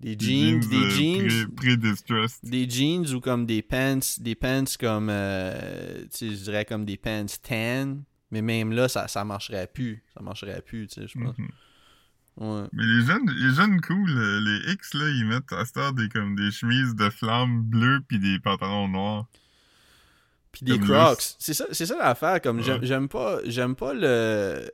Des 0.00 0.16
jeans, 0.18 0.60
des 0.60 0.76
euh, 0.76 0.90
jeans, 0.90 1.28
pré- 1.54 1.54
Pré-distressed. 1.76 2.38
des 2.48 2.68
jeans 2.68 3.06
ou 3.14 3.20
comme 3.20 3.44
des 3.44 3.60
pants, 3.62 3.98
des 4.18 4.34
pants 4.34 4.64
comme, 4.80 5.08
euh, 5.10 6.00
tu 6.04 6.08
sais, 6.10 6.28
je 6.30 6.42
dirais 6.44 6.64
comme 6.64 6.86
des 6.86 6.96
pants 6.96 7.26
tan, 7.42 7.98
mais 8.30 8.40
même 8.40 8.72
là, 8.72 8.88
ça, 8.88 9.08
ça 9.08 9.24
marcherait 9.26 9.66
plus. 9.66 10.02
Ça 10.14 10.22
marcherait 10.22 10.62
plus, 10.62 10.86
tu 10.88 11.02
sais, 11.02 11.06
je 11.06 11.18
pense. 11.22 11.36
Mhm. 11.36 11.48
Ouais. 12.40 12.64
Mais 12.72 12.84
les 12.84 13.04
jeunes, 13.06 13.30
les 13.30 13.54
jeunes 13.54 13.80
cool, 13.82 14.10
euh, 14.10 14.40
les 14.40 14.72
X, 14.72 14.94
là, 14.94 15.08
ils 15.10 15.26
mettent 15.26 15.52
à 15.52 15.64
cette 15.66 15.76
heure 15.76 15.92
des, 15.92 16.08
comme, 16.08 16.34
des 16.34 16.50
chemises 16.50 16.94
de 16.94 17.10
flammes 17.10 17.62
bleues 17.62 18.00
pis 18.08 18.18
des 18.18 18.38
pantalons 18.38 18.88
noirs. 18.88 19.26
Puis 20.50 20.64
des 20.64 20.78
Comme 20.78 20.88
Crocs. 20.88 21.34
C'est 21.38 21.54
ça, 21.54 21.66
c'est 21.70 21.86
ça 21.86 21.96
l'affaire. 21.98 22.40
Comme 22.40 22.60
j'aime- 22.62 22.80
Ouais. 22.80 22.86
j'aime 22.86 23.02
j'aime 23.02 23.08
pas, 23.08 23.38
j'aime 23.44 23.76
pas 23.76 23.92
le. 23.94 24.70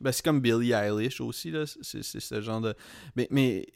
Ben, 0.00 0.10
c'est 0.12 0.24
comme 0.24 0.40
Billie 0.40 0.72
Eilish 0.72 1.20
aussi, 1.20 1.50
là. 1.52 1.64
C'est 1.66 2.02
ce 2.02 2.40
genre 2.40 2.60
de. 2.60 2.74
Mais. 3.16 3.28
mais... 3.30 3.66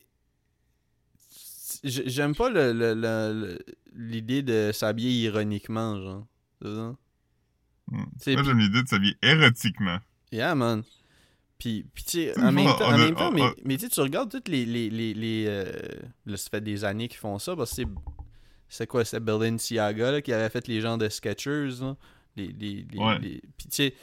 J'aime 1.82 2.34
pas 2.34 2.48
le- 2.50 2.72
le- 2.72 2.94
le- 2.94 3.32
le- 3.40 3.58
l'idée 3.94 4.42
de 4.42 4.70
s'habiller 4.72 5.24
ironiquement, 5.26 6.00
genre. 6.00 6.26
Hmm. 6.62 6.94
Moi, 8.26 8.42
j'aime 8.42 8.58
l'idée 8.58 8.82
de 8.82 8.88
s'habiller 8.88 9.16
érotiquement. 9.22 9.98
Yeah, 10.32 10.54
man. 10.54 10.82
Puis, 11.58 11.86
puis 11.94 12.04
tu 12.04 12.10
sais, 12.10 12.38
en 12.38 12.46
sais, 12.46 12.52
même 12.52 12.66
temps, 12.66 12.76
on 12.80 12.84
en 12.84 12.92
a- 12.92 12.98
même 12.98 13.14
temps 13.14 13.28
on- 13.32 13.54
mais, 13.64 13.76
tu 13.76 13.84
sais, 13.84 13.88
tu 13.88 14.00
regardes 14.00 14.30
toutes 14.30 14.48
les. 14.48 14.66
les, 14.66 14.90
les, 14.90 15.14
les 15.14 15.44
euh, 15.48 15.72
là, 16.26 16.36
ça 16.36 16.48
fait 16.50 16.60
des 16.60 16.84
années 16.84 17.08
qu'ils 17.08 17.18
font 17.18 17.38
ça, 17.38 17.54
parce 17.56 17.70
que 17.70 17.76
c'est. 17.76 17.88
C'est 18.68 18.86
quoi, 18.88 19.04
c'est 19.04 19.20
Balenciaga 19.20 20.10
là, 20.10 20.20
qui 20.22 20.32
avait 20.32 20.48
fait 20.48 20.66
les 20.66 20.80
gens 20.80 20.96
de 20.98 21.08
Skechers, 21.08 21.80
là. 21.80 21.96
Les, 22.36 22.48
les, 22.48 22.86
les, 22.90 22.98
Ouais. 22.98 23.18
les- 23.20 23.40
Puis 23.56 23.68
tu 23.68 23.76
sais. 23.76 23.94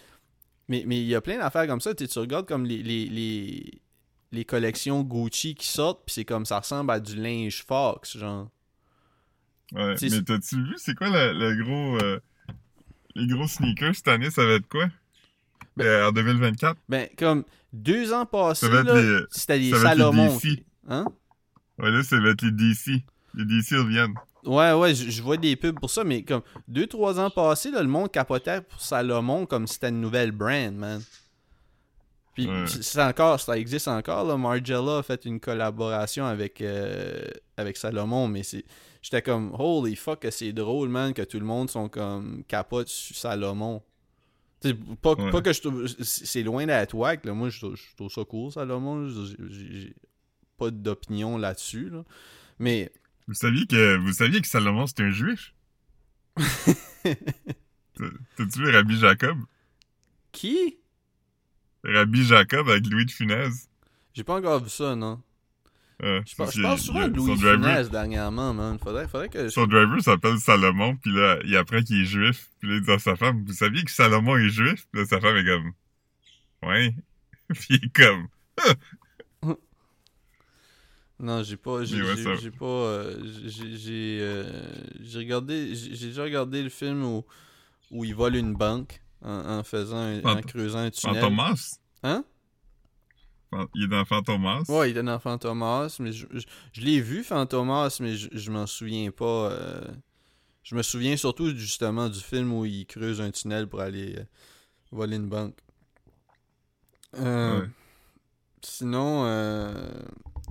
Mais 0.69 0.83
mais 0.87 1.01
il 1.01 1.07
y 1.07 1.15
a 1.15 1.19
plein 1.21 1.37
d'affaires 1.37 1.67
comme 1.67 1.81
ça. 1.81 1.93
Tu 1.93 2.05
sais, 2.05 2.07
tu 2.07 2.19
regardes 2.19 2.47
comme 2.47 2.65
les, 2.65 2.81
les, 2.81 3.05
les, 3.07 3.81
les 4.31 4.45
collections 4.45 5.01
Gucci 5.03 5.53
qui 5.55 5.67
sortent, 5.67 6.03
puis 6.05 6.13
c'est 6.13 6.25
comme 6.25 6.45
ça 6.45 6.59
ressemble 6.59 6.89
à 6.91 6.99
du 7.01 7.15
linge 7.17 7.63
Fox, 7.67 8.17
genre. 8.17 8.49
Ouais. 9.73 9.95
Mais 10.01 10.21
t'as-tu 10.21 10.55
vu, 10.63 10.73
c'est 10.77 10.95
quoi 10.95 11.09
le, 11.09 11.37
le 11.37 11.63
gros. 11.63 11.97
euh, 12.01 12.19
les 13.15 13.27
gros 13.27 13.47
sneakers 13.47 13.95
cette 13.95 14.07
année, 14.07 14.29
ça 14.31 14.45
va 14.45 14.53
être 14.53 14.67
quoi? 14.69 14.87
Ben- 15.77 15.85
Euh, 15.85 16.09
en 16.09 16.11
2024? 16.11 16.77
Ben, 16.89 17.07
comme 17.17 17.43
deux 17.73 18.11
ans 18.13 18.25
passés, 18.25 18.67
c'était 19.31 19.59
des 19.59 19.71
Salomon. 19.71 20.37
Hein? 20.87 21.05
Ouais, 21.79 21.91
là, 21.91 22.03
ça 22.03 22.19
va 22.19 22.29
être 22.29 22.41
les 22.41 22.51
DC. 22.51 23.03
Les 23.33 23.45
DC 23.45 23.75
reviennent. 23.77 24.13
Ouais, 24.43 24.73
ouais, 24.73 24.93
je, 24.95 25.09
je 25.09 25.21
vois 25.21 25.37
des 25.37 25.55
pubs 25.55 25.79
pour 25.79 25.89
ça, 25.89 26.03
mais 26.03 26.23
comme 26.23 26.41
deux, 26.67 26.87
trois 26.87 27.19
ans 27.19 27.29
passés, 27.29 27.71
là, 27.71 27.81
le 27.81 27.87
monde 27.87 28.11
capotait 28.11 28.61
pour 28.61 28.81
Salomon 28.81 29.45
comme 29.45 29.67
si 29.67 29.75
c'était 29.75 29.89
une 29.89 30.01
nouvelle 30.01 30.31
brand, 30.31 30.73
man. 30.75 31.01
Puis 32.33 32.47
Ouais. 32.47 32.65
c'est 32.67 33.01
encore, 33.01 33.39
ça 33.39 33.57
existe 33.57 33.87
encore, 33.87 34.25
là. 34.25 34.37
Margiela 34.37 34.99
a 34.99 35.03
fait 35.03 35.25
une 35.25 35.39
collaboration 35.39 36.25
avec, 36.25 36.61
euh, 36.61 37.25
avec 37.57 37.77
Salomon, 37.77 38.27
mais 38.27 38.43
c'est. 38.43 38.65
J'étais 39.01 39.21
comme 39.21 39.53
holy 39.57 39.95
fuck 39.95 40.19
que 40.21 40.31
c'est 40.31 40.53
drôle, 40.53 40.89
man, 40.89 41.13
que 41.13 41.23
tout 41.23 41.39
le 41.39 41.45
monde 41.45 41.69
sont 41.69 41.89
comme 41.89 42.43
capote 42.47 42.87
sur 42.87 43.15
Salomon. 43.15 43.81
Pas, 45.01 45.13
Ouais. 45.15 45.31
pas 45.31 45.41
que 45.41 45.51
je. 45.53 46.03
C'est 46.03 46.43
loin 46.43 46.65
d'être 46.67 46.93
wack, 46.93 47.25
là. 47.25 47.33
Moi, 47.33 47.49
je 47.49 47.75
je 47.75 47.95
trouve 47.95 48.11
ça 48.11 48.23
cool, 48.25 48.51
Salomon. 48.51 49.09
J'ai- 49.49 49.95
pas 50.57 50.69
d'opinion 50.69 51.37
là-dessus, 51.37 51.89
là. 51.89 52.03
Mais. 52.59 52.91
Vous 53.27 53.33
saviez 53.33 53.65
que, 53.65 53.97
vous 53.97 54.13
saviez 54.13 54.39
que 54.41 54.47
Salomon, 54.47 54.85
c'était 54.87 55.03
un 55.03 55.09
juif? 55.11 55.53
T'as- 57.03 58.05
T'as-tu 58.37 58.59
vu 58.59 58.69
Rabbi 58.69 58.97
Jacob? 58.97 59.37
Qui? 60.31 60.77
Rabbi 61.83 62.23
Jacob 62.23 62.69
avec 62.69 62.85
Louis 62.87 63.05
de 63.05 63.11
Funès. 63.11 63.67
J'ai 64.13 64.23
pas 64.23 64.35
encore 64.37 64.63
vu 64.63 64.69
ça, 64.69 64.95
non. 64.95 65.21
Euh, 66.03 66.21
Je, 66.25 66.35
parle 66.35 66.49
il- 66.55 66.79
souvent 66.79 67.07
de 67.07 67.15
Louis 67.15 67.37
Funès 67.37 67.89
dernièrement, 67.91 68.53
man. 68.55 68.79
Faudrait, 68.79 69.07
faudrait 69.07 69.29
que. 69.29 69.49
Son 69.49 69.67
driver 69.67 70.01
s'appelle 70.01 70.37
Salomon, 70.39 70.95
puis 70.97 71.11
là, 71.13 71.37
il 71.45 71.55
apprend 71.55 71.81
qu'il 71.83 72.01
est 72.01 72.05
juif, 72.05 72.49
puis 72.59 72.69
là, 72.69 72.75
il 72.77 72.81
dit 72.81 72.91
à 72.91 72.97
sa 72.99 73.15
femme, 73.15 73.43
vous 73.45 73.53
saviez 73.53 73.83
que 73.83 73.91
Salomon 73.91 74.35
est 74.37 74.49
juif? 74.49 74.87
Puis 74.91 75.01
là, 75.01 75.07
sa 75.07 75.19
femme 75.21 75.37
est 75.37 75.45
comme, 75.45 75.71
ouais. 76.63 76.95
puis 77.49 77.65
il 77.69 77.85
est 77.85 77.93
comme, 77.95 78.27
Non, 81.19 81.43
j'ai 81.43 81.55
pas. 81.57 81.83
J'ai 81.83 82.01
ouais, 82.01 82.15
ça- 82.17 82.31
pas. 82.57 82.65
euh, 82.65 83.15
j'ai 83.45 84.17
euh, 84.21 84.43
j'ai 85.01 85.19
regardé. 85.19 85.75
J'ai 85.75 86.07
déjà 86.07 86.23
regardé 86.23 86.63
le 86.63 86.69
film 86.69 87.03
où, 87.03 87.23
où 87.91 88.03
il 88.03 88.15
vole 88.15 88.35
une 88.35 88.55
banque 88.55 89.01
en, 89.21 89.59
en 89.59 89.63
faisant. 89.63 89.97
un- 89.97 90.17
en 90.19 90.21
Phant- 90.37 90.41
creusant 90.41 90.79
un 90.79 90.89
tunnel. 90.89 91.21
Fantomas? 91.21 91.77
Hein? 92.01 92.25
Il 93.75 93.83
est 93.83 93.87
dans 93.87 94.05
Fantomas? 94.05 94.63
Ouais, 94.69 94.89
il 94.89 94.91
était 94.91 95.03
dans 95.03 95.19
Fantomas, 95.19 95.97
mais 95.99 96.11
je, 96.13 96.25
je, 96.31 96.45
je 96.73 96.81
l'ai 96.81 97.01
vu 97.01 97.23
Fantomas, 97.23 97.97
mais 97.99 98.15
je, 98.15 98.29
je 98.31 98.51
m'en 98.51 98.65
souviens 98.67 99.11
pas. 99.11 99.51
euh, 99.51 99.81
je 100.63 100.75
me 100.75 100.81
souviens 100.83 101.17
surtout 101.17 101.55
justement 101.55 102.07
du 102.07 102.19
film 102.19 102.53
où 102.53 102.65
il 102.65 102.85
creuse 102.85 103.19
un 103.19 103.31
tunnel 103.31 103.67
pour 103.67 103.81
aller 103.81 104.15
euh, 104.17 104.23
voler 104.91 105.17
une 105.17 105.27
banque. 105.27 105.57
Euh, 107.17 107.59
Ouais. 107.61 107.67
Sinon, 108.63 109.25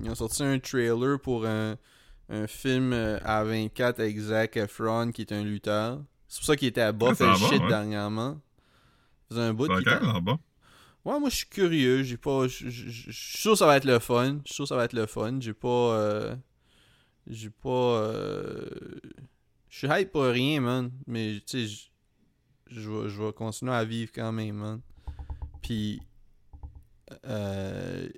ils 0.02 0.10
ont 0.10 0.14
sorti 0.16 0.42
un 0.42 0.58
trailer 0.58 1.18
pour 1.20 1.46
un, 1.46 1.76
un 2.28 2.46
film 2.48 2.92
à 2.92 3.44
24 3.44 4.00
avec 4.00 4.18
Zac 4.18 4.56
Efron 4.56 5.12
qui 5.12 5.22
est 5.22 5.32
un 5.32 5.44
lutteur. 5.44 6.02
C'est 6.26 6.38
pour 6.40 6.46
ça 6.46 6.56
qu'il 6.56 6.68
était 6.68 6.80
à 6.80 6.90
bas, 6.92 7.10
Ouais, 7.10 7.14
fait 7.14 7.34
shit 7.36 7.62
ouais. 7.62 7.68
dernièrement. 7.68 8.40
Il 9.30 9.34
faisait 9.34 9.46
un 9.46 9.54
bout 9.54 9.66
Ça 9.68 9.80
était- 9.80 10.20
bon. 10.22 10.38
Ouais, 11.04 11.18
moi 11.18 11.30
je 11.30 11.36
suis 11.36 11.46
curieux, 11.48 12.02
j'ai 12.02 12.16
pas. 12.18 12.46
Je 12.48 12.68
suis 12.68 13.38
sûr 13.38 13.52
que 13.52 13.58
ça 13.58 13.66
va 13.66 13.76
être 13.76 13.84
le 13.86 13.98
fun. 13.98 14.40
Je 14.44 14.48
suis 14.48 14.54
sûr 14.56 14.64
que 14.64 14.68
ça 14.68 14.76
va 14.76 14.84
être 14.84 14.92
le 14.92 15.06
fun. 15.06 15.38
J'ai 15.40 15.54
pas. 15.54 15.68
euh, 15.98 16.36
J'ai 17.26 17.50
pas. 17.50 17.68
euh, 17.68 18.68
Je 19.70 19.78
suis 19.78 19.88
hype 19.90 20.12
pour 20.12 20.24
rien, 20.24 20.60
man. 20.60 20.90
Mais 21.06 21.40
tu 21.46 21.66
sais, 21.66 21.88
je- 22.70 22.90
vais 22.90 23.32
continuer 23.32 23.72
à 23.72 23.84
vivre 23.84 24.10
quand 24.14 24.32
même, 24.32 24.56
man. 24.56 24.80
Puis. 25.62 26.00
euh, 27.26 28.08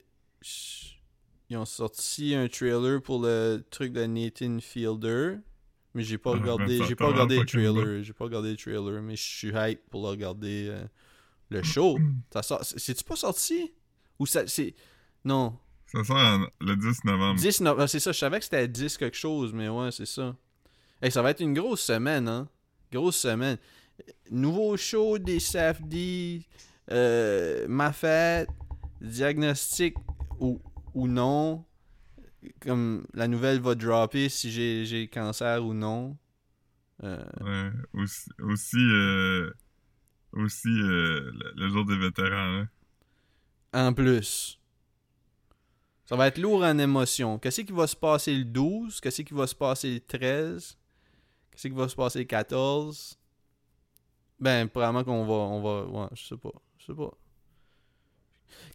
Ils 1.50 1.56
ont 1.58 1.64
sorti 1.66 2.34
un 2.34 2.48
trailer 2.48 3.00
pour 3.02 3.20
le 3.22 3.62
truc 3.70 3.92
de 3.92 4.04
Nathan 4.06 4.58
Fielder. 4.60 5.36
Mais 5.94 6.02
j'ai 6.02 6.16
pas 6.18 6.30
Ah, 6.34 6.38
regardé. 6.40 6.78
J'ai 6.88 6.96
pas 6.96 7.06
regardé 7.08 7.38
le 7.38 7.44
trailer. 7.44 8.02
J'ai 8.02 8.12
pas 8.14 8.24
regardé 8.24 8.50
le 8.50 8.56
trailer. 8.56 9.02
Mais 9.02 9.14
je 9.16 9.22
suis 9.22 9.52
hype 9.54 9.88
pour 9.90 10.02
le 10.02 10.08
regarder. 10.08 10.74
Le 11.52 11.62
show. 11.62 11.98
Sort- 12.42 12.64
c'est- 12.64 12.78
C'est-tu 12.78 13.04
pas 13.04 13.16
sorti? 13.16 13.72
Ou 14.18 14.26
ça. 14.26 14.46
C'est. 14.46 14.74
Non. 15.24 15.56
Ça 15.86 16.02
sort 16.04 16.16
en- 16.16 16.46
le 16.60 16.74
10 16.76 17.04
novembre. 17.04 17.38
10 17.38 17.60
no- 17.60 17.76
ah, 17.78 17.86
C'est 17.86 18.00
ça, 18.00 18.12
je 18.12 18.18
savais 18.18 18.38
que 18.38 18.44
c'était 18.44 18.66
10 18.68 18.96
quelque 18.96 19.16
chose, 19.16 19.52
mais 19.52 19.68
ouais, 19.68 19.90
c'est 19.92 20.06
ça. 20.06 20.34
Hey, 21.02 21.10
ça 21.12 21.20
va 21.22 21.30
être 21.30 21.40
une 21.40 21.52
grosse 21.54 21.82
semaine, 21.82 22.28
hein? 22.28 22.48
Grosse 22.90 23.16
semaine. 23.16 23.58
Nouveau 24.30 24.76
show 24.76 25.18
des 25.18 25.38
SAFD, 25.38 26.42
euh, 26.90 27.66
ma 27.68 27.92
fête, 27.92 28.48
diagnostic 29.00 29.94
ou, 30.40 30.60
ou 30.94 31.06
non. 31.08 31.64
Comme 32.60 33.06
la 33.14 33.28
nouvelle 33.28 33.60
va 33.60 33.74
dropper 33.74 34.28
si 34.28 34.50
j'ai 34.50 34.84
j'ai 34.84 35.06
cancer 35.08 35.64
ou 35.64 35.74
non. 35.74 36.16
Euh, 37.04 37.22
Ouais. 37.40 37.70
Aussi, 37.94 38.30
aussi, 38.40 38.76
euh, 38.78 39.50
aussi 40.32 40.68
euh, 40.68 41.30
le, 41.32 41.52
le 41.56 41.68
jour 41.68 41.84
des 41.84 41.96
vétérans. 41.96 42.60
Hein. 42.62 42.68
En 43.72 43.92
plus. 43.92 44.58
Ça 46.04 46.16
va 46.16 46.26
être 46.26 46.38
lourd 46.38 46.62
en 46.64 46.78
émotion. 46.78 47.38
Qu'est-ce 47.38 47.62
qui 47.62 47.72
va 47.72 47.86
se 47.86 47.96
passer 47.96 48.34
le 48.36 48.44
12? 48.44 49.00
Qu'est-ce 49.00 49.22
qui 49.22 49.32
va 49.34 49.46
se 49.46 49.54
passer 49.54 49.94
le 49.94 50.00
13? 50.00 50.76
Qu'est-ce 51.50 51.68
qui 51.68 51.74
va 51.74 51.88
se 51.88 51.94
passer 51.96 52.18
le 52.20 52.24
14? 52.26 53.18
Ben, 54.40 54.68
probablement 54.68 55.04
qu'on 55.04 55.24
va, 55.24 55.32
on 55.34 55.62
va... 55.62 55.84
Ouais, 56.02 56.08
je 56.14 56.24
sais 56.24 56.36
pas. 56.36 56.50
Je 56.78 56.86
sais 56.86 56.94
pas. 56.94 57.10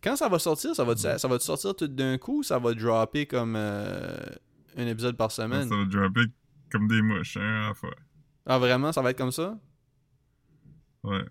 Quand 0.02 0.16
ça 0.16 0.30
va 0.30 0.40
sortir, 0.40 0.76
ça 0.76 0.84
va, 0.84 0.96
ça 0.96 1.28
va 1.28 1.40
sortir 1.40 1.76
tout 1.76 1.88
d'un 1.88 2.18
coup 2.18 2.40
ou 2.40 2.44
ça 2.44 2.58
va 2.58 2.74
dropper 2.74 3.26
comme 3.28 3.56
euh, 3.56 4.18
un 4.78 4.88
épisode 4.88 5.18
par 5.18 5.32
Ça 5.32 5.44
semaine? 5.44 5.68
va 5.70 5.86
dropper 5.86 6.26
comme 6.72 6.88
des 6.88 7.02
mouches, 7.02 7.38
hein, 7.38 7.66
à 7.66 7.68
la 7.70 7.74
fois. 7.74 7.94
Ah, 8.46 8.58
vraiment? 8.58 8.92
Ça 8.92 9.02
va 9.02 9.12
être 9.12 9.18
comme 9.18 9.32
ça? 9.32 9.60
Ouais. 11.04 11.26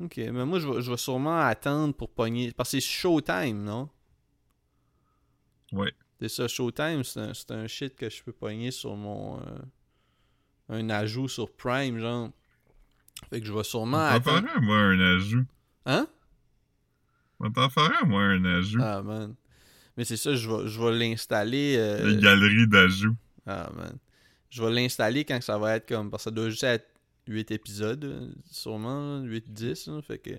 Ok, 0.00 0.16
mais 0.18 0.44
moi, 0.44 0.58
je 0.60 0.68
vais, 0.68 0.82
je 0.82 0.90
vais 0.90 0.96
sûrement 0.96 1.38
attendre 1.40 1.94
pour 1.94 2.10
pogner... 2.10 2.52
Parce 2.52 2.70
que 2.72 2.80
c'est 2.80 2.86
Showtime, 2.86 3.62
non? 3.64 3.88
Ouais. 5.72 5.92
C'est 6.20 6.28
ça, 6.28 6.48
Showtime, 6.48 7.02
c'est 7.04 7.20
un, 7.20 7.32
un 7.58 7.66
shit 7.66 7.94
que 7.96 8.08
je 8.08 8.22
peux 8.22 8.32
pogner 8.32 8.70
sur 8.70 8.94
mon. 8.96 9.38
euh, 9.40 9.58
un 10.68 10.90
ajout 10.90 11.28
sur 11.28 11.50
Prime, 11.52 11.98
genre. 11.98 12.30
Fait 13.30 13.40
que 13.40 13.46
je 13.46 13.52
vais 13.52 13.64
sûrement 13.64 13.98
On 13.98 14.20
t'en 14.20 14.36
attendre. 14.36 14.60
moi, 14.60 14.76
un 14.76 15.00
ajout. 15.16 15.44
Hein? 15.86 16.06
On 17.40 17.50
t'en 17.50 17.68
ferait, 17.68 18.04
moi, 18.06 18.22
un 18.22 18.44
ajout. 18.44 18.80
Ah, 18.82 19.02
man. 19.02 19.34
Mais 19.96 20.04
c'est 20.04 20.16
ça, 20.16 20.34
je 20.34 20.48
vais, 20.50 20.68
je 20.68 20.80
vais 20.82 20.92
l'installer. 20.98 21.76
euh, 21.78 22.06
Les 22.06 22.20
galeries 22.22 22.66
d'ajouts. 22.68 23.16
Ah, 23.46 23.70
man. 23.74 23.96
Je 24.50 24.62
vais 24.62 24.70
l'installer 24.70 25.24
quand 25.24 25.42
ça 25.42 25.58
va 25.58 25.76
être 25.76 25.88
comme. 25.88 26.10
Parce 26.10 26.24
que 26.24 26.30
ça 26.30 26.34
doit 26.34 26.48
juste 26.50 26.64
être 26.64 26.86
8 27.26 27.50
épisodes, 27.50 28.32
sûrement, 28.50 29.20
8-10. 29.22 29.88
hein, 29.88 30.00
Fait 30.02 30.18
que 30.18 30.30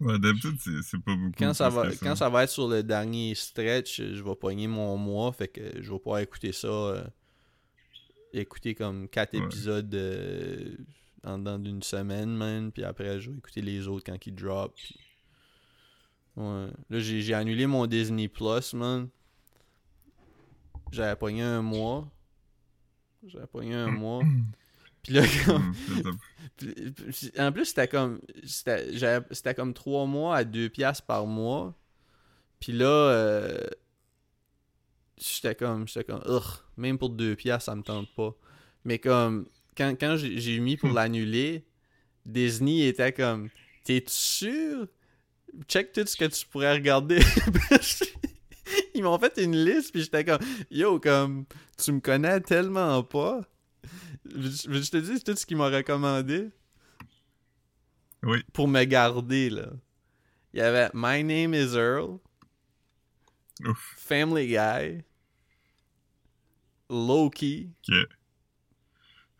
Ouais, 0.00 0.18
d'habitude, 0.18 0.56
c'est 0.82 1.02
pas 1.02 1.14
beaucoup. 1.14 1.32
quand 1.38 1.52
ça, 1.52 1.68
va, 1.68 1.90
que 1.90 1.96
quand 2.02 2.16
ça 2.16 2.28
va 2.30 2.44
être 2.44 2.50
sur 2.50 2.68
le 2.68 2.82
dernier 2.82 3.34
stretch, 3.34 4.00
je 4.00 4.22
vais 4.22 4.34
pogner 4.36 4.66
mon 4.66 4.96
mois. 4.96 5.30
Fait 5.32 5.48
que 5.48 5.60
je 5.82 5.92
vais 5.92 5.98
pouvoir 5.98 6.20
écouter 6.20 6.52
ça. 6.52 6.68
euh, 6.68 7.04
écouter 8.32 8.74
comme 8.74 9.08
4 9.08 9.34
Ouais. 9.36 9.44
épisodes 9.44 9.94
euh, 9.94 10.76
en 11.24 11.38
dedans 11.38 11.58
d'une 11.58 11.82
semaine, 11.82 12.30
man. 12.34 12.70
Puis 12.72 12.84
après, 12.84 13.20
je 13.20 13.30
vais 13.30 13.36
écouter 13.38 13.60
les 13.60 13.88
autres 13.88 14.04
quand 14.06 14.24
ils 14.26 14.34
drop. 14.34 14.72
puis- 14.74 14.96
Ouais. 16.36 16.68
Là, 16.88 16.98
j'ai 17.00 17.20
j'ai 17.20 17.34
annulé 17.34 17.66
mon 17.66 17.86
Disney 17.86 18.28
Plus, 18.28 18.72
man. 18.72 19.08
J'avais 20.92 21.16
pogné 21.16 21.42
un 21.42 21.60
mois. 21.60 22.08
J'avais 23.26 23.46
pogné 23.48 23.74
un 23.74 23.90
mois. 23.90 24.22
Puis 25.02 25.14
là, 25.14 25.22
comme. 25.46 25.74
Puis- 26.56 26.74
puis- 26.92 27.32
En 27.38 27.52
plus, 27.52 27.66
c'était 27.66 27.88
comme. 27.88 28.20
C'était 28.44 29.54
comme 29.54 29.72
3 29.74 30.06
mois 30.06 30.36
à 30.36 30.44
2 30.44 30.68
piastres 30.68 31.06
par 31.06 31.26
mois. 31.26 31.74
Puis 32.60 32.72
là, 32.72 32.86
euh, 32.86 33.66
j'étais 35.18 35.54
comme. 35.54 35.86
J'étais 35.88 36.04
comme. 36.04 36.22
Ugh, 36.28 36.42
même 36.76 36.98
pour 36.98 37.10
2 37.10 37.34
piastres, 37.36 37.66
ça 37.66 37.74
me 37.76 37.82
tente 37.82 38.14
pas. 38.14 38.34
Mais 38.84 38.98
comme. 38.98 39.46
Quand, 39.76 39.94
quand 39.98 40.16
j'ai 40.16 40.38
j'ai 40.40 40.58
mis 40.60 40.76
pour 40.76 40.90
l'annuler, 40.90 41.64
Disney 42.26 42.86
était 42.88 43.12
comme. 43.12 43.48
T'es 43.84 44.04
sûr? 44.06 44.86
Check 45.68 45.92
tout 45.92 46.06
ce 46.06 46.16
que 46.16 46.26
tu 46.26 46.46
pourrais 46.46 46.74
regarder. 46.74 47.20
Ils 48.94 49.02
m'ont 49.02 49.18
fait 49.18 49.36
une 49.38 49.56
liste, 49.64 49.92
puis 49.92 50.02
j'étais 50.02 50.24
comme. 50.24 50.38
Yo, 50.70 51.00
comme. 51.00 51.46
Tu 51.82 51.92
me 51.92 52.00
connais 52.00 52.40
tellement 52.40 53.02
pas. 53.02 53.40
Je, 54.24 54.90
te 54.90 54.96
dis 54.98 55.22
tout 55.22 55.34
ce 55.36 55.46
qu'ils 55.46 55.56
m'ont 55.56 55.70
recommandé? 55.70 56.50
Oui. 58.22 58.42
pour 58.52 58.68
me 58.68 58.84
garder, 58.84 59.48
là. 59.48 59.70
Il 60.52 60.58
y 60.58 60.62
avait 60.62 60.90
My 60.92 61.22
Name 61.24 61.54
is 61.54 61.74
Earl, 61.74 62.20
Ouf. 63.64 63.94
Family 63.96 64.48
Guy, 64.48 65.02
Loki, 66.90 67.70
Ok. 67.88 68.06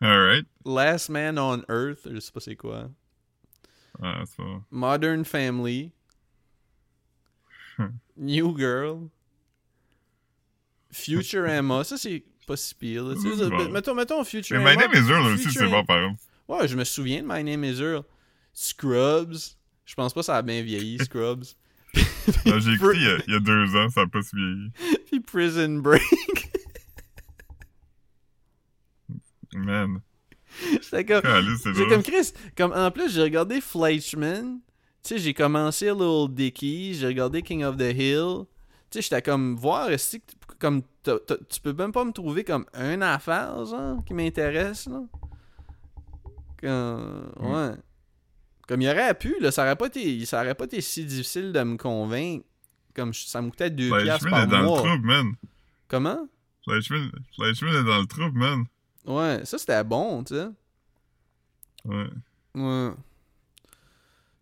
Alright. 0.01 0.45
Last 0.65 1.09
Man 1.09 1.37
on 1.37 1.63
Earth, 1.69 2.07
je 2.11 2.19
sais 2.19 2.31
pas 2.31 2.39
c'est 2.39 2.55
quoi, 2.55 2.89
Ah, 4.01 4.23
pas. 4.35 4.63
Modern 4.71 5.23
Family, 5.23 5.91
New 8.17 8.57
Girl, 8.57 9.09
Futurama, 10.91 11.83
ça 11.83 11.97
c'est 11.97 12.23
pas 12.45 12.57
si 12.57 12.75
pire. 12.75 13.03
là. 13.05 13.15
Tu 13.15 13.21
sais, 13.35 13.49
Bon. 13.49 13.69
Mettons, 13.69 13.95
mettons 13.95 14.19
Mais 14.19 14.25
Futurama. 14.25 14.71
My 14.71 14.77
Name 14.77 14.91
is 14.93 15.09
Earl 15.09 15.25
aussi, 15.33 15.43
Future- 15.43 15.61
c'est 15.61 15.67
bon, 15.69 15.83
par 15.85 15.97
exemple. 15.97 16.19
Ouais, 16.47 16.67
je 16.67 16.75
me 16.75 16.83
souviens 16.83 17.21
de 17.23 17.27
My 17.27 17.43
Name 17.43 17.63
is 17.63 17.79
Earl. 17.81 18.03
Scrubs. 18.53 19.55
Je 19.85 19.95
pense 19.95 20.13
pas 20.13 20.19
que 20.21 20.25
ça 20.25 20.37
a 20.37 20.41
bien 20.41 20.61
vieilli, 20.61 20.97
Scrubs. 21.03 21.43
J'ai 21.93 22.73
écouté 22.73 22.97
il 22.97 23.03
y, 23.03 23.07
a, 23.07 23.17
il 23.27 23.33
y 23.33 23.35
a 23.35 23.39
deux 23.39 23.75
ans, 23.75 23.89
ça 23.89 24.01
a 24.01 24.07
pas 24.07 24.21
si 24.21 24.35
vieilli. 24.35 24.71
Puis 25.07 25.19
Prison 25.19 25.79
Break. 25.79 26.01
Man. 29.53 30.01
J'étais 30.81 31.05
comme. 31.05 31.21
J'ai 31.75 31.87
comme 31.87 32.03
Chris. 32.03 32.31
Comme, 32.57 32.73
en 32.73 32.91
plus, 32.91 33.13
j'ai 33.13 33.21
regardé 33.23 33.61
Fleischman. 33.61 34.59
Tu 35.03 35.09
sais, 35.09 35.17
j'ai 35.17 35.33
commencé 35.33 35.85
Little 35.87 36.27
Dicky. 36.29 36.93
J'ai 36.93 37.07
regardé 37.07 37.41
King 37.41 37.63
of 37.63 37.77
the 37.77 37.93
Hill. 37.95 38.43
Tu 38.91 38.97
sais, 38.97 39.01
j'étais 39.03 39.21
comme 39.21 39.55
voir 39.55 39.89
si 39.97 40.21
comme 40.59 40.81
tu 41.03 41.59
peux 41.63 41.73
même 41.73 41.91
pas 41.91 42.03
me 42.05 42.11
trouver 42.11 42.43
comme 42.43 42.65
une 42.75 43.01
affaire 43.01 43.65
genre 43.65 44.03
qui 44.05 44.13
m'intéresse 44.13 44.87
là. 44.87 45.01
Comme, 46.59 47.31
Mm. 47.39 47.51
ouais. 47.53 47.71
Comme 48.67 48.81
il 48.81 48.89
aurait 48.89 49.13
pu 49.15 49.35
là, 49.39 49.51
ça 49.51 49.63
aurait 49.63 49.75
pas 49.75 49.87
été 49.87 50.25
ça 50.25 50.41
aurait 50.41 50.55
pas 50.55 50.65
été 50.65 50.79
si 50.81 51.03
difficile 51.05 51.51
de 51.51 51.61
me 51.63 51.77
convaincre. 51.77 52.45
Comme 52.93 53.13
je- 53.13 53.25
ça 53.25 53.41
me 53.41 53.49
coûtait 53.49 53.69
2 53.69 53.89
piastres 53.89 54.27
Fleischman 54.27 54.31
par 54.31 54.43
est 54.43 54.47
dans 54.47 54.63
mois. 54.67 54.81
le 54.81 54.87
trouble, 54.89 55.07
man. 55.07 55.33
Comment? 55.87 56.27
Est 56.67 57.83
dans 57.83 57.99
le 58.01 58.05
trouble, 58.05 58.37
man. 58.37 58.65
Ouais, 59.05 59.41
ça 59.45 59.57
c'était 59.57 59.83
bon, 59.83 60.23
tu 60.23 60.35
sais. 60.35 60.47
Ouais. 61.85 62.07
Ouais. 62.55 62.91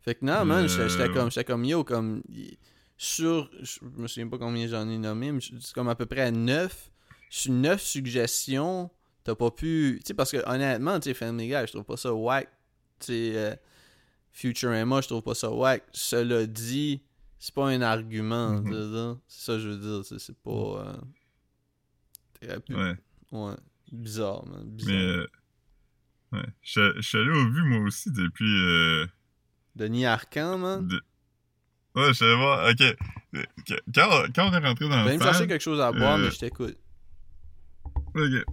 Fait 0.02 0.16
que 0.16 0.26
non, 0.26 0.44
man, 0.46 0.68
j'étais 0.68 0.90
j'étais 0.90 1.04
Euh, 1.04 1.14
comme, 1.14 1.32
j'étais 1.32 1.46
comme 1.46 1.64
yo, 1.64 1.84
comme. 1.84 2.22
y- 2.30 2.58
Sur. 3.02 3.50
Je 3.62 3.80
me 3.98 4.08
souviens 4.08 4.28
pas 4.28 4.38
combien 4.38 4.68
j'en 4.68 4.88
ai 4.90 4.98
nommé, 4.98 5.32
mais 5.32 5.40
c'est 5.42 5.74
comme 5.74 5.88
à 5.88 5.96
peu 5.96 6.06
près 6.06 6.32
9 6.34 6.92
sur 7.30 7.54
neuf 7.54 7.82
suggestions, 7.82 8.90
t'as 9.24 9.36
pas 9.36 9.52
pu. 9.52 10.00
Tu 10.02 10.08
sais, 10.08 10.14
parce 10.14 10.32
que 10.32 10.38
honnêtement, 10.46 11.00
tu 11.00 11.06
sais, 11.06 11.14
Family 11.14 11.48
Guy, 11.48 11.56
je 11.66 11.72
trouve 11.72 11.86
pas 11.86 11.96
ça 11.98 12.14
whack. 12.14 12.50
Tu 13.00 13.06
sais, 13.06 13.32
euh, 13.38 13.56
Futurama, 14.34 15.00
je 15.02 15.08
trouve 15.08 15.22
pas 15.22 15.34
ça 15.36 15.50
whack. 15.50 15.84
Cela 15.94 16.46
dit, 16.46 17.02
c'est 17.40 17.54
pas 17.54 17.70
un 17.70 17.82
argument. 17.82 18.62
Mhm. 18.62 18.74
sais, 18.74 19.20
C'est 19.30 19.46
ça 19.46 19.54
que 19.54 19.60
je 19.60 19.68
veux 19.70 19.78
dire. 19.78 20.06
c'est- 20.06 20.20
C'est 20.20 20.38
pas. 20.38 20.52
euh, 20.52 20.94
Ouais. 22.70 22.96
ouais. 23.32 23.56
Bizarre, 23.92 24.46
man. 24.46 24.64
Bizarre. 24.66 24.94
Mais, 24.96 25.02
euh, 25.04 25.28
ouais. 26.34 26.46
Je 26.62 26.94
je 26.98 27.02
suis 27.02 27.18
allé 27.18 27.30
au 27.32 27.50
vu, 27.50 27.64
moi 27.64 27.80
aussi, 27.80 28.12
depuis, 28.12 28.62
euh, 28.66 29.08
Denis 29.76 30.06
Arcan, 30.06 30.58
man. 30.58 30.88
de- 30.88 31.02
Ouais, 31.96 32.14
je 32.14 32.24
allé 32.24 32.36
voir, 32.36 32.70
ok. 32.70 32.82
Euh, 33.36 33.44
Quand, 33.94 34.10
quand 34.36 34.50
on 34.50 34.54
est 34.54 34.66
rentré 34.68 34.88
dans 34.90 35.00
Je 35.00 35.04
vais 35.06 35.10
la 35.12 35.18
me 35.18 35.24
chercher 35.24 35.40
salle, 35.40 35.48
quelque 35.48 35.62
chose 35.62 35.82
à 35.82 35.92
boire, 35.92 36.16
euh, 36.18 36.24
mais 36.24 36.32
je 36.32 36.40
t'écoute. 36.40 36.78
ok. 38.16 38.44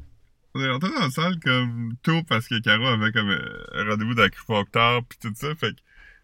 On 0.54 0.60
est 0.62 0.70
rentré 0.70 0.90
dans 0.90 1.00
la 1.00 1.10
salle 1.10 1.38
comme 1.40 1.94
tôt 2.02 2.22
parce 2.28 2.48
que 2.48 2.58
Caro 2.60 2.86
avait 2.86 3.12
comme 3.12 3.28
euh, 3.28 3.64
un 3.74 3.84
rendez-vous 3.90 4.14
d'acupuncteur 4.14 5.04
pis 5.04 5.18
tout 5.18 5.32
ça, 5.34 5.54
fait 5.54 5.72
que 5.74 5.80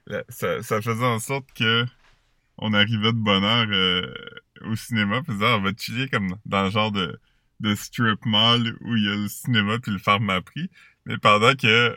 là, 0.06 0.22
ça, 0.30 0.62
ça 0.62 0.80
faisait 0.80 1.04
en 1.04 1.18
sorte 1.18 1.52
que 1.54 1.84
on 2.56 2.72
arrivait 2.72 3.12
de 3.12 3.18
bonne 3.18 3.44
heure 3.44 3.66
euh, 3.70 4.14
au 4.62 4.74
cinéma, 4.74 5.20
pis 5.22 5.32
on 5.32 5.60
va 5.60 5.70
chiller 5.76 6.08
comme 6.08 6.36
dans 6.46 6.64
le 6.64 6.70
genre 6.70 6.92
de, 6.92 7.18
de 7.60 7.74
strip 7.74 8.24
mall 8.24 8.74
où 8.80 8.96
il 8.96 9.04
y 9.04 9.08
a 9.08 9.16
le 9.16 9.28
cinéma 9.28 9.78
puis 9.78 9.92
le 9.92 9.98
pharmaprix. 9.98 10.70
Mais 11.04 11.18
pendant 11.18 11.54
que 11.54 11.66
euh, 11.66 11.96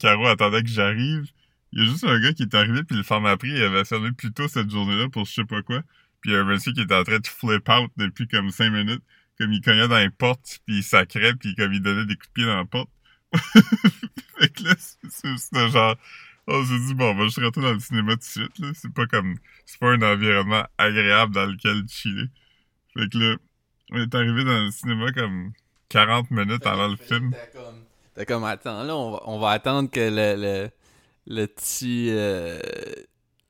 Caro 0.00 0.26
attendait 0.26 0.62
que 0.62 0.68
j'arrive, 0.68 1.30
il 1.74 1.82
y 1.82 1.86
a 1.86 1.90
juste 1.90 2.04
un 2.04 2.20
gars 2.20 2.32
qui 2.32 2.44
est 2.44 2.54
arrivé 2.54 2.84
puis 2.84 2.96
le 2.96 3.02
pharmaprix 3.02 3.50
il 3.50 3.62
avait 3.62 3.84
fermé 3.84 4.12
plus 4.12 4.32
tôt 4.32 4.46
cette 4.46 4.70
journée-là 4.70 5.08
pour 5.08 5.24
je 5.26 5.32
sais 5.32 5.44
pas 5.44 5.60
quoi. 5.62 5.82
Puis 6.20 6.30
il 6.30 6.34
y 6.34 6.36
a 6.36 6.40
un 6.40 6.44
monsieur 6.44 6.72
qui 6.72 6.80
était 6.80 6.94
en 6.94 7.04
train 7.04 7.18
de 7.18 7.26
flip 7.26 7.68
out 7.68 7.90
depuis 7.96 8.28
comme 8.28 8.50
cinq 8.50 8.70
minutes. 8.70 9.02
Comme 9.38 9.52
il 9.52 9.60
cognait 9.60 9.88
dans 9.88 9.98
les 9.98 10.10
portes, 10.10 10.60
puis 10.64 10.76
il 10.76 10.82
sacrait, 10.84 11.34
puis 11.34 11.56
comme 11.56 11.72
il 11.72 11.82
donnait 11.82 12.06
des 12.06 12.14
coups 12.14 12.28
de 12.28 12.32
pied 12.32 12.44
dans 12.46 12.56
la 12.56 12.64
porte. 12.64 12.88
fait 14.38 14.48
que 14.48 14.62
là, 14.62 14.74
c'est- 14.78 15.68
genre... 15.70 15.96
On 16.46 16.64
s'est 16.64 16.78
dit, 16.78 16.94
bon, 16.94 17.10
on 17.10 17.14
va 17.14 17.24
juste 17.24 17.40
rentrer 17.40 17.62
dans 17.62 17.72
le 17.72 17.80
cinéma 17.80 18.12
tout 18.12 18.18
de 18.18 18.24
suite, 18.24 18.58
là. 18.58 18.68
C'est 18.74 18.92
pas 18.92 19.06
comme... 19.06 19.34
C'est 19.66 19.80
pas 19.80 19.92
un 19.92 20.02
environnement 20.02 20.64
agréable 20.78 21.34
dans 21.34 21.46
lequel 21.46 21.82
chiller. 21.88 22.26
Fait 22.96 23.08
que 23.10 23.18
là, 23.18 23.36
on 23.90 24.00
est 24.00 24.14
arrivé 24.14 24.44
dans 24.44 24.64
le 24.64 24.70
cinéma 24.70 25.10
comme 25.12 25.52
40 25.88 26.30
minutes 26.30 26.66
avant 26.66 26.88
le 26.88 26.96
film. 26.96 27.34
T'as 28.14 28.24
comme, 28.24 28.44
attends, 28.44 28.84
là, 28.84 28.94
on 28.94 29.12
va, 29.12 29.22
on 29.26 29.38
va 29.38 29.50
attendre 29.50 29.90
que 29.90 30.00
le, 30.00 30.70
le 31.26 31.46
petit. 31.46 32.08
euh, 32.10 32.58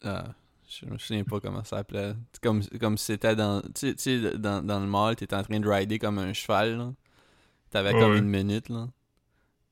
ah, 0.02 0.34
je 0.68 0.86
me 0.86 0.98
souviens 0.98 1.24
pas 1.24 1.40
comment 1.40 1.62
ça 1.64 1.78
s'appelait. 1.78 2.14
Comme, 2.42 2.62
comme 2.80 2.98
si 2.98 3.06
c'était 3.06 3.36
dans, 3.36 3.62
tu 3.74 3.94
sais- 3.96 4.38
dans, 4.38 4.64
dans 4.64 4.80
le 4.80 4.86
mall, 4.86 5.16
t'étais 5.16 5.36
en 5.36 5.42
train 5.42 5.60
de 5.60 5.68
rider 5.68 5.98
comme 5.98 6.18
un 6.18 6.32
cheval, 6.32 6.76
là. 6.76 6.92
T'avais 7.70 7.92
Ouais, 7.92 8.00
comme 8.00 8.14
une 8.16 8.28
minute, 8.28 8.68
là. 8.68 8.88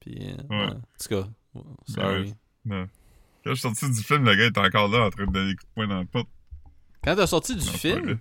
Puis, 0.01 0.17
euh, 0.21 0.37
Ouais. 0.51 0.73
En 0.73 0.81
tout 1.01 1.09
cas, 1.09 1.29
ouais, 1.55 1.63
sorry. 1.87 2.35
Non. 2.65 2.89
Quand 3.45 3.51
je 3.51 3.55
suis 3.55 3.63
sorti 3.63 3.91
du 3.91 4.03
film, 4.03 4.25
le 4.25 4.35
gars 4.37 4.47
était 4.47 4.61
encore 4.61 4.89
là 4.89 5.07
en 5.07 5.11
train 5.11 5.27
de 5.27 5.33
donner 5.33 5.51
des 5.51 5.57
coups 5.57 5.69
de 5.69 5.75
poing 5.75 5.87
dans 5.89 5.99
la 5.99 6.05
porte. 6.05 6.29
Quand 7.05 7.17
t'as 7.17 7.27
sorti 7.27 7.57
du 7.57 7.65
Non, 7.67 7.73
film? 7.73 8.19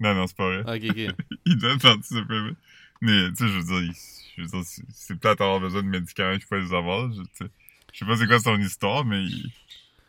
Non, 0.00 0.14
non, 0.14 0.26
c'est 0.26 0.36
pas 0.36 0.62
vrai. 0.62 0.76
Ok, 0.76 0.90
ok. 0.90 1.14
il 1.46 1.56
donne 1.58 1.78
partie 1.78 2.14
de 2.14 2.24
film. 2.24 2.56
Mais, 3.00 3.28
tu 3.30 3.36
sais, 3.36 3.48
je 3.48 3.58
veux 3.58 3.64
dire, 3.64 3.80
il- 3.82 3.94
je 4.36 4.42
veux 4.42 4.48
dire, 4.48 4.62
c'est- 4.92 5.14
peut-être 5.16 5.40
avoir 5.42 5.60
besoin 5.60 5.82
de 5.82 5.88
médicaments 5.88 6.34
qu'il 6.34 6.44
faut 6.46 6.56
les 6.56 6.72
avoir. 6.74 7.10
Je, 7.12 7.20
tu 7.22 7.28
sais, 7.34 7.50
je 7.92 7.98
sais 8.00 8.04
pas 8.04 8.16
c'est 8.16 8.26
quoi 8.26 8.38
son 8.40 8.58
histoire, 8.60 9.04
mais 9.04 9.22
il, 9.24 9.50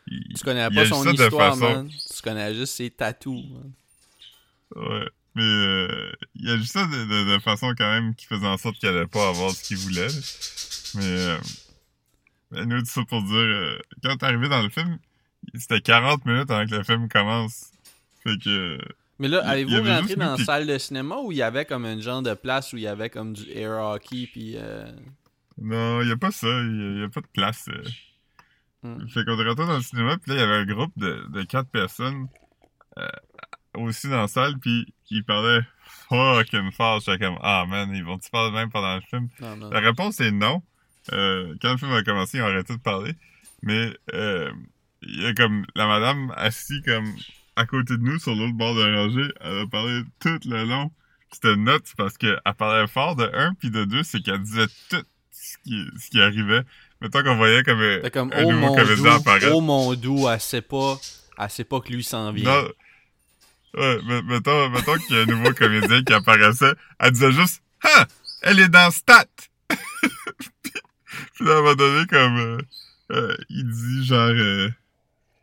il- 0.07 0.33
Tu 0.35 0.43
connais 0.43 0.69
pas 0.69 0.85
son 0.85 1.11
histoire, 1.11 1.53
façon- 1.55 1.59
man. 1.83 1.89
Tu 1.89 2.21
connais 2.21 2.53
juste 2.55 2.73
ses 2.75 2.89
tatous. 2.89 3.43
Ouais. 4.75 5.07
Mais 5.35 5.43
euh, 5.43 6.11
il 6.35 6.49
agit 6.49 6.65
ça 6.67 6.85
de, 6.85 7.05
de, 7.05 7.33
de 7.35 7.39
façon 7.39 7.73
quand 7.77 7.89
même 7.89 8.15
qui 8.15 8.25
faisait 8.25 8.47
en 8.47 8.57
sorte 8.57 8.77
qu'il 8.77 8.89
allait 8.89 9.05
pas 9.07 9.29
avoir 9.29 9.51
ce 9.51 9.63
qu'il 9.63 9.77
voulait. 9.77 10.07
Mais, 10.95 11.03
euh, 11.05 11.37
mais 12.51 12.65
nous, 12.65 12.79
tout 12.79 12.87
ça 12.87 13.01
pour 13.07 13.21
dire, 13.21 13.35
euh, 13.35 13.79
quand 14.03 14.17
t'es 14.17 14.25
arrivé 14.25 14.49
dans 14.49 14.61
le 14.63 14.69
film, 14.69 14.97
c'était 15.55 15.81
40 15.81 16.25
minutes 16.25 16.49
avant 16.49 16.65
que 16.65 16.75
le 16.75 16.83
film 16.83 17.07
commence. 17.09 17.67
Fait 18.23 18.37
que... 18.43 18.79
Mais 19.19 19.27
là, 19.27 19.45
avez-vous 19.47 19.77
rentré 19.77 20.01
juste 20.07 20.17
dans 20.17 20.35
tes- 20.35 20.43
salle 20.45 20.65
de 20.65 20.77
cinéma 20.77 21.17
où 21.17 21.31
il 21.31 21.37
y 21.37 21.41
avait 21.43 21.65
comme 21.65 21.85
un 21.85 21.99
genre 22.01 22.21
de 22.23 22.33
place 22.33 22.73
où 22.73 22.77
il 22.77 22.83
y 22.83 22.87
avait 22.87 23.09
comme 23.09 23.33
du 23.33 23.49
air 23.51 23.79
hockey 23.79 24.27
puis 24.31 24.53
euh... 24.55 24.91
Non, 25.61 26.01
y 26.01 26.11
a 26.11 26.17
pas 26.17 26.31
ça. 26.31 26.47
Y 26.47 26.51
a, 26.51 26.99
y 27.01 27.03
a 27.03 27.09
pas 27.09 27.21
de 27.21 27.27
place. 27.27 27.67
euh. 27.69 27.83
hmm. 28.83 29.07
Fait 29.09 29.25
qu'on 29.25 29.39
est 29.39 29.47
rentré 29.47 29.65
dans 29.65 29.77
le 29.77 29.81
cinéma, 29.83 30.17
puis 30.17 30.31
là, 30.31 30.37
il 30.37 30.39
y 30.39 30.43
avait 30.43 30.55
un 30.55 30.65
groupe 30.65 30.93
de, 30.97 31.25
de 31.29 31.43
quatre 31.43 31.69
personnes 31.69 32.27
euh, 32.97 33.07
aussi 33.75 34.09
dans 34.09 34.21
la 34.21 34.27
salle, 34.27 34.57
puis 34.59 34.93
ils 35.09 35.23
parlaient 35.23 35.61
fucking 36.09 36.71
fort. 36.71 37.01
J'étais 37.01 37.25
comme, 37.25 37.37
ah 37.41 37.65
man, 37.67 37.91
ils 37.93 38.03
vont-tu 38.03 38.29
parler 38.29 38.51
même 38.51 38.69
pendant 38.71 38.95
le 38.95 39.01
film? 39.01 39.27
Non, 39.41 39.55
non. 39.55 39.69
La 39.69 39.79
réponse 39.79 40.19
est 40.19 40.31
non. 40.31 40.63
Euh, 41.11 41.55
quand 41.61 41.71
le 41.71 41.77
film 41.77 41.91
a 41.91 42.03
commencé, 42.03 42.37
ils 42.37 42.41
ont 42.41 42.47
arrêté 42.47 42.73
de 42.75 42.81
parler. 42.81 43.13
Mais 43.61 43.93
euh, 44.13 44.51
il 45.01 45.21
y 45.21 45.25
a 45.25 45.33
comme 45.33 45.65
la 45.75 45.87
madame 45.87 46.31
assise 46.35 46.81
comme 46.85 47.13
à 47.55 47.65
côté 47.65 47.97
de 47.97 48.03
nous 48.03 48.19
sur 48.19 48.35
l'autre 48.35 48.53
bord 48.53 48.75
de 48.75 48.83
la 48.83 49.01
rangée. 49.01 49.31
Elle 49.41 49.59
a 49.59 49.67
parlé 49.67 50.01
tout 50.19 50.39
le 50.45 50.63
long. 50.63 50.91
C'était 51.31 51.55
nuts 51.55 51.93
parce 51.97 52.17
qu'elle 52.17 52.39
parlait 52.57 52.87
fort 52.87 53.15
de 53.15 53.29
un, 53.33 53.53
puis 53.53 53.69
de 53.69 53.85
deux, 53.85 54.01
c'est 54.03 54.19
qu'elle 54.21 54.41
disait 54.41 54.65
tout 54.89 55.03
ce 55.49 55.57
qui, 55.63 55.85
ce 55.99 56.09
qui 56.09 56.21
arrivait. 56.21 56.61
Mettons 57.01 57.23
qu'on 57.23 57.37
voyait 57.37 57.63
comme, 57.63 57.79
un- 57.81 58.09
comme, 58.09 58.31
un 58.33 58.43
oh 58.43 58.51
nouveau 58.51 58.75
comédien 58.75 59.15
apparaître. 59.15 59.51
oh 59.53 59.61
mon 59.61 59.93
doux, 59.93 60.27
elle 60.29 60.39
sait 60.41 60.61
pas, 60.61 60.97
elle 61.37 61.49
sait 61.49 61.63
pas 61.63 61.79
que 61.79 61.91
lui 61.91 62.03
s'en 62.03 62.31
vient. 62.31 62.63
Non. 62.63 62.69
Ouais, 63.75 64.21
mettons, 64.23 64.69
mettons 64.69 64.97
qu'il 64.97 65.15
y 65.15 65.19
a 65.19 65.21
un 65.23 65.25
nouveau 65.25 65.53
comédien 65.53 66.03
qui 66.03 66.13
apparaissait. 66.13 66.73
Elle 66.99 67.11
disait 67.11 67.31
juste, 67.31 67.61
ah, 67.83 68.05
elle 68.41 68.59
est 68.59 68.69
dans 68.69 68.91
Stat! 68.91 69.25
Puis 69.69 71.45
là, 71.45 71.53
à 71.53 71.57
un 71.57 71.61
moment 71.61 71.75
donné, 71.75 72.05
comme, 72.07 72.37
euh, 72.37 72.57
euh, 73.11 73.37
il 73.49 73.69
dit 73.69 74.05
genre, 74.05 74.29
euh, 74.29 74.69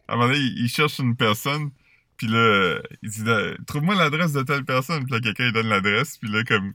à 0.09 0.13
un 0.13 0.17
moment 0.17 0.29
donné, 0.29 0.39
il, 0.41 0.65
il 0.65 0.69
cherche 0.69 0.99
une 0.99 1.17
personne, 1.17 1.71
puis 2.17 2.27
là, 2.27 2.39
euh, 2.39 2.83
il 3.03 3.11
dit, 3.11 3.25
trouve-moi 3.67 3.95
l'adresse 3.95 4.33
de 4.33 4.43
telle 4.43 4.65
personne, 4.65 5.05
puis 5.05 5.13
là, 5.15 5.21
quelqu'un, 5.21 5.47
il 5.47 5.53
donne 5.53 5.69
l'adresse, 5.69 6.19
puis 6.19 6.31
là, 6.31 6.43
comme, 6.45 6.73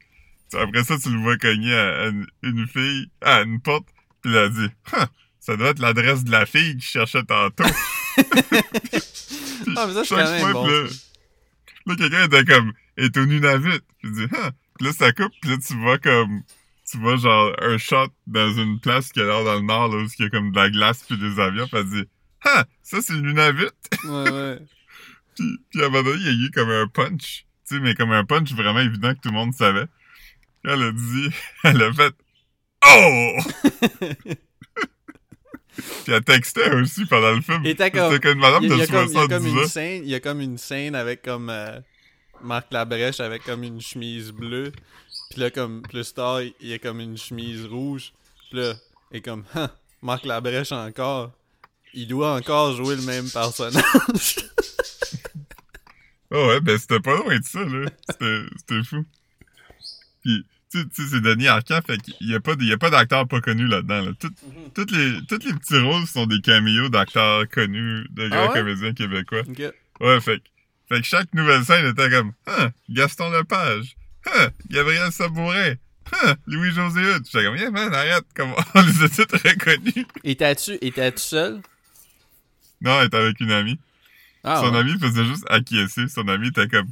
après 0.54 0.84
ça, 0.84 0.97
tu 0.97 1.10
le 1.10 1.20
vois 1.20 1.38
cogner 1.38 1.74
à, 1.74 2.08
une, 2.08 2.28
une 2.43 2.68
fille, 2.68 3.10
à 3.22 3.41
une 3.41 3.62
porte, 3.62 3.88
puis 4.22 4.32
là, 4.32 4.45
elle 4.45 4.54
dit, 4.54 4.70
ça 5.39 5.58
doit 5.58 5.70
être 5.70 5.80
l'adresse 5.80 6.24
de 6.24 6.32
la 6.32 6.45
fille 6.45 6.74
qu'il 6.74 6.82
cherchait 6.82 7.24
tantôt. 7.24 7.64
Ah, 9.78 9.86
mais 9.88 9.93
ça, 9.93 10.04
c'est 10.04 10.16
quand 10.16 10.32
même 10.32 10.54
bon. 10.54 10.68
là. 10.68 10.88
Là, 11.86 11.95
quelqu'un 11.95 12.26
était 12.26 12.45
comme, 12.45 12.74
est 12.97 13.16
au 13.16 13.26
Nunavut. 13.26 13.80
Puis 13.99 14.10
il 14.10 14.12
dit. 14.12 14.28
Puis 14.28 14.88
là, 14.88 14.93
ça 14.93 15.12
coupe, 15.12 15.32
puis 15.41 15.52
là, 15.52 15.58
tu 15.66 15.76
vois 15.78 15.97
comme, 15.99 16.41
tu 16.89 16.97
vois 16.97 17.16
genre 17.16 17.54
un 17.62 17.78
shot 17.78 18.08
dans 18.28 18.52
une 18.54 18.80
place 18.80 19.12
qui 19.12 19.22
a 19.22 19.26
l'air 19.26 19.43
dans 19.43 19.56
le 19.56 19.62
nord, 19.62 19.89
là, 19.89 20.04
où 20.04 20.08
il 20.08 20.24
y 20.24 20.26
a 20.26 20.30
comme 20.30 20.52
de 20.52 20.56
la 20.56 20.70
glace 20.70 21.04
puis 21.08 21.18
des 21.18 21.39
avions, 21.39 21.68
puis 21.68 21.78
elle 21.78 21.89
dit, 21.89 22.04
ah, 22.43 22.66
ça 22.82 23.02
c'est 23.02 23.14
le 23.14 23.22
Nunavut. 23.22 23.70
Ouais, 24.06 24.32
ouais. 24.32 24.60
puis, 25.36 25.60
puis 25.70 25.82
à 25.82 25.86
un 25.86 25.89
moment 25.89 26.04
donné, 26.04 26.20
il 26.22 26.26
y 26.26 26.30
a 26.30 26.47
eu 26.47 26.52
comme 26.52 26.70
un 26.70 26.88
punch. 26.88 27.45
Tu 27.68 27.76
sais, 27.76 27.80
mais 27.80 27.93
comme 27.93 28.12
un 28.12 28.26
punch 28.26 28.52
vraiment 28.54 28.80
évident 28.80 29.14
que 29.14 29.20
tout 29.20 29.30
le 29.30 29.36
monde 29.36 29.54
savait. 29.54 29.86
Elle 30.64 30.84
a 30.84 30.91
dit, 30.91 31.30
elle 31.64 31.82
a 31.82 31.93
fait, 31.93 32.14
oh! 32.88 33.38
puis 36.03 36.14
elle 36.14 36.24
textait 36.24 36.72
aussi 36.76 37.05
pendant 37.05 37.32
le 37.32 37.41
film. 37.41 37.66
Et 37.66 37.70
C'était 37.70 37.91
comme 37.91 38.34
une 38.34 38.39
madame 38.39 38.64
Il 38.64 38.70
y 38.70 38.74
a, 38.74 38.76
il 38.76 38.80
y 38.82 38.82
de 38.82 38.84
a 38.84 38.88
comme, 38.88 39.07
il 39.07 39.14
y 39.14 39.18
a 39.18 39.28
comme 39.28 39.43
70 39.43 39.49
une 39.49 39.57
ans. 39.59 39.68
scène, 39.68 40.03
il 40.03 40.09
y 40.09 40.16
a 40.16 40.20
comme 40.20 40.41
une 40.41 40.57
scène 40.57 40.95
avec 40.95 41.22
comme 41.24 41.49
euh, 41.49 41.80
Marc 42.43 42.72
Labrèche 42.72 43.20
avec 43.20 43.43
comme 43.43 43.64
une 43.64 43.82
chemise 43.82 44.32
bleue. 44.32 44.72
Puis 45.32 45.39
là, 45.39 45.49
comme 45.49 45.82
plus 45.82 46.14
tard, 46.14 46.41
il 46.41 46.53
y 46.62 46.74
a 46.74 46.80
comme 46.80 46.99
une 46.99 47.18
chemise 47.18 47.66
rouge. 47.66 48.14
Puis 48.49 48.59
là, 48.59 48.74
est 49.12 49.22
comme, 49.22 49.45
Hein, 49.55 49.70
Marc 50.01 50.26
Labrèche 50.26 50.72
encore. 50.72 51.32
Il 51.93 52.07
doit 52.07 52.36
encore 52.36 52.74
jouer 52.76 52.95
le 52.95 53.01
même 53.01 53.30
personnage. 53.30 54.36
Oh 56.32 56.47
ouais, 56.47 56.62
ben 56.62 56.78
c'était 56.78 56.99
pas 56.99 57.16
loin 57.18 57.38
de 57.38 57.43
ça, 57.43 57.59
là. 57.64 57.89
C'était 58.09 58.84
fou. 58.84 59.05
Puis, 60.24 60.45
tu 60.72 60.80
sais- 60.82 60.88
c'est 61.09 61.22
Denis 61.22 61.47
Arcand, 61.47 61.80
fait 61.86 61.97
qu'il 61.97 62.15
y 62.30 62.36
a 62.36 62.39
pas, 62.39 62.53
y 62.59 62.72
a 62.72 62.78
pas 62.78 62.89
d'acteurs 62.89 63.28
pas 63.28 63.41
connus 63.41 63.67
là-dedans, 63.67 64.01
là. 64.05 64.11
Tout- 64.19 64.28
Mhm. 64.43 64.72
toutes 64.74 64.91
les, 64.91 65.17
tous 65.28 65.45
les 65.45 65.53
petits 65.53 65.80
rôles 65.80 66.05
sont 66.07 66.26
des 66.28 66.39
caméos 66.41 66.89
d'acteurs 66.89 67.47
connus, 67.49 68.05
de 68.11 68.28
grands 68.30 68.47
Ah 68.49 68.53
ouais? 68.53 68.59
comédiens 68.59 68.93
québécois. 68.93 69.41
Ouais, 69.99 70.22
fait 70.22 70.38
que, 70.39 70.43
fait 70.89 71.01
que 71.01 71.07
chaque 71.07 71.34
nouvelle 71.34 71.63
scène 71.65 71.86
était 71.88 72.09
comme, 72.09 72.32
ah, 72.47 72.69
Gaston 72.89 73.30
Lepage, 73.32 73.95
ah, 74.28 74.49
Gabriel 74.69 75.11
Sabourin, 75.11 75.74
ah, 76.24 76.36
Louis-José 76.47 76.99
Hood. 77.01 77.26
J'étais 77.26 77.45
comme, 77.45 77.57
yeah, 77.57 77.72
man, 77.72 77.93
arrête, 77.93 78.26
comme, 78.36 78.53
on 78.76 78.82
les 78.82 79.03
a 79.03 79.09
tous 79.09 79.38
reconnus. 79.43 80.05
Étais-tu 80.24 80.78
étais-tu 80.82 81.19
seul? 81.22 81.61
Non, 82.82 82.99
elle 83.01 83.07
était 83.07 83.17
avec 83.17 83.39
une 83.41 83.51
amie. 83.51 83.78
Ah, 84.43 84.61
Son 84.63 84.72
ouais. 84.72 84.80
ami 84.80 84.97
faisait 84.99 85.26
juste 85.26 85.45
acquiescer. 85.49 86.07
Son 86.07 86.28
ami 86.28 86.47
était 86.47 86.67
comme, 86.67 86.88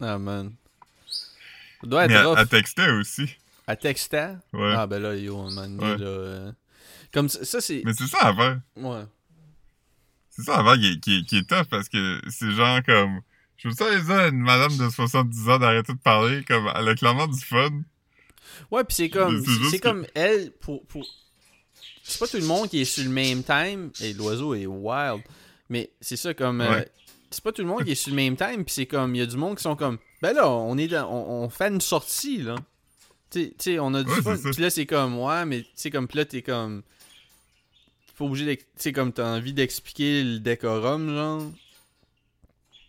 Ah, 0.00 0.18
man. 0.18 0.52
Doit 1.82 2.04
être 2.06 2.36
elle 2.38 2.48
textait 2.48 2.90
aussi. 2.90 3.36
À 3.66 3.76
texter? 3.76 4.34
Ouais. 4.52 4.72
Ah, 4.76 4.86
ben 4.86 4.98
là, 5.00 5.14
yo, 5.16 5.38
un 5.38 5.50
moment 5.50 5.62
donné, 5.68 5.82
Ouais. 5.92 5.98
là. 5.98 6.06
euh, 6.06 6.52
Comme 7.12 7.28
ça, 7.28 7.44
ça, 7.44 7.60
c'est. 7.60 7.82
Mais 7.84 7.92
c'est 7.94 8.06
ça 8.06 8.18
à 8.28 8.34
faire. 8.34 8.60
Ouais. 8.76 9.02
C'est 10.30 10.42
ça 10.42 10.56
avant 10.58 10.74
qui 10.76 10.92
est, 10.92 11.00
qui, 11.00 11.18
est, 11.18 11.22
qui 11.24 11.38
est 11.38 11.48
tough 11.48 11.66
parce 11.70 11.88
que 11.88 12.20
c'est 12.28 12.50
genre 12.52 12.80
comme 12.84 13.20
Je 13.56 13.68
veux 13.68 13.74
ça 13.74 13.86
à 14.22 14.28
une 14.28 14.38
madame 14.40 14.76
de 14.76 14.88
70 14.88 15.48
ans 15.50 15.58
d'arrêter 15.58 15.92
de 15.92 15.98
parler, 15.98 16.42
comme, 16.44 16.70
elle 16.74 16.88
a 16.88 16.94
clairement 16.94 17.26
du 17.26 17.40
fun. 17.40 17.70
Ouais, 18.70 18.84
pis 18.84 18.94
c'est 18.94 19.08
comme, 19.10 19.42
c'est 19.70 19.78
que- 19.78 19.82
comme 19.88 20.06
elle, 20.14 20.50
pour, 20.52 20.84
pour... 20.86 21.06
C'est 22.02 22.18
pas 22.18 22.26
tout 22.26 22.38
le 22.38 22.44
monde 22.46 22.68
qui 22.68 22.80
est 22.80 22.84
sur 22.84 23.04
le 23.04 23.10
même 23.10 23.42
time, 23.44 23.90
et 24.00 24.12
l'oiseau 24.14 24.54
est 24.54 24.66
wild, 24.66 25.22
mais 25.68 25.90
c'est 26.00 26.16
ça, 26.16 26.32
comme, 26.34 26.60
euh. 26.60 26.82
C'est 27.30 27.42
pas 27.44 27.52
tout 27.52 27.62
le 27.62 27.68
monde 27.68 27.84
qui 27.84 27.92
est 27.92 27.94
sur 27.94 28.10
le 28.10 28.16
même 28.16 28.36
time, 28.36 28.64
pis 28.64 28.72
c'est 28.72 28.86
comme, 28.86 29.14
il 29.14 29.18
y 29.18 29.22
a 29.22 29.26
du 29.26 29.36
monde 29.36 29.56
qui 29.56 29.62
sont 29.62 29.76
comme, 29.76 29.98
ben 30.22 30.32
là, 30.32 30.48
on 30.48 30.76
est 30.78 30.88
dans, 30.88 31.08
on, 31.10 31.44
on 31.44 31.48
fait 31.48 31.68
une 31.68 31.80
sortie, 31.80 32.38
là. 32.38 32.56
Tu 33.30 33.54
sais- 33.58 33.78
on 33.78 33.94
a 33.94 34.02
du 34.02 34.10
Ouais, 34.10 34.22
fun, 34.22 34.36
pis 34.52 34.60
là, 34.60 34.70
c'est 34.70 34.86
comme, 34.86 35.18
ouais, 35.18 35.44
mais 35.46 35.62
tu 35.62 35.68
sais, 35.74 35.90
comme, 35.90 36.08
pis 36.08 36.16
là, 36.16 36.24
t'es 36.24 36.42
comme... 36.42 36.82
Pas 38.18 38.24
obligé 38.26 38.56
Tu 38.58 38.64
sais, 38.76 38.92
comme, 38.92 39.12
t'as 39.12 39.36
envie 39.36 39.52
d'expliquer 39.54 40.22
le 40.22 40.40
décorum, 40.40 41.08
genre. 41.14 41.42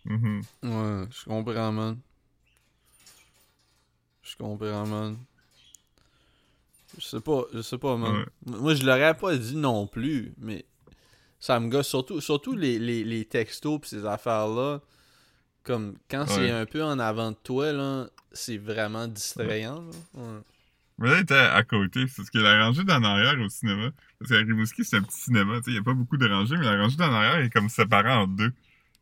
Mhm. 0.04 0.42
Ouais, 0.64 1.06
je 1.10 1.24
comprends, 1.24 1.72
man. 1.72 1.98
Je 4.22 4.36
comprends, 4.36 4.86
man. 4.86 5.16
Je 6.98 7.06
sais 7.06 7.20
pas, 7.20 7.44
je 7.54 7.62
sais 7.62 7.78
pas, 7.78 7.96
man. 7.96 8.12
Ouais. 8.46 8.58
Moi, 8.58 8.74
je 8.74 8.84
l'aurais 8.84 9.16
pas 9.16 9.36
dit 9.36 9.56
non 9.56 9.86
plus, 9.86 10.34
mais 10.38 10.66
ça 11.42 11.58
me 11.58 11.68
gosse 11.68 11.88
surtout, 11.88 12.20
surtout 12.20 12.54
les, 12.54 12.78
les, 12.78 13.02
les 13.02 13.24
textos 13.24 13.80
pis 13.80 13.88
ces 13.88 14.06
affaires-là. 14.06 14.80
Comme 15.64 15.96
quand 16.08 16.24
c'est 16.28 16.50
un 16.50 16.66
peu 16.66 16.84
en 16.84 17.00
avant 17.00 17.32
de 17.32 17.36
toi, 17.42 17.72
là, 17.72 18.06
c'est 18.30 18.58
vraiment 18.58 19.08
distrayant. 19.08 19.82
là. 19.82 20.22
Ouais. 20.22 20.40
Mais 20.98 21.08
là, 21.10 21.16
il 21.16 21.22
était 21.22 21.34
à 21.34 21.64
côté. 21.64 22.06
C'est 22.06 22.22
ce 22.22 22.30
que 22.30 22.38
la 22.38 22.64
rangée 22.64 22.84
d'en 22.84 23.02
arrière 23.02 23.40
au 23.40 23.48
cinéma. 23.48 23.90
Parce 24.20 24.30
qu'à 24.30 24.36
Rimouski, 24.38 24.84
c'est 24.84 24.98
un 24.98 25.02
petit 25.02 25.20
cinéma. 25.20 25.58
Il 25.66 25.72
n'y 25.72 25.78
a 25.80 25.82
pas 25.82 25.94
beaucoup 25.94 26.16
de 26.16 26.28
rangées, 26.28 26.56
mais 26.56 26.64
la 26.64 26.80
rangée 26.80 26.96
d'en 26.96 27.12
arrière 27.12 27.38
est 27.38 27.50
comme 27.50 27.68
séparée 27.68 28.12
en 28.12 28.28
deux. 28.28 28.52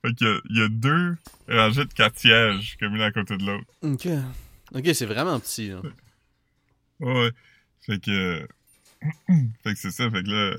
Fait 0.01 0.15
qu'il 0.15 0.27
y 0.27 0.31
a, 0.31 0.41
il 0.49 0.59
y 0.59 0.63
a 0.63 0.69
deux 0.69 1.17
rangées 1.47 1.85
de 1.85 1.93
quatre 1.93 2.19
sièges, 2.19 2.79
comme 2.81 2.95
une 2.97 3.03
à 3.03 3.13
côté 3.13 3.37
de 3.37 3.45
l'autre. 3.45 3.67
Ok. 3.83 4.09
Ok, 4.75 4.89
c'est 4.95 5.05
vraiment 5.05 5.39
petit. 5.41 5.69
Là. 5.69 5.83
Ouais. 7.01 7.33
Fait 7.83 8.03
que. 8.03 8.49
fait 9.63 9.75
que 9.75 9.79
c'est 9.79 9.91
ça. 9.91 10.11
Fait 10.11 10.23
que 10.23 10.31
là. 10.31 10.57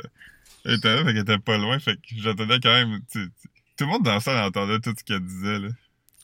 Elle 0.66 0.76
était 0.76 0.96
là, 0.96 1.04
fait 1.04 1.14
qu'elle 1.14 1.18
était 1.24 1.38
pas 1.40 1.58
loin. 1.58 1.80
Fait 1.80 1.96
que 1.96 2.02
j'attendais 2.18 2.60
quand 2.60 2.72
même. 2.74 3.00
tu 3.12 3.24
sais, 3.24 3.30
tu- 3.42 3.48
Tout 3.78 3.84
le 3.86 3.92
monde 3.92 4.04
dans 4.04 4.14
la 4.14 4.20
salle 4.20 4.44
entendait 4.46 4.80
tout 4.80 4.94
ce 4.98 5.04
qu'elle 5.04 5.26
disait, 5.26 5.60
là. 5.60 5.70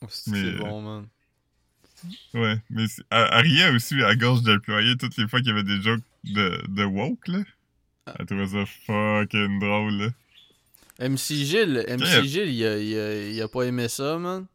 Oh, 0.01 0.05
c'est 0.09 0.31
euh, 0.35 0.57
bon, 0.59 0.81
man. 0.81 1.07
Ouais. 2.35 2.59
Mais 2.69 2.83
elle, 3.09 3.27
elle 3.31 3.41
riait 3.41 3.69
aussi 3.71 4.01
à 4.03 4.15
gorge 4.15 4.43
déployée 4.43 4.95
toutes 4.97 5.17
les 5.17 5.27
fois 5.27 5.39
qu'il 5.39 5.47
y 5.49 5.51
avait 5.51 5.63
des 5.63 5.81
jokes 5.81 6.03
de, 6.23 6.61
de 6.67 6.83
woke, 6.83 7.27
là. 7.27 7.39
Elle 8.19 8.25
trouvait 8.27 8.45
ça 8.47 8.65
fucking 8.85 9.59
drôle, 9.59 9.93
là. 10.99 11.09
MC 11.09 11.33
Gilles, 11.45 11.85
MC. 11.89 12.23
Gilles, 12.25 12.49
il 12.49 12.65
a, 12.65 12.77
il, 12.77 12.97
a, 12.97 13.27
il 13.29 13.41
a 13.41 13.47
pas 13.47 13.63
aimé 13.63 13.87
ça, 13.87 14.17
man. 14.19 14.45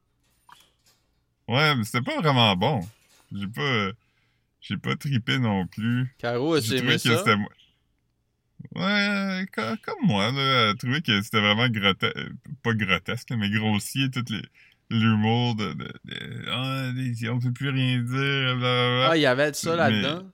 Ouais, 1.49 1.74
mais 1.74 1.85
c'était 1.85 2.03
pas 2.03 2.20
vraiment 2.20 2.55
bon. 2.57 2.80
J'ai 3.33 3.47
pas. 3.49 3.91
J'ai 4.61 4.76
pas 4.76 4.95
tripé 4.95 5.39
non 5.39 5.66
plus. 5.66 6.14
Caro, 6.18 6.55
a 6.55 6.59
aimé 6.59 6.99
ça? 6.99 7.24
Ouais, 8.74 9.46
co- 9.54 9.76
comme 9.82 10.06
moi, 10.06 10.30
là, 10.32 10.74
trouvait 10.74 11.00
que 11.02 11.20
c'était 11.22 11.40
vraiment 11.40 11.68
grotesque. 11.68 12.16
Pas 12.62 12.74
grotesque, 12.74 13.30
là, 13.30 13.36
mais 13.36 13.50
grossier, 13.50 14.10
tout 14.10 14.24
les- 14.30 14.42
l'humour 14.90 15.54
de. 15.54 15.72
de, 15.72 15.92
de- 16.04 16.44
ah, 16.50 17.32
on 17.32 17.38
peut 17.38 17.52
plus 17.52 17.70
rien 17.70 17.98
dire, 17.98 18.56
blablabla. 18.56 19.08
Ah, 19.10 19.16
il 19.16 19.20
y 19.22 19.26
avait 19.26 19.50
de 19.50 19.56
ça 19.56 19.70
Mais- 19.70 19.76
là-dedans? 19.76 20.28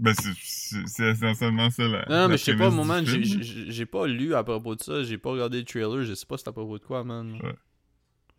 Ben, 0.00 0.14
c'est- 0.14 1.10
essentiellement 1.10 1.70
ça, 1.70 1.82
là. 1.88 2.06
Non, 2.08 2.16
non, 2.22 2.28
mais 2.28 2.38
je 2.38 2.44
sais 2.44 2.56
pas, 2.56 2.70
moment, 2.70 3.00
j'ai- 3.04 3.86
pas 3.86 4.06
lu 4.06 4.32
à 4.34 4.44
propos 4.44 4.76
de 4.76 4.80
ça, 4.82 5.02
j'ai 5.02 5.18
pas 5.18 5.30
regardé 5.30 5.58
le 5.58 5.64
trailer, 5.64 6.04
je 6.04 6.14
sais 6.14 6.24
pas 6.26 6.38
c'est 6.38 6.46
à 6.48 6.52
propos 6.52 6.78
de 6.78 6.84
quoi, 6.84 7.02
man. 7.02 7.32
Ouais. 7.42 7.54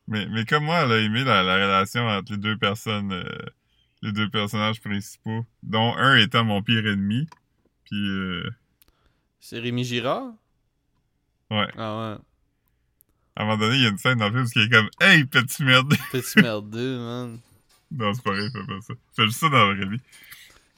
Mais, 0.07 0.25
mais 0.27 0.45
comme 0.45 0.63
moi, 0.63 0.83
elle 0.85 0.91
a 0.93 0.97
aimé 0.99 1.23
la, 1.25 1.43
la 1.43 1.55
relation 1.55 2.07
entre 2.07 2.31
les 2.31 2.37
deux 2.37 2.57
personnes, 2.57 3.11
euh, 3.11 3.23
les 4.01 4.13
deux 4.13 4.29
personnages 4.29 4.79
principaux, 4.79 5.45
dont 5.61 5.93
un 5.97 6.15
étant 6.17 6.45
mon 6.45 6.61
pire 6.63 6.87
ennemi. 6.87 7.27
Puis, 7.83 8.07
euh, 8.07 8.49
C'est 9.39 9.59
Rémi 9.59 9.83
Girard? 9.83 10.33
ouais. 11.51 11.67
Ah 11.77 11.97
ouais. 12.11 12.17
À 13.35 13.43
un 13.43 13.45
moment 13.45 13.57
donné, 13.57 13.77
il 13.77 13.83
y 13.83 13.85
a 13.85 13.89
une 13.89 13.97
scène 13.97 14.17
dans 14.17 14.29
le 14.29 14.33
film 14.45 14.49
qui 14.49 14.59
est 14.59 14.69
comme 14.69 14.89
Hey, 14.99 15.23
petit 15.25 15.63
merde! 15.63 15.93
Petit 16.11 16.39
merdeux, 16.41 16.97
man? 16.99 17.39
non, 17.91 18.13
c'est 18.13 18.23
pas 18.23 18.31
vrai, 18.31 18.45
il 18.45 18.51
fait 18.51 18.65
pas 18.67 18.81
ça. 18.81 18.93
Il 18.93 19.15
fait 19.15 19.25
juste 19.25 19.39
ça 19.39 19.49
dans 19.49 19.67
la 19.69 19.73
vraie 19.75 19.85
vie. 19.87 20.01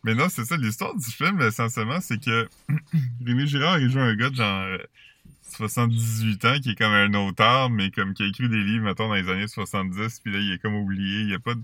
Mais 0.03 0.15
non, 0.15 0.27
c'est 0.29 0.45
ça, 0.45 0.57
l'histoire 0.57 0.95
du 0.95 1.05
film, 1.11 1.41
essentiellement, 1.41 1.99
c'est 2.01 2.23
que 2.23 2.47
Rémi 3.25 3.47
Girard, 3.47 3.79
il 3.79 3.89
joue 3.89 3.99
un 3.99 4.15
gars 4.15 4.29
de 4.29 4.35
genre 4.35 4.61
euh, 4.63 4.77
78 5.43 6.45
ans, 6.45 6.59
qui 6.59 6.71
est 6.71 6.75
comme 6.75 6.93
un 6.93 7.13
auteur, 7.15 7.69
mais 7.69 7.89
comme 7.91 8.13
qui 8.13 8.23
a 8.23 8.27
écrit 8.27 8.47
des 8.47 8.63
livres, 8.63 8.85
mettons, 8.85 9.07
dans 9.07 9.15
les 9.15 9.27
années 9.29 9.47
70, 9.47 10.19
puis 10.19 10.31
là, 10.31 10.39
il 10.39 10.51
est 10.53 10.59
comme 10.59 10.75
oublié, 10.75 11.21
il 11.21 11.29
y 11.29 11.33
a 11.33 11.39
pas 11.39 11.55
de... 11.55 11.61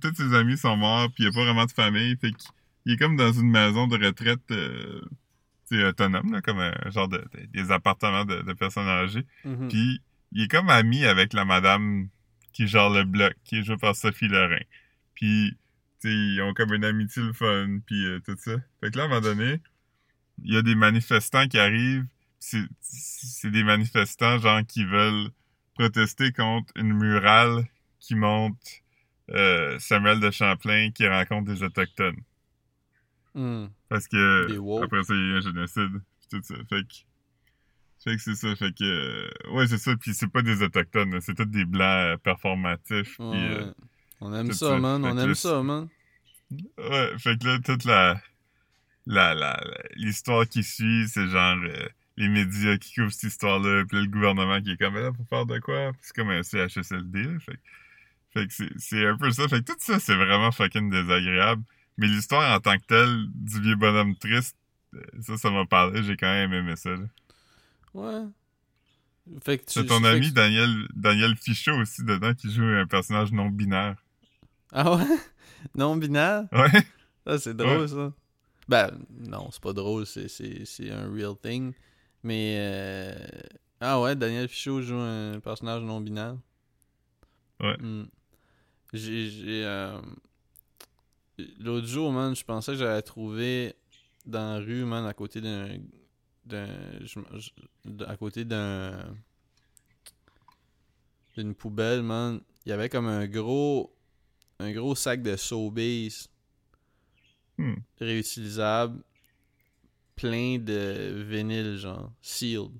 Tous 0.00 0.14
ses 0.14 0.34
amis 0.34 0.56
sont 0.56 0.76
morts, 0.76 1.08
puis 1.12 1.24
il 1.24 1.26
y 1.26 1.28
a 1.28 1.32
pas 1.32 1.44
vraiment 1.44 1.66
de 1.66 1.70
famille, 1.72 2.16
fait 2.16 2.32
qu'il 2.32 2.92
est 2.92 2.96
comme 2.96 3.16
dans 3.16 3.32
une 3.32 3.50
maison 3.50 3.86
de 3.86 4.02
retraite, 4.02 4.40
euh, 4.50 5.00
autonome, 5.72 6.32
là, 6.32 6.40
comme 6.42 6.58
un 6.60 6.72
genre 6.90 7.08
de, 7.08 7.18
de- 7.18 7.46
des 7.52 7.70
appartements 7.70 8.24
de, 8.24 8.42
de 8.42 8.52
personnes 8.52 8.88
âgées. 8.88 9.24
Mhm. 9.44 9.68
Puis 9.68 10.00
il 10.32 10.42
est 10.42 10.48
comme 10.48 10.70
ami 10.70 11.04
avec 11.04 11.32
la 11.32 11.44
madame 11.44 12.08
qui 12.52 12.66
gère 12.66 12.90
le 12.90 13.04
bloc, 13.04 13.34
qui 13.44 13.58
est 13.58 13.62
jouée 13.62 13.76
par 13.76 13.94
Sophie 13.96 14.28
Lorrain. 14.28 14.60
Puis, 15.14 15.56
tu 16.00 16.08
sais, 16.08 16.14
ils 16.14 16.40
ont 16.42 16.54
comme 16.54 16.72
une 16.74 16.84
amitié 16.84 17.22
le 17.22 17.32
fun, 17.32 17.78
puis 17.86 18.04
euh, 18.06 18.20
tout 18.20 18.36
ça. 18.38 18.56
Fait 18.80 18.90
que 18.90 18.96
là, 18.98 19.04
à 19.04 19.06
un 19.06 19.08
moment 19.08 19.20
donné, 19.20 19.60
il 20.44 20.54
y 20.54 20.56
a 20.56 20.62
des 20.62 20.74
manifestants 20.74 21.46
qui 21.48 21.58
arrivent. 21.58 22.06
C'est 22.40 22.62
c'est 22.80 23.50
des 23.50 23.64
manifestants, 23.64 24.38
genre, 24.38 24.60
qui 24.66 24.84
veulent 24.84 25.28
protester 25.74 26.32
contre 26.32 26.72
une 26.76 26.92
murale 26.92 27.66
qui 28.00 28.14
montre 28.14 28.56
euh, 29.30 29.78
Samuel 29.78 30.20
de 30.20 30.30
Champlain 30.30 30.90
qui 30.92 31.06
rencontre 31.08 31.52
des 31.52 31.62
Autochtones. 31.62 32.20
Hmm. 33.40 33.68
Parce 33.88 34.08
que 34.08 34.82
après 34.84 35.04
ça, 35.04 35.14
il 35.14 35.20
y 35.20 35.22
a 35.22 35.26
eu 35.26 35.36
un 35.36 35.40
génocide. 35.40 36.00
tout 36.30 36.40
ça. 36.42 36.54
Fait 36.68 36.82
que. 36.82 36.94
Fait 38.04 38.16
que 38.16 38.22
c'est 38.22 38.34
ça. 38.34 38.54
Fait 38.56 38.72
que. 38.72 38.84
euh, 38.84 39.52
ouais, 39.52 39.66
c'est 39.66 39.78
ça. 39.78 39.96
Puis 39.96 40.12
c'est 40.14 40.28
pas 40.28 40.42
des 40.42 40.62
autochtones, 40.62 41.20
c'est 41.20 41.34
tous 41.34 41.44
des 41.44 41.64
blancs 41.64 42.20
performatifs. 42.22 43.16
Puis, 43.16 43.24
Ouais. 43.26 43.36
euh, 43.60 43.72
On 44.20 44.34
aime 44.34 44.52
ça, 44.52 44.70
ça. 44.70 44.78
man, 44.78 45.02
Fait 45.02 45.08
on 45.10 45.18
aime 45.18 45.28
là, 45.28 45.34
ça, 45.34 45.62
man. 45.62 45.88
ouais, 46.78 47.18
fait 47.18 47.38
que 47.38 47.46
là, 47.46 47.58
toute 47.64 47.84
la. 47.84 48.20
la, 49.06 49.34
la, 49.34 49.52
la- 49.64 49.82
l'histoire 49.96 50.46
qui 50.48 50.62
suit, 50.62 51.06
c'est 51.08 51.28
genre. 51.28 51.56
euh, 51.64 51.88
les 52.16 52.28
médias 52.28 52.76
qui 52.78 52.94
couvrent 52.94 53.12
cette 53.12 53.30
histoire-là, 53.30 53.84
puis 53.86 53.96
là, 53.96 54.02
le 54.02 54.08
gouvernement 54.10 54.60
qui 54.60 54.72
est 54.72 54.76
comme, 54.76 54.94
Mais 54.94 55.02
là, 55.02 55.12
pour 55.12 55.24
faire 55.28 55.46
de 55.46 55.60
quoi? 55.60 55.92
Puis 55.92 56.00
c'est 56.02 56.16
comme 56.16 56.30
un 56.30 56.42
CHSLD, 56.42 57.22
là. 57.22 57.38
Fait, 57.38 57.52
que- 57.52 57.58
fait 58.34 58.46
que 58.48 58.52
c'est, 58.52 58.70
c'est 58.76 59.06
un 59.06 59.16
peu 59.16 59.30
ça. 59.30 59.46
Fait 59.48 59.60
que 59.60 59.70
tout 59.72 59.78
ça, 59.78 60.00
c'est 60.00 60.16
vraiment 60.16 60.50
fucking 60.50 60.90
désagréable. 60.90 61.62
Mais 61.98 62.06
l'histoire 62.06 62.56
en 62.56 62.60
tant 62.60 62.78
que 62.78 62.84
telle, 62.86 63.26
du 63.34 63.60
vieux 63.60 63.76
bonhomme 63.76 64.16
triste, 64.16 64.56
euh, 64.94 65.02
ça, 65.20 65.36
ça 65.36 65.50
m'a 65.50 65.66
parlé. 65.66 66.02
J'ai 66.02 66.16
quand 66.16 66.26
même 66.32 66.52
aimé 66.54 66.76
ça, 66.76 66.90
là. 66.90 67.04
Ouais. 67.94 68.24
Fait 69.44 69.58
que 69.58 69.64
tu. 69.64 69.72
C'est 69.80 69.84
ton 69.86 70.00
fait 70.00 70.08
ami 70.08 70.28
que- 70.30 70.34
Daniel, 70.34 70.88
Daniel 70.94 71.36
Fichot 71.36 71.76
aussi 71.80 72.02
dedans 72.04 72.32
qui 72.34 72.50
joue 72.50 72.62
un 72.64 72.86
personnage 72.86 73.30
non 73.32 73.48
binaire. 73.50 73.96
Ah 74.72 74.94
ouais? 74.96 75.04
Non 75.74 75.96
binaire? 75.96 76.44
Ouais. 76.52 76.70
Ça, 77.26 77.38
c'est 77.38 77.54
drôle, 77.54 77.88
ça. 77.88 78.12
Ben, 78.68 78.90
non, 79.26 79.48
c'est 79.50 79.60
pas 79.62 79.72
drôle, 79.72 80.06
c'est, 80.06 80.28
c'est, 80.28 80.64
c'est 80.64 80.90
un 80.90 81.12
real 81.12 81.34
thing. 81.42 81.72
Mais. 82.22 82.54
euh, 82.58 83.14
Ah 83.80 84.00
ouais, 84.00 84.14
Daniel 84.14 84.48
Fichot 84.48 84.80
joue 84.82 84.96
un 85.00 85.40
personnage 85.40 85.82
non 85.82 86.00
binaire. 86.00 86.36
Ouais. 87.60 87.76
Hmm. 87.80 88.04
J'ai. 88.92 89.28
j'ai 89.30 89.64
euh, 89.64 90.00
L'autre 91.58 91.86
jour, 91.86 92.12
man, 92.12 92.34
je 92.34 92.44
pensais 92.44 92.72
que 92.72 92.78
j'allais 92.78 93.02
trouver 93.02 93.74
dans 94.26 94.54
la 94.54 94.58
rue, 94.58 94.84
man, 94.84 95.06
à 95.06 95.14
côté 95.14 95.40
d'un. 95.40 95.78
à 98.06 98.16
côté 98.16 98.44
d'un. 98.44 99.14
d'une 101.36 101.54
poubelle, 101.54 102.02
man. 102.02 102.40
Il 102.66 102.70
y 102.70 102.72
avait 102.72 102.88
comme 102.88 103.06
un 103.06 103.26
gros. 103.26 103.94
un 104.58 104.72
gros 104.72 104.94
sac 104.94 105.22
de 105.22 105.36
Sobeys 105.36 106.28
Hmm. 107.58 107.74
réutilisable, 107.98 109.02
plein 110.14 110.58
de 110.60 111.24
vinyle, 111.28 111.76
genre, 111.76 112.12
sealed. 112.22 112.70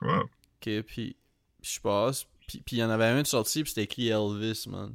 Wow. 0.00 0.22
Ok, 0.22 0.82
puis, 0.86 1.16
je 1.60 1.78
passe, 1.80 2.24
puis 2.46 2.62
il 2.72 2.78
y 2.78 2.82
en 2.84 2.88
avait 2.88 3.04
un 3.04 3.20
de 3.20 3.26
sorti, 3.26 3.62
puis 3.62 3.68
c'était 3.72 3.84
écrit 3.84 4.08
Elvis, 4.08 4.64
man. 4.70 4.94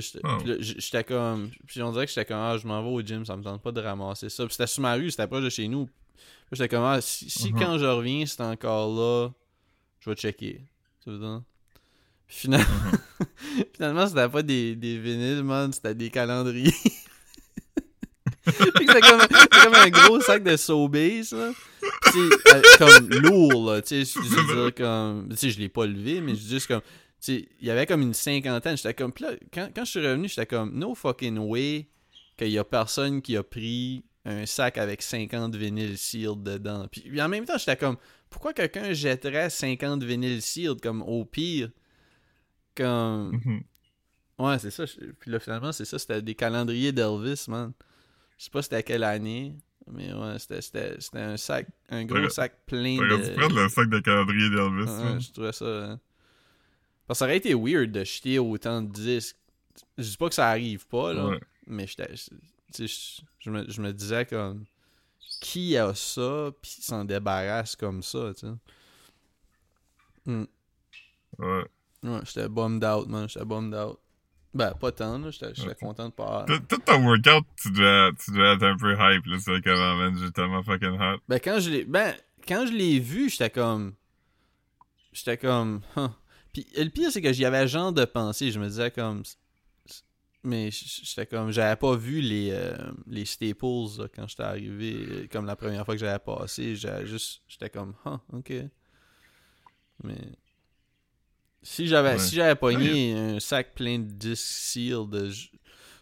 Puis 0.00 0.48
là, 0.48 0.56
j'étais 0.60 0.98
Oh. 1.00 1.08
comme. 1.08 1.50
Puis 1.66 1.82
on 1.82 1.92
dirait 1.92 2.06
que 2.06 2.12
j'étais 2.12 2.24
comme, 2.24 2.38
ah, 2.38 2.56
je 2.58 2.66
m'en 2.66 2.82
vais 2.82 2.88
au 2.90 3.00
gym, 3.02 3.24
ça 3.24 3.36
me 3.36 3.42
tente 3.42 3.62
pas 3.62 3.72
de 3.72 3.80
ramasser 3.80 4.28
ça. 4.28 4.44
Puis 4.46 4.54
c'était 4.54 4.66
sur 4.66 4.82
ma 4.82 4.94
rue, 4.94 5.10
c'était 5.10 5.26
proche 5.26 5.44
de 5.44 5.50
chez 5.50 5.68
nous. 5.68 5.88
J'étais 6.52 6.68
comme, 6.68 6.84
ah, 6.84 7.00
si, 7.00 7.28
si 7.30 7.52
Mhm. 7.52 7.58
quand 7.58 7.78
je 7.78 7.84
reviens, 7.86 8.24
c'est 8.26 8.40
encore 8.42 8.94
là, 8.94 9.30
je 10.00 10.10
vais 10.10 10.16
checker. 10.16 10.60
Tu 11.02 11.10
veux 11.10 11.18
dire? 11.18 11.42
Puis 12.26 12.36
finalement, 12.38 12.66
finalement 13.74 14.06
c'était 14.06 14.28
pas 14.28 14.42
des, 14.42 14.76
des 14.76 14.98
vinyles, 14.98 15.42
man, 15.42 15.72
c'était 15.72 15.94
des 15.94 16.10
calendriers. 16.10 16.72
C'était 18.46 19.00
comme, 19.00 19.20
comme 19.62 19.74
un 19.74 19.88
gros 19.88 20.20
sac 20.20 20.42
de 20.44 20.56
Sobeys, 20.58 21.28
là. 21.32 21.50
Tu 22.04 22.10
sais, 22.12 22.54
euh, 22.54 22.62
comme 22.78 23.08
lourd, 23.08 23.70
là. 23.72 23.80
Tu 23.82 24.04
sais, 24.04 24.20
je 24.22 24.28
veux 24.28 24.54
dire, 24.64 24.74
comme. 24.74 25.28
Tu 25.30 25.36
sais, 25.36 25.50
je 25.50 25.58
l'ai 25.58 25.70
pas 25.70 25.86
levé, 25.86 26.20
mais 26.20 26.34
je 26.34 26.40
dis 26.40 26.48
juste 26.50 26.66
comme. 26.66 26.82
Il 27.28 27.46
y 27.62 27.70
avait 27.70 27.86
comme 27.86 28.02
une 28.02 28.14
cinquantaine. 28.14 28.76
J'étais 28.76 28.94
comme, 28.94 29.12
puis 29.12 29.24
là, 29.24 29.32
quand, 29.52 29.68
quand 29.74 29.84
je 29.84 29.90
suis 29.90 30.06
revenu, 30.06 30.28
j'étais 30.28 30.46
comme, 30.46 30.76
no 30.78 30.94
fucking 30.94 31.38
way 31.38 31.88
qu'il 32.36 32.48
y 32.48 32.58
a 32.58 32.64
personne 32.64 33.22
qui 33.22 33.36
a 33.36 33.42
pris 33.42 34.04
un 34.24 34.46
sac 34.46 34.78
avec 34.78 35.02
50 35.02 35.54
vinyles 35.54 35.98
sealed 35.98 36.42
dedans. 36.42 36.86
Puis, 36.90 37.02
puis 37.02 37.20
en 37.20 37.28
même 37.28 37.44
temps, 37.44 37.58
j'étais 37.58 37.76
comme, 37.76 37.96
pourquoi 38.30 38.52
quelqu'un 38.52 38.92
jetterait 38.92 39.50
50 39.50 40.02
vinyles 40.02 40.42
sealed 40.42 40.80
comme 40.80 41.02
au 41.02 41.24
pire? 41.24 41.70
Comme. 42.74 43.40
Mhm. 43.44 43.62
Ouais, 44.38 44.58
c'est 44.58 44.70
ça. 44.70 44.84
Puis 45.20 45.30
là, 45.30 45.38
finalement, 45.38 45.72
c'est 45.72 45.84
ça. 45.84 45.98
C'était 45.98 46.20
des 46.20 46.34
calendriers 46.34 46.92
d'Elvis, 46.92 47.44
man. 47.48 47.72
Je 48.36 48.44
sais 48.44 48.50
pas 48.50 48.62
c'était 48.62 48.76
à 48.76 48.82
quelle 48.82 49.04
année. 49.04 49.54
Mais 49.86 50.12
ouais, 50.12 50.38
c'était, 50.38 50.62
c'était, 50.62 50.96
c'était 50.98 51.20
un 51.20 51.36
sac, 51.36 51.68
un 51.90 52.04
gros 52.04 52.28
sac 52.30 52.64
plein 52.66 52.96
de. 52.96 53.36
prendre 53.36 53.62
le 53.62 53.68
sac 53.68 53.88
de 53.88 53.98
calendrier 54.00 54.50
d'Elvis. 54.50 54.90
Ouais, 54.90 55.20
je 55.20 55.30
trouvais 55.30 55.52
ça. 55.52 55.98
Parce 57.06 57.18
que 57.18 57.20
ça 57.20 57.24
aurait 57.26 57.36
été 57.36 57.54
weird 57.54 57.92
de 57.92 58.04
jeter 58.04 58.38
autant 58.38 58.82
de 58.82 58.90
disques. 58.90 59.36
Je 59.98 60.04
dis 60.10 60.16
pas 60.16 60.28
que 60.28 60.34
ça 60.34 60.48
arrive 60.48 60.86
pas, 60.86 61.12
là. 61.12 61.26
Ouais. 61.26 61.40
Mais 61.66 61.86
j'étais. 61.86 62.10
Je, 62.76 62.86
je 63.40 63.50
me, 63.50 63.70
je 63.70 63.80
me 63.80 63.92
disais 63.92 64.24
comme. 64.26 64.64
Qui 65.40 65.76
a 65.76 65.94
ça, 65.94 66.50
puis 66.62 66.70
s'en 66.80 67.04
débarrasse 67.04 67.76
comme 67.76 68.02
ça, 68.02 68.32
tu 68.34 68.46
sais. 68.46 68.52
Hmm. 70.26 70.44
Ouais. 71.38 71.64
Ouais, 72.02 72.20
j'étais 72.24 72.48
bummed 72.48 72.84
out, 72.84 73.08
man. 73.08 73.28
J'étais 73.28 73.44
bummed 73.44 73.74
out. 73.74 73.98
Ben, 74.54 74.72
pas 74.74 74.92
tant, 74.92 75.18
là. 75.18 75.30
J'étais 75.30 75.52
j'étais 75.54 75.68
Ouais. 75.70 75.74
content 75.80 76.06
de 76.08 76.12
pas. 76.14 76.46
Tout, 76.46 76.78
ton 76.78 77.04
workout, 77.04 77.44
tu 77.60 77.70
devais, 77.72 78.12
tu 78.14 78.30
devais 78.30 78.54
être 78.54 78.62
un 78.62 78.76
peu 78.76 78.92
hype, 78.94 79.26
là. 79.26 79.36
C'est 79.38 79.60
comme, 79.62 79.78
ah, 79.78 79.96
man, 79.96 80.16
j'ai 80.18 80.30
tellement 80.30 80.62
fucking 80.62 80.98
hot. 81.00 81.18
Ben, 81.28 81.40
quand 81.40 81.58
je 81.60 81.70
l'ai. 81.70 81.84
Ben, 81.84 82.14
quand 82.46 82.66
je 82.66 82.72
l'ai 82.72 83.00
vu, 83.00 83.28
j'étais 83.28 83.50
comme. 83.50 83.94
J'étais 85.12 85.36
comme. 85.36 85.82
Huh. 85.96 86.08
Puis 86.54 86.66
le 86.76 86.88
pire, 86.88 87.10
c'est 87.12 87.20
que 87.20 87.32
j'y 87.34 87.44
avais 87.44 87.68
genre 87.68 87.92
de 87.92 88.06
pensée. 88.06 88.50
Je 88.50 88.58
me 88.58 88.66
disais 88.68 88.90
comme. 88.90 89.22
Mais 90.42 90.70
j'étais 90.70 91.26
comme. 91.26 91.50
J'avais 91.50 91.76
pas 91.76 91.94
vu 91.96 92.20
les, 92.22 92.50
euh, 92.52 92.76
les 93.06 93.24
staples 93.26 93.66
là, 93.98 94.08
quand 94.14 94.26
j'étais 94.28 94.42
arrivé. 94.44 94.94
euh, 94.94 95.26
Comme 95.30 95.44
la 95.46 95.56
première 95.56 95.84
fois 95.84 95.94
que 95.94 96.00
j'avais 96.00 96.18
passé. 96.18 96.76
J'avais 96.76 97.06
juste. 97.06 97.42
J'étais 97.48 97.68
comme. 97.70 97.94
Huh, 98.06 98.18
ok. 98.32 98.52
Mais. 100.02 100.16
Si 101.62 101.86
j'avais 101.86 102.12
Ouais. 102.12 102.18
si 102.18 102.34
j'avais 102.34 102.54
pogné 102.56 103.14
un 103.14 103.40
sac 103.40 103.74
plein 103.74 103.98
de 103.98 104.04
disques 104.12 104.44
sealed, 104.44 105.14
euh, 105.14 105.30
je- 105.30 105.48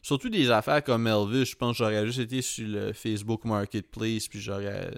surtout 0.03 0.29
des 0.29 0.51
affaires 0.51 0.83
comme 0.83 1.07
Elvis, 1.07 1.45
je 1.47 1.55
pense 1.55 1.79
que 1.79 1.85
j'aurais 1.85 2.05
juste 2.05 2.19
été 2.19 2.43
sur 2.43 2.67
le 2.67 2.93
Facebook 2.93 3.45
Marketplace 3.45 4.27
puis 4.27 4.41
j'aurais 4.41 4.93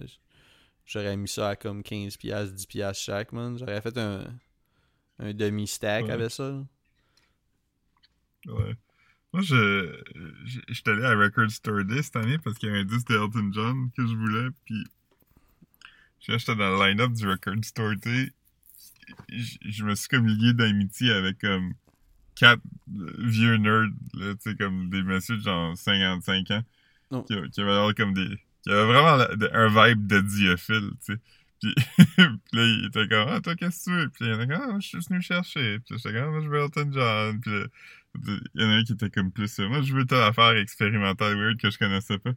j'aurais 0.87 1.19
mis 1.19 1.29
ça 1.29 1.51
à 1.51 1.57
comme 1.57 1.83
15 1.83 2.17
piastres, 2.17 2.55
10 2.55 2.67
piastres 2.67 3.05
chaque, 3.05 3.33
man. 3.33 3.59
J'aurais 3.59 3.83
fait 3.83 3.97
un, 3.99 4.25
un 5.19 5.33
demi-stack 5.35 6.09
Ouais. 6.09 6.11
avec 6.11 6.31
ça. 6.31 6.65
Ouais. 8.47 8.75
Moi, 9.33 9.43
je, 9.43 10.03
je- 10.45 10.61
j'étais 10.69 10.91
allé 10.93 11.05
à 11.05 11.17
Record 11.17 11.51
Store 11.51 11.85
Day 11.85 12.03
cette 12.03 12.17
année 12.17 12.39
parce 12.39 12.59
qu'il 12.59 12.69
y 12.69 12.73
avait 12.73 12.81
un 12.83 12.85
disque 12.85 13.09
de 13.09 13.17
Elton 13.17 13.51
John 13.53 13.91
que 13.97 14.07
je 14.07 14.15
voulais, 14.15 14.49
puis 14.65 14.85
j'ai 16.21 16.35
acheté 16.35 16.55
dans 16.55 16.71
le 16.79 16.87
line-up 16.89 17.13
du 17.13 17.29
Record 17.29 17.65
Store 17.65 17.97
Day. 17.97 18.33
Je, 19.29 19.57
je 19.63 19.85
me 19.85 19.95
suis 19.95 20.09
comme 20.09 20.27
lié 20.27 20.53
d'amitié 20.55 21.13
avec 21.13 21.39
comme 21.41 21.75
quatre 22.35 22.63
vieux 22.89 23.57
nerds, 23.57 23.89
tu 24.15 24.21
sais, 24.41 24.57
comme 24.57 24.91
des 24.91 25.03
messieurs 25.03 25.37
de 25.39 25.43
genre 25.43 25.77
55 25.77 26.51
ans, 26.53 26.63
Non. 27.11 27.23
qui, 27.25 27.35
qui 27.51 27.61
avaient 27.61 27.95
comme 27.95 28.15
des... 28.15 28.29
qui 28.63 28.71
avaient 28.71 28.87
vraiment 28.87 29.25
un 29.53 29.89
vibe 29.89 30.07
de 30.07 30.21
diophile, 30.21 30.91
tu 31.05 31.15
sais. 31.15 31.21
Puis, 31.65 31.75
puis 32.17 32.27
là, 32.53 32.65
il 32.65 32.87
était 32.87 33.09
comme, 33.09 33.29
ah, 33.29 33.41
toi, 33.41 33.55
qu'est-ce 33.55 33.85
que 33.85 33.91
tu 33.91 33.97
veux? 33.97 34.09
Puis 34.11 34.25
il 34.27 34.33
était 34.33 34.47
comme, 34.47 34.75
ah, 34.75 34.79
je 34.81 34.89
suis 34.89 34.99
venu 34.99 35.23
chercher. 35.23 35.79
Puis 35.81 35.97
j'étais 35.97 36.13
comme, 36.13 36.29
ah, 36.29 36.31
moi, 36.31 36.41
je 36.43 36.49
veux 36.49 36.59
Elton 36.59 36.91
John. 36.93 37.41
Puis 37.41 37.51
là, 37.53 37.67
il 38.55 38.63
y 38.63 38.65
en 38.65 38.69
a 38.71 38.73
un 38.75 38.85
qui 38.85 38.93
était 38.93 39.11
comme 39.11 39.33
plus, 39.33 39.59
moi, 39.61 39.83
je 39.83 39.93
veux 39.95 40.05
telle 40.05 40.23
affaire 40.23 40.57
expérimentale 40.57 41.37
weird 41.37 41.61
que 41.61 41.71
je 41.71 41.79
connaissais 41.79 42.19
pas. 42.19 42.33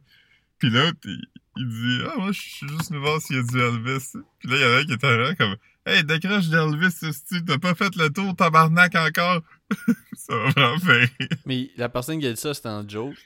Puis 0.58 0.70
l'autre, 0.70 0.98
il, 1.04 1.20
il 1.56 1.68
dit, 1.68 2.04
ah, 2.06 2.16
moi, 2.16 2.32
je 2.32 2.40
suis 2.40 2.68
juste 2.68 2.90
venu 2.90 3.00
voir 3.00 3.20
s'il 3.20 3.36
y 3.36 3.38
a 3.38 3.42
du 3.42 3.58
Elvis. 3.58 4.12
Puis 4.38 4.50
là, 4.50 4.56
il 4.56 4.60
y 4.60 4.64
en 4.64 4.68
a 4.68 4.78
un 4.78 4.84
qui 4.84 4.92
était 4.92 5.06
vraiment 5.06 5.34
comme, 5.34 5.56
hey, 5.86 6.04
décroche 6.04 6.48
d'Elvis, 6.48 6.92
si 6.92 7.44
t'as 7.44 7.58
pas 7.58 7.74
fait 7.74 7.94
le 7.96 8.10
tour, 8.10 8.34
tabarnak 8.34 8.94
encore. 8.94 9.42
ça 10.14 10.34
m'a 10.34 10.50
vraiment 10.50 10.78
fait 10.78 10.98
rire. 10.98 11.28
Mais 11.46 11.70
la 11.76 11.88
personne 11.88 12.18
qui 12.20 12.26
a 12.26 12.32
dit 12.32 12.40
ça, 12.40 12.54
c'était 12.54 12.68
en 12.68 12.88
joke? 12.88 13.16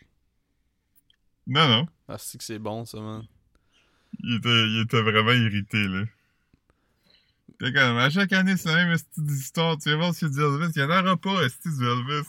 Non, 1.47 1.69
non. 1.69 1.87
Ah, 2.09 2.19
c'est 2.19 2.39
que 2.39 2.45
c'est 2.45 2.59
bon, 2.59 2.85
ça, 2.85 3.01
man. 3.01 3.25
Il 4.23 4.37
était, 4.37 4.49
il 4.68 4.81
était 4.83 5.03
vraiment 5.03 5.33
irrité, 5.33 5.83
là. 5.89 6.05
Fait 7.61 7.73
comme, 7.73 7.97
à 7.99 8.11
chaque 8.11 8.33
année, 8.33 8.57
c'est 8.57 8.68
la 8.75 8.85
même 8.85 8.97
style 8.97 9.25
d'histoire. 9.25 9.79
Tu 9.79 9.89
vas 9.91 9.97
voir 9.97 10.11
a 10.11 10.29
du 10.29 10.41
Elvis. 10.41 10.73
Il 10.75 10.81
y 10.81 10.85
en 10.85 10.91
aura 10.91 11.16
pas, 11.16 11.49
style 11.49 11.77
du 11.79 11.85
Elvis. 11.85 12.29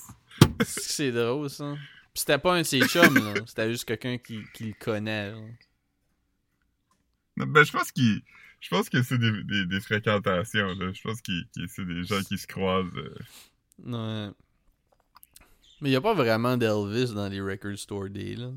C'est 0.63 0.81
c'est 0.83 1.11
drôle, 1.11 1.49
ça. 1.49 1.73
Puis 2.13 2.19
c'était 2.19 2.37
pas 2.37 2.53
un 2.55 2.59
de 2.59 2.63
ses 2.63 2.81
chums, 2.87 3.15
là. 3.15 3.33
C'était 3.47 3.71
juste 3.71 3.85
quelqu'un 3.85 4.17
qui, 4.19 4.41
qui 4.53 4.65
le 4.65 4.73
connaît, 4.79 5.31
là. 5.31 5.37
Non, 7.37 7.47
Ben, 7.47 7.63
je 7.63 7.71
pense 7.71 7.91
qu'il, 7.91 8.21
je 8.61 8.69
pense 8.69 8.89
que 8.89 9.01
c'est 9.01 9.17
des, 9.17 9.43
des, 9.43 9.65
des 9.65 9.79
fréquentations, 9.81 10.67
là. 10.75 10.91
Je 10.93 11.01
pense 11.01 11.19
que 11.21 11.31
c'est 11.67 11.85
des 11.85 12.03
gens 12.03 12.21
qui 12.21 12.37
se 12.37 12.45
croisent. 12.45 12.85
euh. 12.95 14.27
Ouais. 14.27 14.33
Mais 15.81 15.89
y 15.89 15.95
a 15.95 16.01
pas 16.01 16.13
vraiment 16.13 16.57
d'Elvis 16.57 17.13
dans 17.13 17.27
les 17.27 17.41
Record 17.41 17.77
Store 17.77 18.07
Day, 18.09 18.35
là. 18.35 18.51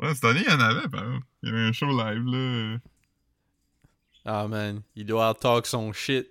Ouais, 0.00 0.14
cette 0.14 0.24
année, 0.24 0.42
il 0.44 0.50
y 0.50 0.54
en 0.54 0.60
avait, 0.60 0.88
par 0.88 1.04
exemple. 1.04 1.26
Il 1.42 1.48
y 1.48 1.52
avait 1.52 1.62
un 1.62 1.72
show 1.72 1.86
live, 1.86 2.24
là. 2.24 2.78
Ah, 4.24 4.48
man. 4.48 4.82
Il 4.96 5.06
doit 5.06 5.34
talk 5.34 5.66
son 5.66 5.92
shit 5.92 6.28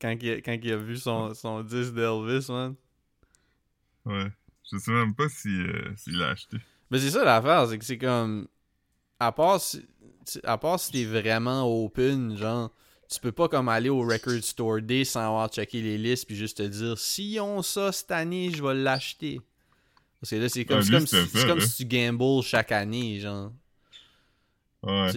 quand 0.00 0.16
il 0.20 0.30
a, 0.30 0.36
quand 0.40 0.58
il 0.62 0.72
a 0.72 0.76
vu 0.76 0.96
son, 0.96 1.32
son 1.34 1.62
disque 1.62 1.94
d'Elvis, 1.94 2.46
man. 2.50 2.74
Ouais. 4.04 4.30
Je 4.70 4.78
sais 4.78 4.90
même 4.90 5.14
pas 5.14 5.28
si, 5.28 5.48
euh, 5.48 5.94
s'il 5.96 6.18
l'a 6.18 6.30
acheté. 6.30 6.58
Mais 6.90 6.98
c'est 6.98 7.10
ça 7.10 7.24
l'affaire, 7.24 7.66
c'est 7.68 7.78
que 7.78 7.84
c'est 7.84 7.98
comme. 7.98 8.46
À 9.18 9.32
part 9.32 9.60
si. 9.60 9.86
À 10.42 10.58
part 10.58 10.80
si 10.80 10.92
t'es 10.92 11.04
vraiment 11.04 11.64
open, 11.64 12.36
genre. 12.36 12.70
Tu 13.10 13.20
peux 13.20 13.32
pas 13.32 13.48
comme 13.48 13.68
aller 13.68 13.90
au 13.90 14.00
Record 14.00 14.42
Store 14.42 14.80
Day 14.80 15.04
sans 15.04 15.20
avoir 15.20 15.48
checké 15.48 15.80
les 15.82 15.98
listes 15.98 16.26
puis 16.26 16.36
juste 16.36 16.56
te 16.56 16.62
dire 16.62 16.98
s'ils 16.98 17.40
ont 17.40 17.62
ça 17.62 17.92
cette 17.92 18.10
année, 18.10 18.50
je 18.50 18.62
vais 18.62 18.74
l'acheter. 18.74 19.40
Parce 20.20 20.30
que 20.30 20.36
là, 20.36 20.48
c'est 20.48 20.64
comme, 20.64 20.80
Ah, 20.82 20.90
comme, 20.90 21.06
si, 21.06 21.26
ça, 21.26 21.46
comme 21.46 21.60
si 21.60 21.76
tu 21.76 21.84
gambles 21.84 22.42
chaque 22.42 22.72
année, 22.72 23.20
genre. 23.20 23.52
Ouais. 24.86 25.10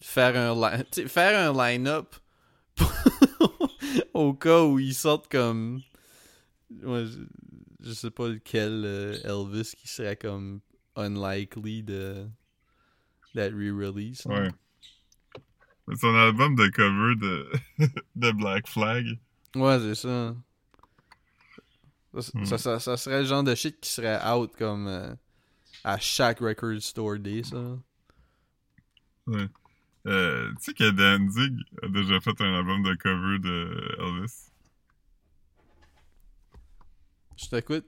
Faire 0.00 0.36
un 0.36 0.54
li- 0.54 1.08
faire 1.08 1.50
un 1.50 1.52
line-up 1.70 2.14
au 4.14 4.34
cas 4.34 4.62
où 4.62 4.78
ils 4.78 4.94
sortent 4.94 5.30
comme 5.30 5.80
ouais, 6.82 7.06
je, 7.06 7.18
je 7.80 7.92
sais 7.92 8.10
pas 8.10 8.28
lequel 8.28 8.82
euh, 8.84 9.16
Elvis 9.24 9.72
qui 9.76 9.88
serait 9.88 10.16
comme 10.16 10.60
unlikely 10.96 11.82
de 11.82 12.26
that 13.34 13.50
re-release. 13.50 14.26
hein. 14.26 14.30
Ouais. 14.44 14.50
C'est 15.88 15.96
Son 16.00 16.14
album 16.14 16.54
de 16.56 16.66
cover 16.68 17.14
de, 17.16 17.50
de 18.16 18.30
Black 18.32 18.66
Flag. 18.68 19.18
Ouais, 19.56 19.78
c'est 19.80 19.94
ça. 19.94 20.34
Ça, 22.20 22.30
Hmm. 22.32 22.44
ça, 22.44 22.58
ça- 22.58 22.78
ça 22.80 22.96
serait 22.96 23.20
le 23.22 23.26
genre 23.26 23.42
de 23.42 23.54
shit 23.54 23.80
qui 23.80 23.90
serait 23.90 24.20
out 24.30 24.52
comme 24.56 24.86
euh, 24.86 25.14
à 25.82 25.98
chaque 25.98 26.38
record 26.40 26.80
store 26.80 27.18
day, 27.18 27.42
ça. 27.42 27.76
Ouais. 29.26 29.48
Euh, 30.06 30.50
tu 30.56 30.64
sais 30.64 30.74
que 30.74 30.90
Danzig 30.90 31.56
a 31.82 31.88
déjà 31.88 32.20
fait 32.20 32.38
un 32.40 32.54
album 32.58 32.82
de 32.82 32.94
cover 32.94 33.38
de 33.38 33.96
Elvis. 33.98 34.50
Je 37.36 37.48
t'écoute. 37.48 37.86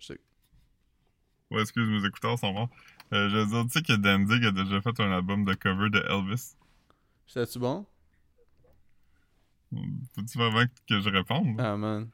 Je 0.00 0.14
Ouais, 1.50 1.62
excuse, 1.62 1.88
mes 1.88 2.06
écouteurs 2.06 2.38
sont 2.38 2.52
bons. 2.52 2.68
Euh, 3.14 3.30
je 3.30 3.36
veux 3.38 3.46
dire, 3.46 3.64
tu 3.64 3.70
sais 3.70 3.82
que 3.82 3.94
Danzig 3.94 4.44
a 4.44 4.52
déjà 4.52 4.82
fait 4.82 5.00
un 5.00 5.10
album 5.12 5.44
de 5.46 5.54
cover 5.54 5.88
de 5.88 5.98
Elvis? 6.10 6.56
C'était-tu 7.26 7.58
bon? 7.58 7.86
Peux-tu 10.14 10.38
vraiment 10.38 10.64
que 10.88 11.00
je 11.00 11.08
réponde? 11.08 11.58
Ah, 11.58 11.76
man. 11.76 12.10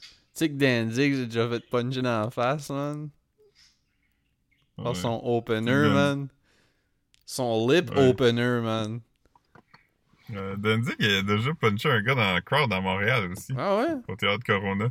Tu 0.00 0.08
sais 0.34 0.48
que 0.48 0.54
Danzig, 0.54 1.14
j'ai 1.14 1.26
déjà 1.26 1.48
fait 1.48 1.68
puncher 1.68 2.02
dans 2.02 2.20
la 2.22 2.30
face, 2.30 2.70
man. 2.70 3.10
Par 4.76 4.88
Ouais. 4.88 4.94
son 4.94 5.20
opener, 5.24 5.88
man. 5.88 6.28
Son 7.26 7.68
lip 7.68 7.90
Ouais. 7.90 8.08
opener, 8.08 8.60
man. 8.62 9.00
Euh, 10.32 10.56
Danzig 10.56 10.96
a 11.04 11.22
déjà 11.22 11.52
punché 11.54 11.90
un 11.90 12.00
gars 12.02 12.14
dans 12.14 12.32
la 12.34 12.40
crowd 12.40 12.72
à 12.72 12.80
Montréal 12.80 13.30
aussi, 13.32 13.52
Ah 13.56 13.76
ouais? 13.78 13.94
au 14.08 14.16
théâtre 14.16 14.44
Corona. 14.44 14.86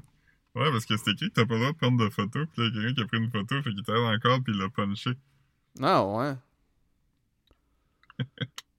Ouais, 0.56 0.72
parce 0.72 0.86
que 0.86 0.96
c'était 0.96 1.12
écrit 1.12 1.28
que 1.30 1.34
t'as 1.34 1.46
pas 1.46 1.56
le 1.56 1.60
droit 1.62 1.72
de 1.74 1.78
prendre 1.78 2.04
de 2.06 2.10
photos, 2.10 2.48
pis 2.54 2.62
là, 2.62 2.68
il 2.74 2.76
y 2.76 2.80
a 2.80 2.82
quelqu'un 2.84 2.94
qui 2.96 3.02
a 3.02 3.06
pris 3.08 3.18
une 3.18 3.32
photo, 3.32 3.62
fait 3.62 3.70
qu'il 3.72 3.80
était 3.80 3.92
dans 3.94 4.12
le 4.12 4.20
crowd 4.20 4.44
pis 4.46 4.52
il 4.52 4.58
l'a 4.60 4.70
punché. 4.70 5.12
Ah 5.82 6.06
ouais. 6.06 6.34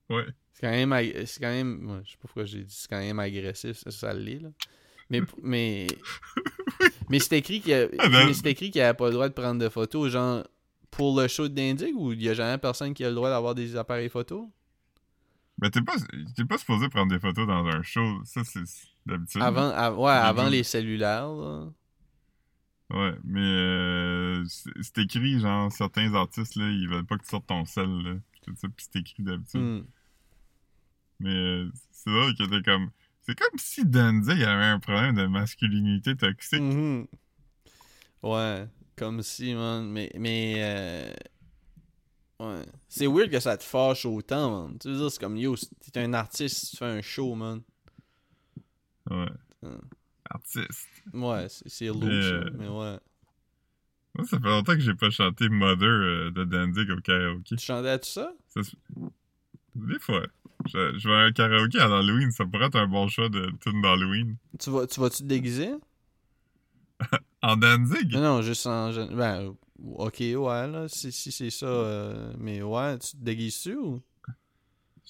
Ouais. 0.09 0.27
C'est 0.53 0.61
quand 0.63 0.71
même. 0.71 0.93
ag- 0.93 1.25
C'est 1.27 1.41
quand 1.41 1.51
même. 1.51 1.91
ouais, 1.91 2.01
je 2.05 2.11
sais 2.13 2.17
pas 2.17 2.23
pourquoi 2.23 2.45
j'ai 2.45 2.63
dit 2.63 2.75
c'est 2.75 2.89
quand 2.89 2.99
même 3.01 3.19
agressif, 3.19 3.77
ça, 3.79 3.91
ça 3.91 4.15
l'est, 4.15 4.39
là. 4.39 4.49
Mais. 5.11 5.21
Mais. 5.43 5.87
mais 7.11 7.19
c'est 7.19 7.39
écrit 7.39 7.61
qu'il 7.61 7.73
y 7.73 7.75
a- 7.75 7.89
Ah, 7.99 8.09
ben- 8.09 8.27
mais 8.27 8.33
c'est 8.35 8.47
écrit 8.51 8.71
qu'il 8.71 8.81
avait 8.81 8.97
pas 8.97 9.07
le 9.09 9.13
droit 9.15 9.29
de 9.29 9.35
prendre 9.35 9.61
de 9.61 9.69
photos, 9.69 10.11
genre. 10.13 10.45
Pour 10.91 11.21
le 11.21 11.29
show 11.29 11.49
d'Indig 11.49 11.95
ou 11.95 12.13
il 12.13 12.23
y 12.23 12.29
a 12.29 12.35
jamais 12.35 12.59
personne 12.59 12.95
qui 12.95 13.05
a 13.05 13.09
le 13.09 13.15
droit 13.15 13.29
d'avoir 13.29 13.55
des 13.55 13.77
appareils 13.77 14.09
photos? 14.09 14.47
Mais 15.61 15.71
t'es 15.71 15.83
pas, 15.83 15.97
t'es 16.35 16.45
pas 16.45 16.59
supposé 16.59 16.89
prendre 16.89 17.11
des 17.11 17.19
photos 17.19 17.47
dans 17.47 17.67
un 17.67 17.83
show. 17.83 18.23
Ça, 18.25 18.43
c'est, 18.45 18.65
d'habitude. 19.07 19.43
Avant, 19.43 19.71
av- 19.71 19.99
ouais, 19.99 20.11
avant 20.11 20.49
les 20.49 20.63
cellulaires, 20.63 21.29
là. 21.29 21.69
Ouais, 22.91 23.15
mais 23.25 23.41
euh, 23.41 24.45
c'est 24.47 24.71
c'est 24.81 24.99
écrit, 24.99 25.41
genre, 25.41 25.73
certains 25.73 26.15
artistes, 26.15 26.57
là, 26.57 26.69
ils 26.69 26.89
veulent 26.89 27.05
pas 27.05 27.17
que 27.17 27.25
tu 27.25 27.31
sortes 27.31 27.47
ton 27.47 27.65
sel, 27.65 27.89
là. 28.03 28.15
Tout 28.43 28.55
ça, 28.57 28.69
pis 28.69 28.87
c'est 28.93 29.01
écrit 29.01 29.23
d'habitude. 29.23 29.61
Hmm. 29.61 29.85
Mais 31.19 31.35
euh, 31.35 31.71
c'est 31.91 32.11
drôle 32.11 32.37
que 32.37 32.45
t'es 32.45 32.63
comme... 32.63 32.91
C'est 33.23 33.37
comme 33.37 33.59
si 33.59 33.85
Danzig 33.85 34.41
avait 34.45 34.67
un 34.67 34.79
problème 34.79 35.17
de 35.17 35.27
masculinité 35.27 36.15
toxique. 36.15 36.61
Mhm. 36.61 37.09
Ouais, 38.23 38.69
comme 38.97 39.23
si, 39.23 39.55
man. 39.55 39.87
Mais, 39.89 40.11
mais 40.19 40.55
euh, 40.59 41.13
ouais. 42.41 42.63
C'est 42.89 43.07
weird 43.07 43.31
que 43.31 43.41
ça 43.41 43.57
te 43.57 43.65
fâche 43.65 44.05
autant, 44.07 44.69
man. 44.69 44.79
Tu 44.79 44.89
veux 44.89 44.97
dire, 44.97 45.11
c'est 45.11 45.21
comme, 45.21 45.37
yo, 45.37 45.55
t'es 45.93 46.01
un 46.01 46.15
artiste, 46.15 46.71
tu 46.71 46.77
fais 46.77 46.85
un 46.87 47.03
show, 47.03 47.35
man. 47.35 47.63
Ouais. 49.11 49.27
Artiste. 50.29 50.89
Ouais, 51.13 51.47
c'est 51.49 51.87
lourd, 51.87 52.03
euh, 52.05 52.51
Mais 52.59 52.69
ouais. 52.69 52.99
Moi, 54.15 54.27
ça 54.27 54.39
fait 54.41 54.49
longtemps 54.49 54.73
que 54.73 54.81
j'ai 54.81 54.95
pas 54.95 55.11
chanté 55.11 55.49
Mother 55.49 55.87
euh, 55.89 56.31
de 56.31 56.45
Danzig 56.45 56.91
au 56.91 57.01
karaoké. 57.01 57.57
Tu 57.57 57.65
chantais 57.65 57.91
à 57.91 57.99
tout 57.99 58.09
ça? 58.09 58.33
Des 59.75 59.99
fois. 59.99 60.23
Je, 60.67 60.99
je 60.99 61.09
vais 61.09 61.15
à 61.15 61.19
un 61.19 61.33
karaoké 61.33 61.79
à 61.79 61.85
Halloween, 61.85 62.31
ça 62.33 62.45
pourrait 62.47 62.67
être 62.67 62.77
un 62.77 62.89
bon 62.89 63.07
choix 63.09 63.29
de 63.29 63.53
tune 63.61 63.83
d'Halloween. 63.83 64.37
Tu 64.59 64.71
vas- 64.71 64.87
tu 64.87 64.99
vas-tu 65.01 65.19
te 65.19 65.25
déguiser? 65.25 65.75
En 67.47 67.57
Danzig? 67.57 68.13
Non, 68.13 68.21
non, 68.21 68.43
juste 68.43 68.67
en. 68.67 68.91
Ben, 69.15 69.55
ok, 69.79 70.17
ouais, 70.19 70.67
là, 70.67 70.87
si, 70.89 71.13
si 71.13 71.31
c'est 71.31 71.51
ça. 71.51 71.67
euh, 71.67 72.33
mais 72.41 72.61
ouais, 72.61 72.99
tu 72.99 73.13
te 73.13 73.23
déguises-tu 73.23 73.77
ou? 73.77 74.03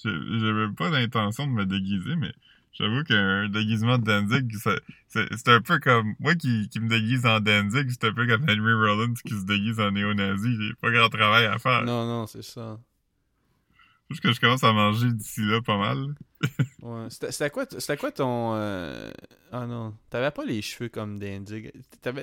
Même 0.05 0.75
pas 0.75 0.91
l'intention 0.91 1.47
de 1.47 1.51
me 1.51 1.65
déguiser, 1.65 2.15
mais 2.15 2.31
j'avoue 2.73 3.03
qu'un 3.03 3.49
déguisement 3.49 3.97
de 3.97 4.03
Danzig, 4.03 4.55
c'est 5.07 5.47
un 5.47 5.61
peu 5.61 5.79
comme... 5.79 6.13
Moi 6.19 6.35
qui, 6.35 6.69
qui 6.69 6.79
me 6.79 6.87
déguise 6.87 7.25
en 7.25 7.39
Danzig, 7.39 7.89
c'est 7.89 8.03
un 8.03 8.13
peu 8.13 8.27
comme 8.27 8.43
Henry 8.43 8.73
Rollins 8.73 9.15
qui 9.25 9.33
se 9.33 9.45
déguise 9.45 9.79
en 9.79 9.89
néo-nazi. 9.89 10.55
J'ai 10.61 10.73
pas 10.75 10.91
grand 10.91 11.09
travail 11.09 11.47
à 11.47 11.57
faire. 11.57 11.83
Non, 11.85 12.05
non, 12.05 12.27
c'est 12.27 12.43
ça. 12.43 12.79
Juste 14.09 14.21
que 14.23 14.31
je 14.31 14.39
commence 14.39 14.63
à 14.63 14.71
manger 14.71 15.11
d'ici 15.11 15.41
là 15.41 15.61
pas 15.61 15.77
mal. 15.77 16.15
Ouais. 16.81 17.07
C'était 17.09 17.49
quoi, 17.49 17.65
quoi 17.65 18.11
ton. 18.11 18.53
euh, 18.55 19.11
Ah 19.51 19.65
non. 19.67 19.93
T'avais 20.09 20.31
pas 20.31 20.45
les 20.45 20.61
cheveux 20.61 20.87
comme 20.89 21.19
Danzig. 21.19 21.71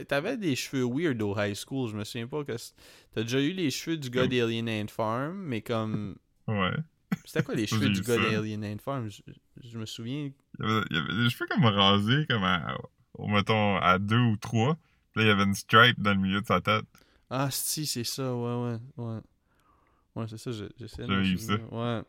T'avais, 0.08 0.36
des 0.38 0.56
cheveux 0.56 0.84
weird 0.86 1.20
au 1.20 1.34
high 1.38 1.54
school. 1.54 1.90
Je 1.90 1.96
me 1.96 2.04
souviens 2.04 2.26
pas 2.26 2.42
que. 2.44 2.56
T'as 3.14 3.22
déjà 3.22 3.40
eu 3.40 3.52
les 3.52 3.70
cheveux 3.70 3.96
du 3.98 4.08
gars 4.08 4.26
d'Alien 4.26 4.68
Ant 4.68 4.88
Farm, 4.88 5.36
mais 5.36 5.60
comme. 5.62 6.16
Ouais. 6.46 6.72
C'était 7.24 7.42
quoi 7.42 7.54
les 7.54 7.66
cheveux 7.66 7.88
du 7.90 8.02
gars 8.02 8.16
d'Alien 8.16 8.64
Ant 8.64 8.78
Farm? 8.78 9.08
Je, 9.08 9.22
je 9.62 9.78
me 9.78 9.86
souviens. 9.86 10.30
Il 10.60 10.66
y 10.66 10.70
avait, 10.70 10.84
il 10.90 10.96
y 10.96 11.00
avait 11.00 11.24
des 11.24 11.30
cheveux 11.30 11.46
comme 11.50 11.64
rasés, 11.64 12.26
comme 12.28 12.44
à, 12.44 12.76
au, 13.14 13.28
mettons, 13.28 13.76
à 13.76 13.98
deux 13.98 14.18
ou 14.18 14.36
trois. 14.36 14.76
Puis 15.12 15.20
là, 15.20 15.22
il 15.24 15.28
y 15.28 15.30
avait 15.30 15.44
une 15.44 15.54
stripe 15.54 16.00
dans 16.00 16.12
le 16.12 16.18
milieu 16.20 16.40
de 16.40 16.46
sa 16.46 16.60
tête. 16.60 16.84
Ah, 17.30 17.48
si, 17.50 17.86
c'est 17.86 18.04
ça, 18.04 18.34
ouais, 18.34 18.54
ouais, 18.72 19.04
ouais. 19.04 19.20
Ouais, 20.16 20.26
c'est 20.28 20.38
ça, 20.38 20.52
je- 20.52 20.64
j'essaie 20.78 21.06
de 21.06 21.24
souvenir. 21.36 21.72
Ouais. 21.72 22.02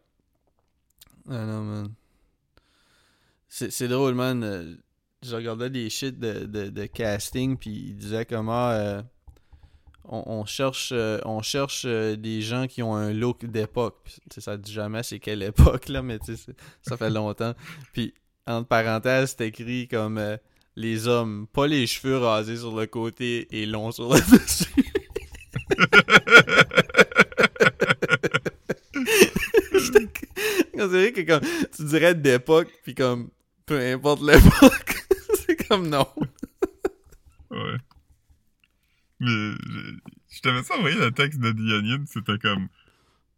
Ah 1.30 1.46
non, 1.46 1.64
man. 1.64 1.94
C'est 3.48 3.88
drôle, 3.88 4.16
man. 4.16 4.44
euh, 4.44 4.76
Je 5.24 5.36
regardais 5.36 5.70
des 5.72 5.90
shit 5.90 6.20
de, 6.20 6.46
de, 6.46 6.70
de 6.70 6.86
casting, 6.86 7.58
puis 7.58 7.72
il 7.72 7.96
disait 7.96 8.26
comment 8.26 8.70
euh, 8.70 9.02
on, 10.04 10.24
on 10.28 10.46
cherche, 10.46 10.92
euh, 10.92 11.20
on 11.26 11.42
cherche 11.42 11.84
euh, 11.88 12.16
des 12.16 12.42
gens 12.42 12.68
qui 12.68 12.84
ont 12.84 12.94
un 12.96 13.12
look 13.12 13.44
d'époque. 13.46 14.18
Ça 14.38 14.56
dit 14.58 14.72
jamais 14.72 15.02
c'est 15.02 15.20
quelle 15.20 15.42
époque, 15.42 15.88
là, 15.90 16.04
mais 16.04 16.20
ça 16.84 16.98
fait 16.98 17.10
longtemps. 17.10 17.54
Puis, 17.94 18.14
entre 18.46 18.68
parenthèses, 18.68 19.34
c'est 19.36 19.48
écrit 19.48 19.88
comme 19.88 20.22
les 20.76 21.08
hommes, 21.08 21.48
pas 21.48 21.66
les 21.66 21.88
cheveux 21.88 22.18
rasés 22.18 22.58
sur 22.58 22.76
le 22.78 22.86
côté 22.86 23.48
et 23.58 23.66
longs 23.66 23.92
sur 23.92 24.14
le 24.14 24.20
dessus. 24.38 24.86
Vrai 30.88 31.12
que 31.12 31.22
comme 31.22 31.42
tu 31.76 31.84
dirais 31.86 32.16
d'époque 32.16 32.72
puis 32.84 32.96
comme 32.96 33.30
peu 33.66 33.80
importe 33.80 34.22
l'époque, 34.22 34.96
c'est 35.46 35.68
comme 35.68 35.90
non. 35.90 36.08
Ouais. 37.52 37.78
Mais 39.20 39.28
je, 39.30 39.96
je 40.30 40.42
t'avais 40.42 40.64
ça 40.64 40.78
envoyé 40.78 40.98
le 40.98 41.12
texte 41.12 41.40
de 41.40 41.52
The 41.52 41.80
Onion, 41.80 42.06
c'était 42.08 42.38
comme 42.38 42.68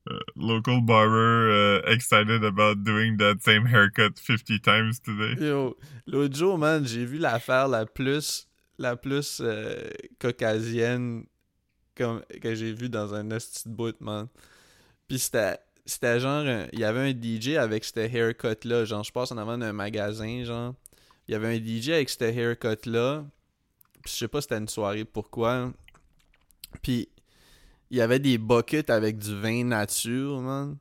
euh, 0.09 0.19
Local 0.35 0.81
barber 0.81 1.51
euh, 1.51 1.81
excited 1.85 2.43
about 2.43 2.75
doing 2.83 3.17
that 3.17 3.41
same 3.41 3.65
haircut 3.65 4.17
50 4.17 4.61
times 4.61 4.99
today. 4.99 5.35
Yo, 5.39 5.77
l'autre 6.05 6.35
jour, 6.35 6.57
man, 6.57 6.85
j'ai 6.85 7.05
vu 7.05 7.17
l'affaire 7.17 7.67
la 7.67 7.85
plus 7.85 8.47
la 8.77 8.95
plus 8.95 9.41
euh, 9.41 9.89
caucasienne 10.19 11.25
comme 11.95 12.21
que 12.41 12.55
j'ai 12.55 12.73
vue 12.73 12.89
dans 12.89 13.13
un 13.13 13.29
esti 13.31 13.67
de 13.67 13.73
bout, 13.73 13.99
man. 13.99 14.27
Puis 15.07 15.19
c'était 15.19 15.57
c'était 15.87 16.19
genre 16.19 16.45
un- 16.45 16.67
il 16.73 16.79
y 16.79 16.83
avait 16.83 17.09
un 17.09 17.13
DJ 17.13 17.57
avec 17.57 17.83
ce 17.83 17.99
haircut 17.99 18.67
là, 18.67 18.85
genre 18.85 19.03
je 19.03 19.11
passe 19.11 19.31
en 19.31 19.37
avant 19.37 19.57
d'un 19.57 19.73
magasin, 19.73 20.43
genre. 20.43 20.75
Il 21.27 21.31
y 21.31 21.35
avait 21.35 21.55
un 21.57 21.59
DJ 21.59 21.89
avec 21.93 22.09
ce 22.09 22.23
haircut 22.23 22.87
là. 22.89 23.25
Puis 24.03 24.13
je 24.13 24.17
sais 24.19 24.27
pas 24.27 24.41
c'était 24.41 24.57
une 24.57 24.67
soirée 24.67 25.05
pourquoi. 25.05 25.73
Puis 26.83 27.09
il 27.89 27.97
y 27.97 28.01
avait 28.01 28.19
des 28.19 28.37
buckets 28.37 28.89
avec 28.89 29.17
du 29.17 29.39
vin 29.39 29.63
nature, 29.63 30.41
man. 30.41 30.77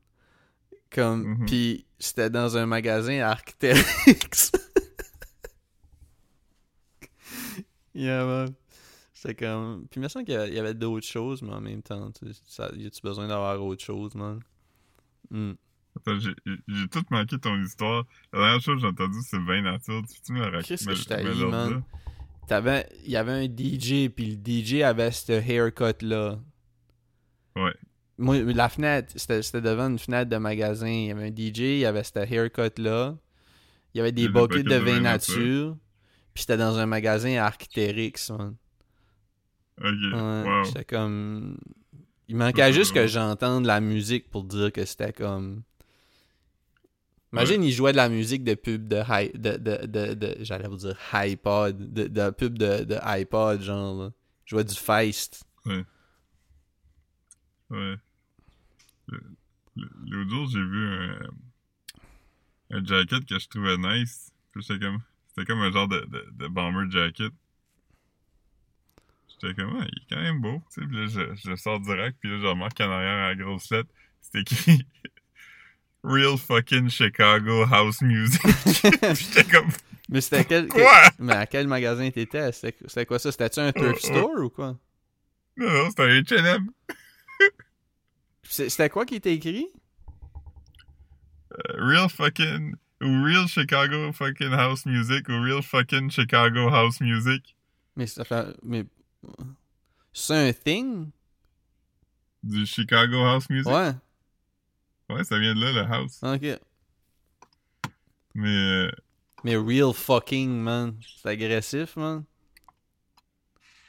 Comme 0.91 1.23
Mhm. 1.39 1.47
puis 1.47 1.87
c'était 1.99 2.31
dans 2.31 2.57
un 2.57 2.67
magasin 2.67 3.21
Arcteryx. 3.21 4.53
yeah, 7.95 8.25
man. 8.25 8.55
C'était 9.13 9.35
comme 9.35 9.87
puis 9.91 10.01
il 10.01 10.03
me 10.03 10.09
semble 10.09 10.25
qu'il 10.27 10.35
y 10.35 10.37
avait, 10.37 10.49
il 10.49 10.55
y 10.55 10.59
avait 10.59 10.75
d'autres 10.75 11.07
choses 11.07 11.43
mais 11.43 11.53
en 11.53 11.61
même 11.61 11.83
temps, 11.83 12.11
tu 12.13 12.33
sais, 12.33 12.41
ça 12.47 12.71
y 12.77 12.87
a-tu 12.87 13.01
besoin 13.03 13.27
d'avoir 13.27 13.63
autre 13.65 13.83
chose, 13.83 14.15
man? 14.15 14.41
Hmm. 15.31 15.53
Attends, 15.97 16.19
j'ai 16.19 16.89
tout 16.89 17.05
manqué 17.11 17.39
ton 17.39 17.57
histoire. 17.63 18.05
La 18.33 18.41
dernière 18.41 18.61
chose 18.61 18.77
que 18.77 18.81
j'ai 18.83 18.87
entendue, 18.89 19.19
c'est 19.23 19.39
vin 19.39 19.63
nature. 19.63 20.03
Tu 20.25 20.33
me 20.33 20.41
la 20.41 20.47
raconter? 20.47 20.69
Qu'est-ce 20.69 20.87
que 20.87 20.95
je 20.95 21.05
t'haïs, 21.05 21.45
man? 21.45 21.83
T'avais, 22.47 22.87
il 23.05 23.11
y 23.11 23.17
avait 23.17 23.33
un 23.33 23.45
DJ, 23.45 24.09
puis 24.09 24.37
le 24.37 24.37
DJ 24.45 24.83
avait 24.83 25.11
ce 25.11 25.33
haircut-là. 25.33 26.39
Ouais. 27.57 27.75
Moi, 28.19 28.43
la 28.43 28.69
fenêtre, 28.69 29.13
c'était 29.17 29.61
devant 29.61 29.89
une 29.89 29.99
fenêtre 29.99 30.31
de 30.31 30.37
magasin. 30.37 30.89
Il 30.89 31.07
y 31.07 31.11
avait 31.11 31.29
un 31.29 31.35
DJ, 31.35 31.59
il 31.59 31.79
y 31.79 31.87
avait 31.87 32.05
ce 32.05 32.19
haircut-là. 32.19 33.17
Il 33.95 33.99
y 33.99 34.01
avait 34.01 34.13
des 34.13 34.29
buckets 34.29 34.65
de 34.65 34.71
de 34.71 34.77
vin 34.77 35.01
nature. 35.01 35.77
Puis 36.35 36.43
c'était 36.43 36.59
dans 36.59 36.79
un 36.79 36.87
magasin 36.87 37.37
Arcteryx, 37.39 38.31
man. 38.31 38.57
Ok, 39.79 39.87
Ouais, 40.13 40.43
wow. 40.45 40.65
J'étais 40.65 40.85
comme... 40.85 41.59
Il 42.29 42.37
manquait 42.37 42.73
juste 42.73 42.93
que 42.93 42.99
drôle. 42.99 43.09
j'entende 43.09 43.67
la 43.67 43.81
musique 43.81 44.29
pour 44.31 44.45
dire 44.45 44.73
que 44.73 44.85
c'était 44.85 45.13
comme... 45.13 45.63
Imagine, 47.33 47.63
il 47.65 47.73
jouait 47.73 47.93
de 47.93 47.97
la 47.99 48.09
musique 48.09 48.45
de 48.45 48.55
pub 48.55 48.89
de... 48.89 48.97
hi- 49.09 49.31
de, 49.35 49.57
de, 49.57 49.87
de, 49.87 50.15
de- 50.15 50.37
J'allais 50.41 50.69
vous 50.69 50.77
dire 50.77 50.97
iPod. 51.13 51.93
De, 51.93 52.07
de 52.07 52.31
pub 52.31 52.57
de, 52.57 52.99
iPod, 53.03 53.61
genre, 53.61 54.03
là. 54.05 54.11
Il 54.47 54.51
jouait 54.51 54.65
du 54.65 54.75
Feist. 54.75 55.45
Ouais. 55.67 55.85
Le- 57.71 57.99
L'autre 59.77 60.31
jour, 60.31 60.49
j'ai 60.49 60.65
vu 60.65 60.89
un, 60.89 61.19
un 62.71 62.85
jacket 62.85 63.27
que 63.27 63.39
je 63.39 63.49
trouvais 63.49 63.77
nice. 63.77 64.33
J'étais 64.57 64.79
comme, 64.79 65.01
c'était 65.29 65.45
comme 65.45 65.61
un 65.61 65.71
genre 65.71 65.89
de, 65.89 66.01
de, 66.01 66.27
de 66.33 66.49
bomber 66.49 66.91
jacket. 66.91 67.33
J'étais 69.41 69.55
comme, 69.55 69.79
ah, 69.81 69.85
il 69.85 70.03
est 70.03 70.15
quand 70.15 70.23
même 70.23 70.41
beau. 70.41 70.63
Tu 70.73 70.81
sais, 70.81 70.87
puis 70.87 70.97
là, 70.97 71.07
je, 71.07 71.51
je 71.51 71.57
sors 71.57 71.81
direct, 71.81 72.17
puis 72.21 72.31
là, 72.31 72.39
je 72.41 72.47
remarque 72.47 72.77
qu'en 72.77 72.91
arrière, 72.91 73.25
à 73.25 73.29
la 73.29 73.35
grosse 73.35 73.71
lettre, 73.71 73.91
c'était 74.21 74.41
écrit 74.41 74.87
Real 76.05 76.39
fucking 76.39 76.89
Chicago 76.89 77.65
House 77.71 78.01
Music. 78.01 78.41
j'étais 78.75 79.45
comme, 79.45 79.69
Mais 80.09 80.21
c'était 80.21 80.45
quel... 80.45 80.69
quoi? 80.69 81.11
Mais 81.19 81.35
à 81.35 81.47
quel 81.47 81.67
magasin 81.67 82.11
t'étais? 82.11 82.53
C'était 82.53 83.07
quoi 83.07 83.19
ça? 83.19 83.33
C'était-tu 83.33 83.61
un 83.61 83.73
thrift 83.73 84.05
Oh, 84.05 84.09
oh. 84.11 84.17
store 84.17 84.45
ou 84.45 84.51
quoi? 84.51 84.79
Non, 85.57 85.73
non, 85.73 85.91
c'était 85.91 86.03
un 86.03 86.21
H&M. 86.21 86.71
C'était 88.49 88.89
quoi 88.89 89.05
qui 89.05 89.17
était 89.17 89.35
écrit? 89.35 89.67
Euh, 91.53 91.87
Real 91.87 92.09
fucking, 92.09 92.75
ou 93.03 93.25
Real 93.25 93.49
Chicago 93.49 94.13
fucking 94.13 94.53
House 94.53 94.87
Music, 94.87 95.29
ou 95.29 95.43
Real 95.43 95.63
fucking 95.63 96.11
Chicago 96.11 96.69
House 96.69 97.01
Music. 97.01 97.57
Mais 97.97 98.07
ça 98.07 98.25
fait... 98.25 98.47
Mais... 98.63 98.85
C'est 100.13 100.49
un 100.49 100.53
thing? 100.53 101.11
Du 102.43 102.65
Chicago 102.67 103.23
House 103.25 103.49
Music? 103.51 103.67
Ouais. 103.71 103.93
Ouais, 105.11 105.25
ça 105.25 105.39
vient 105.39 105.55
de 105.55 105.61
là, 105.61 105.73
le 105.73 105.93
house. 105.93 106.21
Ok. 106.23 106.59
Mais, 108.35 108.49
euh, 108.49 108.91
Mais 109.45 109.57
real 109.57 109.93
fucking, 109.93 110.51
man. 110.51 110.99
C'est 111.23 111.29
agressif, 111.29 111.97
man. 111.97 112.25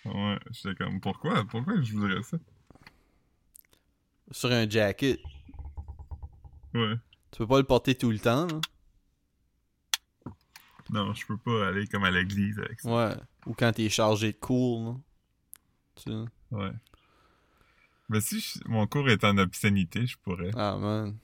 ouais, 0.05 0.39
j'étais 0.51 0.75
comme, 0.75 0.99
pourquoi? 1.01 1.43
Pourquoi 1.45 1.81
je 1.81 1.93
voudrais 1.93 2.23
ça? 2.23 2.38
Sur 4.31 4.51
un 4.51 4.69
jacket. 4.69 5.19
Ouais. 6.73 6.95
Tu 7.31 7.38
peux 7.39 7.47
pas 7.47 7.57
le 7.57 7.63
porter 7.63 7.95
tout 7.95 8.11
le 8.11 8.19
temps, 8.19 8.45
là. 8.47 8.59
Non, 10.89 11.13
je 11.13 11.25
peux 11.25 11.38
pas 11.38 11.67
aller 11.67 11.85
comme 11.88 12.03
à 12.05 12.11
l'église 12.11 12.57
avec 12.59 12.79
ça. 12.79 12.89
Ouais. 12.89 13.15
Ou 13.45 13.53
quand 13.53 13.73
t'es 13.73 13.89
chargé 13.89 14.31
de 14.31 14.38
cours. 14.38 14.99
Ouais. 16.52 16.72
Mais 18.10 18.22
si 18.22 18.39
je- 18.39 18.60
mon 18.68 18.88
cours 18.88 19.10
est 19.10 19.24
en 19.24 19.38
obscénité, 19.38 20.06
je 20.08 20.18
pourrais. 20.18 20.52
Ah, 20.56 20.78
man. 20.78 21.18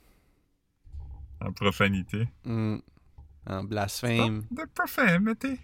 En 1.42 1.52
profanité. 1.54 2.28
Hmm. 2.46 2.78
En 3.46 3.64
blasphème. 3.64 4.44
De 4.52 4.64
profanité. 4.74 5.60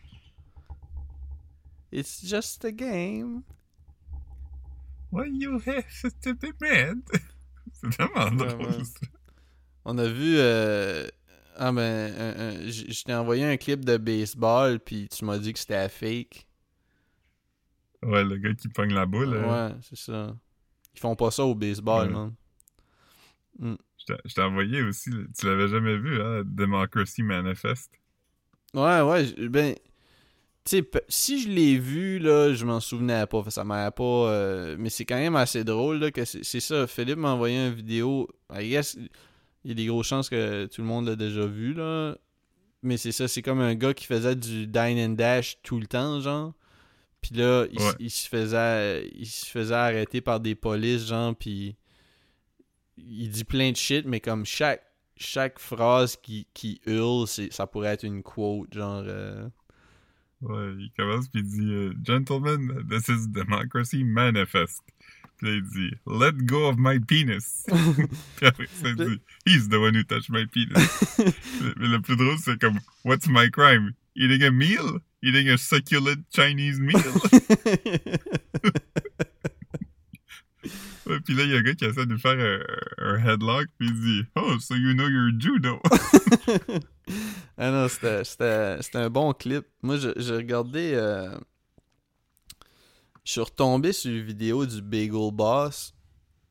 It's 1.91 2.21
just 2.23 2.63
a 2.65 2.71
game. 2.71 3.41
Why 5.11 5.27
you 5.31 5.59
have 5.65 6.13
to 6.21 6.33
be 6.35 6.53
mad? 6.61 7.01
C'est 7.73 8.01
Ouais, 8.01 8.31
drôle, 8.35 8.85
ça. 8.85 9.07
On 9.85 9.97
a 9.97 10.07
vu. 10.07 10.35
euh, 10.37 11.07
Ah, 11.61 11.71
ben. 11.73 11.81
un- 11.81 12.69
Je 12.69 13.03
t'ai 13.03 13.13
envoyé 13.13 13.43
un 13.43 13.57
clip 13.57 13.83
de 13.83 13.97
baseball, 13.97 14.79
puis 14.79 15.09
tu 15.09 15.25
m'as 15.25 15.37
dit 15.39 15.51
que 15.51 15.59
c'était 15.59 15.89
fake. 15.89 16.47
Ouais, 18.03 18.23
le 18.23 18.37
gars 18.37 18.53
qui 18.53 18.67
pogne 18.69 18.93
la 18.93 19.05
boule. 19.05 19.33
euh, 19.33 19.69
Ouais, 19.69 19.75
c'est 19.81 19.97
ça. 19.97 20.35
Ils 20.95 20.99
font 20.99 21.15
pas 21.15 21.31
ça 21.31 21.43
au 21.45 21.55
baseball, 21.55 22.07
Ouais. 22.07 22.13
man. 22.13 22.33
Je 23.61 24.05
t'ai- 24.05 24.21
je 24.25 24.33
t'ai 24.33 24.41
envoyé 24.41 24.81
aussi. 24.81 25.09
Tu 25.37 25.45
l'avais 25.45 25.67
jamais 25.67 25.97
vu, 25.97 26.21
hein? 26.21 26.43
Democracy 26.45 27.23
Manifest? 27.23 27.91
Ouais, 28.73 29.01
ouais, 29.01 29.49
ben, 29.49 29.73
tu 30.65 30.77
sais, 30.77 30.89
si 31.09 31.41
je 31.41 31.49
l'ai 31.49 31.77
vu, 31.77 32.19
là, 32.19 32.53
je 32.53 32.65
m'en 32.65 32.79
souvenais 32.79 33.25
pas, 33.27 33.43
ça 33.49 33.63
m'a 33.63 33.89
pas, 33.91 34.03
euh, 34.03 34.75
mais 34.79 34.89
c'est 34.89 35.05
quand 35.05 35.17
même 35.17 35.35
assez 35.35 35.63
drôle, 35.63 35.97
là, 35.99 36.11
que 36.11 36.25
c'est 36.25 36.43
c'est 36.43 36.59
ça, 36.59 36.85
Philippe 36.87 37.17
m'a 37.17 37.31
envoyé 37.33 37.57
une 37.67 37.73
vidéo, 37.73 38.27
I 38.53 38.69
guess, 38.69 38.95
il 39.63 39.69
y 39.69 39.71
a 39.71 39.75
des 39.75 39.85
grosses 39.87 40.07
chances 40.07 40.29
que 40.29 40.67
tout 40.67 40.81
le 40.81 40.87
monde 40.87 41.07
l'a 41.07 41.15
déjà 41.15 41.45
vu, 41.47 41.73
là, 41.73 42.15
mais 42.83 42.97
c'est 42.97 43.11
ça, 43.13 43.27
c'est 43.27 43.41
comme 43.41 43.61
un 43.61 43.75
gars 43.75 43.93
qui 43.95 44.05
faisait 44.05 44.35
du 44.35 44.67
dine 44.67 44.99
and 44.99 45.15
dash 45.15 45.57
tout 45.63 45.79
le 45.79 45.87
temps, 45.87 46.21
genre, 46.21 46.53
puis 47.21 47.35
là, 47.35 47.65
il, 47.71 47.79
s- 47.79 47.85
Ouais. 47.87 47.95
il 47.99 48.09
se 48.11 48.27
faisait, 48.27 49.09
il 49.15 49.25
se 49.27 49.45
faisait 49.45 49.73
arrêter 49.75 50.21
par 50.21 50.39
des 50.39 50.55
polices, 50.55 51.07
genre, 51.07 51.35
puis 51.35 51.75
il 52.97 53.29
dit 53.29 53.43
plein 53.43 53.71
de 53.71 53.77
shit, 53.77 54.05
mais 54.05 54.19
comme 54.19 54.45
chaque 54.45 54.83
chaque 55.21 55.59
phrase 55.59 56.15
qui, 56.15 56.47
qui 56.53 56.79
hurle, 56.85 57.27
ça 57.27 57.67
pourrait 57.67 57.89
être 57.89 58.03
une 58.05 58.23
quote, 58.23 58.73
genre... 58.73 59.03
euh, 59.05 59.49
Ouais, 60.41 60.73
il 60.79 60.89
commence 60.95 61.27
puis 61.27 61.41
il 61.41 61.47
dit 61.49 61.73
euh, 61.73 61.93
Gentlemen, 62.05 62.85
this 62.89 63.09
is 63.09 63.27
Democracy 63.27 64.05
Manifest. 64.05 64.81
Puis 65.35 65.47
là, 65.47 65.53
il 65.55 65.63
dit 65.63 65.91
Let 66.07 66.45
go 66.45 66.69
of 66.69 66.75
my 66.77 66.97
penis. 67.01 67.65
puis 68.37 68.45
après 68.47 68.67
ça, 68.67 68.87
il 68.87 68.95
dit 68.95 69.21
He's 69.45 69.67
the 69.67 69.73
one 69.73 69.97
who 69.97 70.03
touched 70.03 70.29
my 70.29 70.45
penis. 70.47 70.69
mais, 71.17 71.25
mais 71.75 71.87
le 71.89 71.99
plus 72.01 72.15
drôle, 72.15 72.37
c'est 72.37 72.57
comme 72.57 72.79
What's 73.03 73.27
my 73.27 73.51
crime? 73.51 73.91
Eating 74.15 74.43
a 74.43 74.51
meal? 74.51 74.99
Eating 75.23 75.49
a 75.49 75.57
succulent 75.57 76.23
Chinese 76.33 76.79
meal? 76.79 76.95
Ouais, 81.05 81.19
puis 81.21 81.33
là, 81.33 81.43
il 81.43 81.49
y 81.51 81.55
a 81.55 81.57
un 81.57 81.61
gars 81.63 81.73
qui 81.73 81.85
essaie 81.85 82.05
de 82.05 82.17
faire 82.17 82.37
un, 82.37 82.59
un 83.03 83.17
headlock, 83.25 83.65
puis 83.79 83.87
il 83.87 83.99
dit 83.99 84.23
Oh, 84.35 84.59
so 84.59 84.75
you 84.75 84.93
know 84.93 85.07
your 85.07 85.31
judo. 85.39 85.81
ah 87.57 87.71
non, 87.71 87.87
c'était, 87.87 88.77
un 88.95 89.09
bon 89.09 89.33
clip. 89.33 89.65
Moi, 89.81 89.97
je- 89.97 90.11
j'ai 90.17 90.35
regardé... 90.35 90.91
euh, 90.93 91.35
Je 93.23 93.31
suis 93.31 93.41
retombé 93.41 93.91
sur 93.91 94.11
une 94.11 94.21
vidéo 94.21 94.65
du 94.67 94.81
Bagel 94.83 95.31
Boss. 95.33 95.95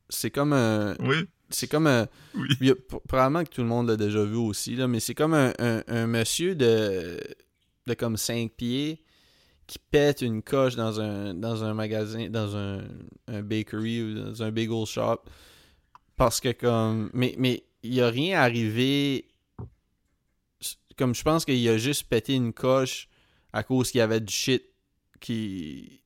C'est 0.09 0.31
comme 0.31 0.51
un... 0.51 0.95
oui, 0.99 1.25
C'est 1.49 1.67
comme 1.69 1.87
un... 1.87 2.07
oui. 2.33 2.71
A- 2.71 2.97
probablement 3.07 3.43
que 3.45 3.49
tout 3.51 3.61
le 3.61 3.67
monde 3.67 3.87
l'a 3.87 3.95
déjà 3.95 4.23
vu 4.25 4.35
aussi, 4.35 4.75
là, 4.75 4.87
mais 4.89 4.99
c'est 4.99 5.15
comme 5.15 5.35
un, 5.35 5.53
un- 5.59 5.83
un 5.87 6.07
monsieur 6.07 6.53
de, 6.55 7.17
de 7.89 7.93
comme 7.95 8.17
5 8.17 8.51
pieds 8.51 9.03
qui 9.67 9.77
pète 9.77 10.21
une 10.21 10.41
coche 10.41 10.75
dans 10.75 10.99
un, 10.99 11.33
dans 11.33 11.63
un 11.63 11.73
magasin, 11.73 12.29
dans 12.29 12.55
un, 12.55 12.87
un 13.27 13.41
bakery 13.43 14.01
ou 14.01 14.13
dans 14.15 14.41
un 14.43 14.51
bagel 14.51 14.85
shop. 14.85 15.21
Parce 16.15 16.39
que 16.39 16.51
comme... 16.53 17.11
Mais, 17.13 17.35
mais 17.37 17.63
il 17.83 17.91
n'y 17.91 18.01
a 18.01 18.09
rien 18.09 18.39
arrivé... 18.39 19.27
Comme 20.97 21.13
je 21.15 21.23
pense 21.23 21.45
qu'il 21.45 21.67
a 21.69 21.77
juste 21.77 22.03
pété 22.09 22.33
une 22.33 22.51
coche 22.51 23.07
à 23.53 23.63
cause 23.63 23.91
qu'il 23.91 23.99
y 23.99 24.01
avait 24.01 24.19
du 24.19 24.33
shit 24.33 24.63
qui... 25.19 26.01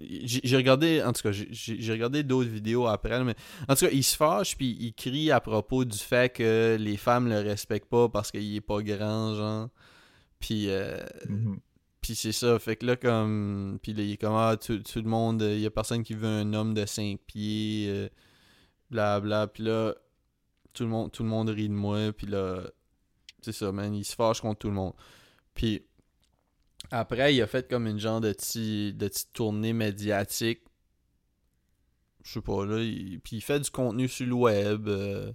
J'ai 0.00 0.56
regardé, 0.56 1.00
en 1.00 1.12
tout 1.12 1.22
cas, 1.22 1.30
j'ai- 1.30 1.92
regardé 1.92 2.24
d'autres 2.24 2.50
vidéos 2.50 2.88
après, 2.88 3.22
mais 3.22 3.36
en 3.68 3.76
tout 3.76 3.84
cas, 3.84 3.92
il 3.92 4.02
se 4.02 4.16
fâche 4.16 4.56
puis 4.56 4.76
il 4.80 4.92
crie 4.94 5.30
à 5.30 5.38
propos 5.38 5.84
du 5.84 5.96
fait 5.96 6.32
que 6.32 6.76
les 6.78 6.96
femmes 6.96 7.28
le 7.28 7.38
respectent 7.38 7.88
pas 7.88 8.08
parce 8.08 8.32
qu'il 8.32 8.56
est 8.56 8.60
pas 8.60 8.82
grand, 8.82 9.36
genre. 9.36 9.68
Puis, 10.40 10.68
euh, 10.68 10.98
Mhm. 11.28 11.58
puis 12.00 12.14
c'est 12.14 12.32
ça, 12.32 12.58
fait 12.58 12.76
que 12.76 12.86
là, 12.86 12.96
comme. 12.96 13.78
Puis 13.82 13.92
là, 13.94 14.02
il 14.02 14.12
est 14.12 14.16
comme, 14.16 14.34
ah, 14.34 14.56
tout, 14.56 14.78
tout 14.80 15.00
le 15.02 15.08
monde, 15.08 15.42
il 15.42 15.60
y 15.60 15.66
a 15.66 15.70
personne 15.70 16.02
qui 16.02 16.14
veut 16.14 16.26
un 16.28 16.52
homme 16.54 16.74
de 16.74 16.84
5 16.86 17.18
pieds, 17.26 17.86
euh, 17.88 18.08
bla 18.90 19.20
bla. 19.20 19.46
Puis 19.46 19.62
là, 19.64 19.94
tout 20.72 20.82
le, 20.84 20.90
monde, 20.90 21.10
tout 21.12 21.22
le 21.22 21.28
monde 21.30 21.48
rit 21.48 21.68
de 21.68 21.74
moi, 21.74 22.12
puis 22.12 22.26
là, 22.26 22.62
c'est 23.42 23.52
ça, 23.52 23.72
man, 23.72 23.94
il 23.94 24.04
se 24.04 24.14
fâche 24.14 24.40
contre 24.40 24.58
tout 24.60 24.68
le 24.68 24.74
monde. 24.74 24.92
Puis 25.54 25.82
après, 26.90 27.34
il 27.34 27.40
a 27.42 27.46
fait 27.46 27.68
comme 27.68 27.86
une 27.86 27.98
genre 27.98 28.20
de 28.20 28.32
petit, 28.32 28.92
de 28.92 29.08
petite 29.08 29.32
tournée 29.32 29.72
médiatique. 29.72 30.60
Je 32.24 32.32
sais 32.32 32.40
pas, 32.42 32.66
là. 32.66 32.82
il- 32.82 33.20
puis 33.20 33.36
il 33.36 33.40
fait 33.40 33.60
du 33.60 33.70
contenu 33.70 34.08
sur 34.08 34.26
le 34.26 34.34
web. 34.34 34.88
euh, 34.88 35.32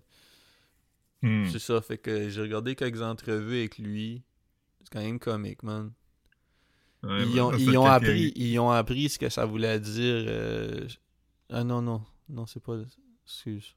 Hmm. 1.23 1.45
C'est 1.51 1.59
ça, 1.59 1.79
fait 1.81 1.99
que 1.99 2.29
j'ai 2.29 2.41
regardé 2.41 2.75
quelques 2.75 3.01
entrevues 3.03 3.59
avec 3.59 3.77
lui. 3.77 4.23
Quand 4.91 4.99
même 5.01 5.19
comique, 5.19 5.63
man. 5.63 5.91
Ouais, 7.03 7.25
ils, 7.27 7.39
ont, 7.41 7.51
ils, 7.57 7.77
ont 7.77 7.85
appris, 7.85 8.31
ils 8.35 8.59
ont 8.59 8.69
appris 8.69 9.09
ce 9.09 9.17
que 9.17 9.29
ça 9.29 9.45
voulait 9.45 9.79
dire. 9.79 10.23
euh, 10.27 10.87
Ah 11.49 11.63
non, 11.63 11.81
non. 11.81 12.03
Non, 12.29 12.45
c'est 12.45 12.61
pas. 12.61 12.77
Excuse. 13.25 13.75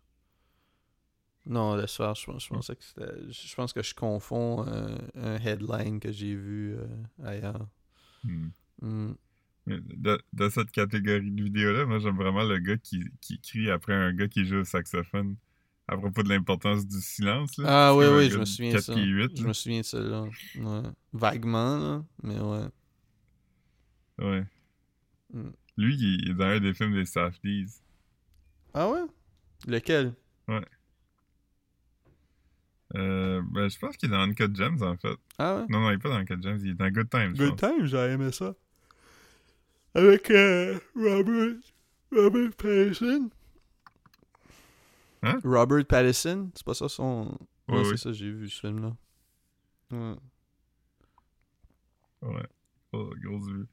Non, 1.47 1.77
laisse 1.77 1.97
faire. 1.97 2.15
Je, 2.15 2.27
pense- 2.27 2.45
je 2.45 2.49
pensais 2.49 2.77
que 2.77 2.85
c'était. 2.85 3.13
Je 3.31 3.55
pense 3.55 3.73
que 3.73 3.83
je 3.83 3.95
confonds 3.95 4.67
euh, 4.67 4.97
un 5.15 5.37
headline 5.37 6.01
que 6.01 6.11
j'ai 6.13 6.35
vu 6.35 6.75
euh, 6.77 6.87
ailleurs. 7.23 7.67
Hmm. 8.25 8.49
Hmm. 8.83 9.13
De 9.67 10.49
cette 10.51 10.71
catégorie 10.73 11.31
de 11.31 11.43
vidéos-là, 11.43 11.87
moi 11.87 11.99
j'aime 11.99 12.17
vraiment 12.17 12.45
le 12.45 12.59
gars 12.59 12.77
qui, 12.77 13.03
qui 13.23 13.41
crie 13.41 13.71
après 13.71 13.95
un 13.95 14.13
gars 14.13 14.29
qui 14.29 14.45
joue 14.45 14.59
au 14.59 14.65
saxophone 14.65 15.37
à 15.89 15.97
propos 15.97 16.23
de 16.23 16.29
l'importance 16.31 16.87
du 16.87 17.01
silence. 17.01 17.57
Là. 17.59 17.89
Ah 17.89 17.95
oui, 17.95 18.07
oui, 18.07 18.31
je 18.31 18.35
me 18.37 18.41
de 18.41 18.45
souviens 18.47 18.71
de 18.71 18.75
4 18.77 18.85
ça. 18.85 18.95
pieds 18.95 19.05
8, 19.05 19.37
Je 19.37 19.43
là. 19.43 19.49
me 19.49 19.53
souviens 19.53 19.81
de 19.81 19.85
ça, 19.85 20.01
là. 20.01 20.23
Ouais. 20.23 20.83
Vaguement, 21.13 21.79
là. 21.79 22.05
Mais 22.23 22.39
ouais. 22.41 22.67
Ouais. 24.19 24.45
Hmm. 25.33 25.51
Lui, 25.77 25.97
il 25.97 26.31
est 26.31 26.35
dans 26.35 26.45
un 26.45 26.61
des 26.61 26.73
films 26.73 26.95
des 26.95 27.05
Safdies. 27.05 27.67
Ah 28.73 28.89
ouais? 28.89 29.03
Lequel? 29.67 30.15
Euh, 32.97 33.43
ben, 33.51 33.69
je 33.69 33.79
pense 33.79 33.97
qu'il 33.97 34.09
est 34.09 34.13
dans 34.13 34.21
Uncut 34.21 34.55
Gems, 34.55 34.83
en 34.83 34.97
fait. 34.97 35.17
Ah 35.39 35.57
ouais? 35.57 35.67
Non, 35.69 35.81
non, 35.81 35.91
il 35.91 35.95
est 35.95 35.99
pas 35.99 36.11
dans 36.11 36.17
Uncut 36.17 36.41
Gems, 36.41 36.59
il 36.63 36.71
est 36.71 36.75
dans 36.75 36.89
Good 36.91 37.11
Times. 37.11 37.33
Good 37.35 37.59
pense. 37.59 37.71
Time, 37.71 37.87
j'ai 37.87 37.97
aimé 38.13 38.31
ça. 38.31 38.55
Avec 39.95 40.31
euh, 40.31 40.79
Robert, 40.95 41.57
Robert 42.13 42.51
Pattinson. 42.57 43.31
Hein? 45.25 45.41
Robert 45.45 45.85
Pattinson, 45.87 46.51
c'est 46.55 46.65
pas 46.65 46.75
ça 46.75 46.89
son... 46.89 47.37
Oui, 47.69 47.77
Ouais, 47.77 47.81
oui. 47.83 47.89
c'est 47.91 47.97
ça, 47.97 48.13
j'ai 48.13 48.31
vu 48.31 48.49
ce 48.49 48.61
film-là. 48.61 48.95
Ouais. 49.91 50.15
Ouais. 52.23 52.47
Oh, 52.93 53.11
grosse 53.23 53.47
vue. 53.49 53.67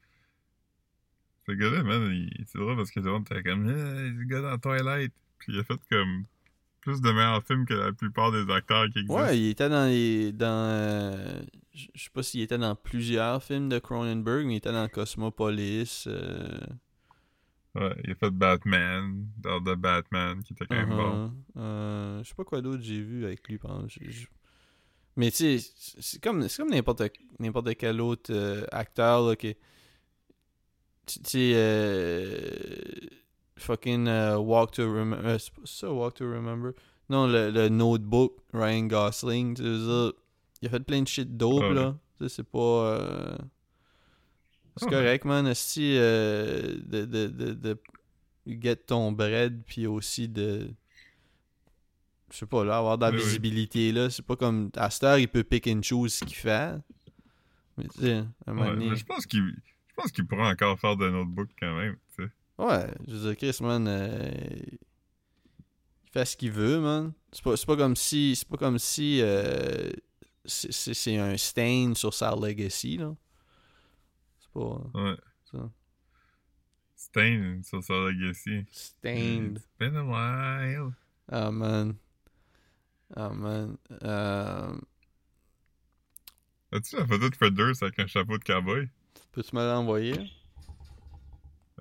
Ce 1.46 1.52
gars-là, 1.52 1.82
man, 1.82 2.28
c'est 2.46 2.58
drôle 2.58 2.76
parce 2.76 2.90
que 2.90 3.00
tout 3.00 3.06
le 3.06 3.12
monde 3.12 3.26
était 3.30 3.42
comme, 3.42 3.68
eh, 3.68 4.10
le 4.10 4.24
gars 4.24 4.40
dans 4.40 4.58
Twilight. 4.58 5.12
Puis 5.38 5.52
il 5.52 5.58
a 5.58 5.64
fait 5.64 5.78
comme 5.90 6.24
plus 6.80 7.00
de 7.00 7.10
meilleurs 7.12 7.42
films 7.44 7.66
que 7.66 7.74
la 7.74 7.92
plupart 7.92 8.30
des 8.32 8.50
acteurs 8.52 8.84
qui 8.90 9.00
existent. 9.00 9.14
Ouais, 9.20 9.38
il 9.38 9.48
était 9.50 9.68
dans 9.68 9.86
les... 9.88 10.32
Dans... 10.32 10.46
euh, 10.46 11.42
je 11.74 11.86
je 11.94 12.04
sais 12.04 12.10
pas 12.10 12.22
s'il 12.22 12.40
était 12.42 12.58
dans 12.58 12.74
plusieurs 12.74 13.42
films 13.42 13.68
de 13.68 13.78
Cronenberg, 13.78 14.46
mais 14.46 14.54
il 14.54 14.56
était 14.58 14.72
dans 14.72 14.88
Cosmopolis. 14.88 16.04
euh, 16.06 16.48
Ouais, 17.74 17.94
il 18.04 18.10
a 18.10 18.14
fait 18.14 18.30
Batman, 18.30 19.26
dans 19.38 19.58
The 19.60 19.74
Batman, 19.76 20.42
qui 20.42 20.52
était 20.52 20.66
quand 20.66 20.76
même 20.76 20.90
bon. 20.90 21.26
uh-huh, 21.26 21.30
euh, 21.56 22.22
je 22.22 22.28
sais 22.28 22.34
pas 22.34 22.44
quoi 22.44 22.60
d'autre 22.60 22.82
j'ai 22.82 23.00
vu 23.00 23.24
avec 23.24 23.48
lui. 23.48 23.56
par 23.58 23.70
exemple. 23.72 23.92
Je- 23.98 24.10
je- 24.10 24.26
Mais 25.16 25.30
tu 25.30 25.58
sais, 25.58 25.72
c'est- 26.00 26.22
comme, 26.22 26.46
c'est 26.48 26.60
comme 26.62 26.70
n'importe, 26.70 27.02
n'importe 27.38 27.74
quel 27.76 28.00
autre 28.00 28.30
euh, 28.32 28.64
acteur 28.72 29.26
là, 29.26 29.36
qui. 29.36 29.54
Tu 31.06 31.18
sais, 31.24 31.52
euh, 31.54 32.50
fucking 33.56 34.06
euh, 34.06 34.36
Walk 34.36 34.72
to 34.72 34.82
Remember. 34.92 35.38
c'est 35.40 35.52
pas 35.52 35.62
ça, 35.64 35.92
Walk 35.92 36.14
to 36.14 36.24
Remember? 36.30 36.72
Non, 37.08 37.26
le, 37.26 37.50
le 37.50 37.68
Notebook, 37.68 38.36
Ryan 38.52 38.84
Gosling, 38.86 39.54
tu 39.56 39.62
sais, 39.62 40.10
il 40.62 40.68
a 40.68 40.70
fait 40.70 40.80
plein 40.84 41.02
de 41.02 41.08
shit 41.08 41.36
dope, 41.36 41.62
là. 41.70 41.96
Tu 42.18 42.24
sais, 42.28 42.36
c'est 42.36 42.44
pas. 42.48 43.38
C'est 44.76 44.88
correct, 44.88 45.24
man. 45.24 45.52
Si 45.54 45.96
euh, 45.96 46.76
de, 46.86 47.04
de, 47.04 47.26
de, 47.28 47.52
de 47.52 47.78
get 48.46 48.76
ton 48.76 49.12
bread, 49.12 49.62
puis 49.66 49.86
aussi 49.86 50.28
de. 50.28 50.68
Je 52.30 52.38
sais 52.38 52.46
pas, 52.46 52.64
là, 52.64 52.78
avoir 52.78 52.96
de 52.96 53.04
la 53.04 53.10
Oui, 53.10 53.16
oui. 53.18 53.22
visibilité, 53.24 53.92
là. 53.92 54.08
C'est 54.08 54.24
pas 54.24 54.36
comme. 54.36 54.70
À 54.76 54.88
cette 54.90 55.04
heure, 55.04 55.18
il 55.18 55.28
peut 55.28 55.44
pick 55.44 55.66
and 55.66 55.82
choose 55.82 56.14
ce 56.14 56.24
qu'il 56.24 56.36
fait. 56.36 56.72
Mais 57.76 57.84
tu 57.88 58.00
sais, 58.00 58.24
un 58.46 58.52
moment 58.54 58.70
donné- 58.72 58.96
je 58.96 59.04
pense 59.04 59.26
qu'il 59.26 59.42
je 59.88 59.94
pense 59.94 60.10
qu'il 60.12 60.26
pourra 60.26 60.48
encore 60.50 60.78
faire 60.80 60.96
de 60.96 61.08
notebook 61.10 61.48
quand 61.60 61.76
même, 61.76 61.96
tu 62.16 62.24
sais. 62.24 62.30
Ouais, 62.58 62.86
je 63.06 63.14
veux 63.14 63.34
dire, 63.34 63.36
Chris, 63.36 63.62
man, 63.62 63.86
euh, 63.88 64.30
il 66.06 66.10
fait 66.10 66.24
ce 66.24 66.36
qu'il 66.36 66.50
veut, 66.50 66.80
man. 66.80 67.12
C'est 67.32 67.42
pas, 67.44 67.54
pas 67.66 67.76
comme 67.76 67.96
si, 67.96 68.34
c'est 68.36 68.48
pas 68.48 68.56
comme 68.56 68.78
si 68.78 69.20
euh, 69.22 69.90
c'est 70.46 71.18
un 71.18 71.36
stain 71.36 71.92
sur 71.94 72.12
sa 72.14 72.34
legacy, 72.34 72.96
là. 72.96 73.14
Pas 74.52 74.90
Ouais. 74.94 75.16
ça. 75.50 75.70
Stain 76.96 77.62
sur 77.62 77.82
sa 77.82 77.94
legacy. 77.94 78.64
Stained. 78.70 79.56
It's 79.58 79.68
been 79.78 79.96
a 79.96 80.04
while. 80.04 80.92
Ah, 81.28 81.50
man. 81.50 81.96
Ah, 83.14 83.30
man. 83.30 83.76
Euh, 84.02 84.78
As-tu 86.72 86.96
la 86.96 87.06
photo 87.06 87.28
de 87.28 87.34
Fred 87.36 87.54
Durst 87.54 87.82
avec 87.82 87.98
un 87.98 88.06
chapeau 88.06 88.38
de 88.38 88.44
cowboy? 88.44 88.88
Peux-tu 89.32 89.54
me 89.56 89.62
l'envoyer? 89.62 90.30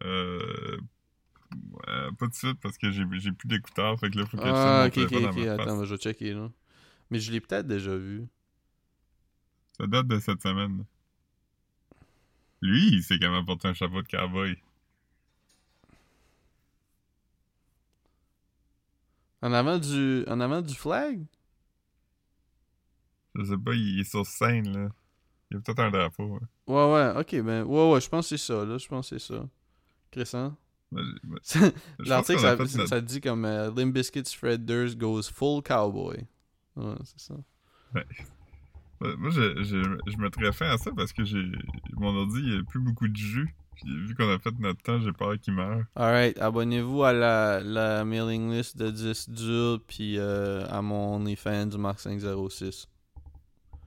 Euh... 0.03 0.78
ouais, 1.53 2.11
pas 2.17 2.28
de 2.28 2.34
suite 2.34 2.59
parce 2.61 2.78
que 2.78 2.91
j'ai 2.91 3.05
plus 3.05 3.32
d'écouteurs, 3.45 3.99
fait 3.99 4.09
que 4.09 4.17
là, 4.17 4.26
faut 4.26 4.38
que 4.38 4.41
Ah, 4.43 4.89
je 4.93 5.01
ok, 5.01 5.11
ok, 5.13 5.38
ok. 5.38 5.47
Attends, 5.47 5.86
je 5.86 5.95
vais 5.95 6.01
checker, 6.01 6.34
là. 6.34 6.49
Mais 7.09 7.19
je 7.19 7.32
l'ai 7.32 7.39
peut-être 7.41 7.67
déjà 7.67 7.95
vu. 7.95 8.26
Ça 9.78 9.86
date 9.88 10.07
de 10.07 10.19
cette 10.19 10.41
semaine. 10.41 10.84
Lui, 12.62 12.89
il 12.93 13.03
sait 13.03 13.18
comment 13.20 13.43
porter 13.43 13.70
un 13.70 13.74
chapeau 13.74 14.01
de 14.01 14.07
cowboy. 14.07 14.55
En 19.41 19.53
avant 19.53 19.80
du, 19.80 20.24
en 20.28 20.39
avant 20.39 20.62
du 20.62 20.76
flag? 20.76 21.26
Je 23.36 23.43
sais 23.43 23.57
pas, 23.57 23.74
il 23.74 23.99
est 23.99 24.03
sur 24.03 24.26
scène, 24.26 24.72
là. 24.72 24.89
Il 25.49 25.55
y 25.55 25.57
a 25.57 25.62
peut-être 25.62 25.80
un 25.80 25.89
drapeau. 25.91 26.36
hein. 26.41 26.47
Ouais, 26.68 26.93
ouais, 26.93 27.20
ok, 27.22 27.41
ben, 27.43 27.64
ouais, 27.64 27.91
ouais, 27.93 28.01
je 28.01 28.09
pense 28.09 28.30
que 28.30 28.38
c'est 28.38 28.45
ça, 28.45 28.64
là. 28.66 28.78
Je 28.78 28.88
pense 28.88 29.09
que 29.09 29.18
c'est 29.18 29.34
ça. 29.34 29.47
Crescent? 30.12 30.55
Pense 30.91 31.57
L'article, 31.99 32.41
notre- 32.43 32.86
ça 32.88 32.99
dit 32.99 33.22
comme 33.22 33.45
euh, 33.45 33.72
Limp 33.74 33.93
Bizkit's 33.93 34.34
Fred 34.34 34.66
Durst 34.66 34.97
goes 34.97 35.24
full 35.34 35.64
cowboy. 35.64 36.28
Ouais, 36.76 36.95
c'est 37.05 37.20
ça. 37.20 37.36
Ouais, 37.95 38.05
Moi, 39.18 39.30
je, 39.32 39.64
je, 39.64 39.97
je 40.08 40.18
mettrais 40.18 40.52
fin 40.52 40.70
à 40.70 40.78
ça 40.78 40.91
parce 40.95 41.12
que 41.12 41.24
j'ai 41.24 41.43
mon 41.93 42.16
ordi, 42.16 42.39
il 42.39 42.54
n'y 42.54 42.60
a 42.60 42.64
plus 42.64 42.80
beaucoup 42.80 43.08
de 43.08 43.16
jus. 43.16 43.54
Puis 43.76 43.89
vu 44.06 44.16
qu'on 44.16 44.30
a 44.30 44.38
fait 44.38 44.54
notre 44.60 44.82
temps, 44.84 44.99
j'ai 44.99 45.12
peur 45.12 45.39
qu'il 45.39 45.54
meure. 45.54 45.84
Alright, 45.95 46.38
abonnez-vous 46.39 47.04
à 47.04 47.14
la, 47.14 47.62
la 47.62 48.06
mailing 48.06 48.52
list 48.52 48.78
de 48.78 48.91
10 48.91 49.30
durs, 49.30 49.80
puis 49.88 50.18
euh, 50.18 50.66
à 50.70 50.82
mon 50.82 51.16
OnlyFans 51.16 51.68
du 51.68 51.78
Mark 51.78 51.99
506. 51.99 52.88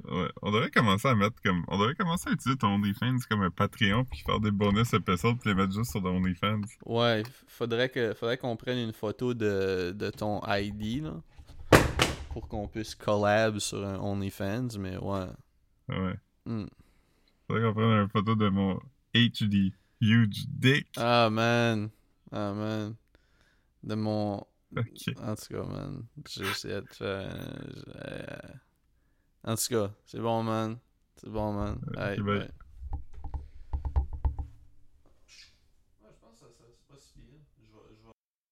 Ouais, 0.06 0.28
on 0.42 0.50
devrait 0.50 0.70
commencer 0.70 1.08
à 1.08 1.14
mettre 1.14 1.36
comme. 1.42 1.64
On 1.68 1.78
devrait 1.78 1.94
commencer 1.94 2.28
à 2.28 2.32
utiliser 2.32 2.58
ton 2.58 2.74
OnlyFans 2.74 3.16
comme 3.28 3.42
un 3.42 3.50
Patreon 3.50 4.04
puis 4.04 4.22
faire 4.26 4.38
des 4.38 4.50
bonus 4.50 4.92
épisodes 4.92 5.38
puis 5.40 5.50
les 5.50 5.54
mettre 5.54 5.72
juste 5.72 5.92
sur 5.92 6.02
ton 6.02 6.16
OnlyFans. 6.16 6.60
Ouais, 6.84 7.22
faudrait 7.46 7.88
que 7.88 8.12
faudrait 8.12 8.36
qu'on 8.36 8.56
prenne 8.56 8.78
une 8.78 8.92
photo 8.92 9.32
de, 9.32 9.92
de 9.92 10.10
ton 10.10 10.42
ID, 10.46 11.04
là. 11.04 11.14
Pour 12.34 12.48
qu'on 12.48 12.66
puisse 12.66 12.96
collab 12.96 13.60
sur 13.60 13.86
un 13.86 13.96
OnlyFans, 14.00 14.76
mais 14.76 14.96
ouais. 14.96 15.26
Ouais. 15.88 16.18
Hmm. 16.44 16.66
Faudrait 17.46 17.62
qu'on 17.62 17.74
prenne 17.74 17.90
une 17.90 18.08
photo 18.08 18.34
de 18.34 18.48
mon 18.48 18.80
HD 19.14 19.72
huge 20.00 20.44
dick. 20.48 20.88
Ah, 20.96 21.30
man. 21.30 21.90
Ah, 22.32 22.52
man. 22.52 22.96
De 23.84 23.94
mon... 23.94 24.44
Ok. 24.76 25.14
En 25.22 25.36
tout 25.36 25.54
cas, 25.54 25.62
man. 25.62 26.06
J'essaie 26.28 26.82
de 26.82 26.88
faire... 26.90 27.32
euh, 28.04 28.36
En 29.44 29.54
tout 29.54 29.68
cas, 29.68 29.92
c'est 30.04 30.18
bon, 30.18 30.42
man. 30.42 30.78
C'est 31.14 31.30
bon, 31.30 31.52
man. 31.52 31.78
Bye. 31.94 32.18
bye. 32.20 32.50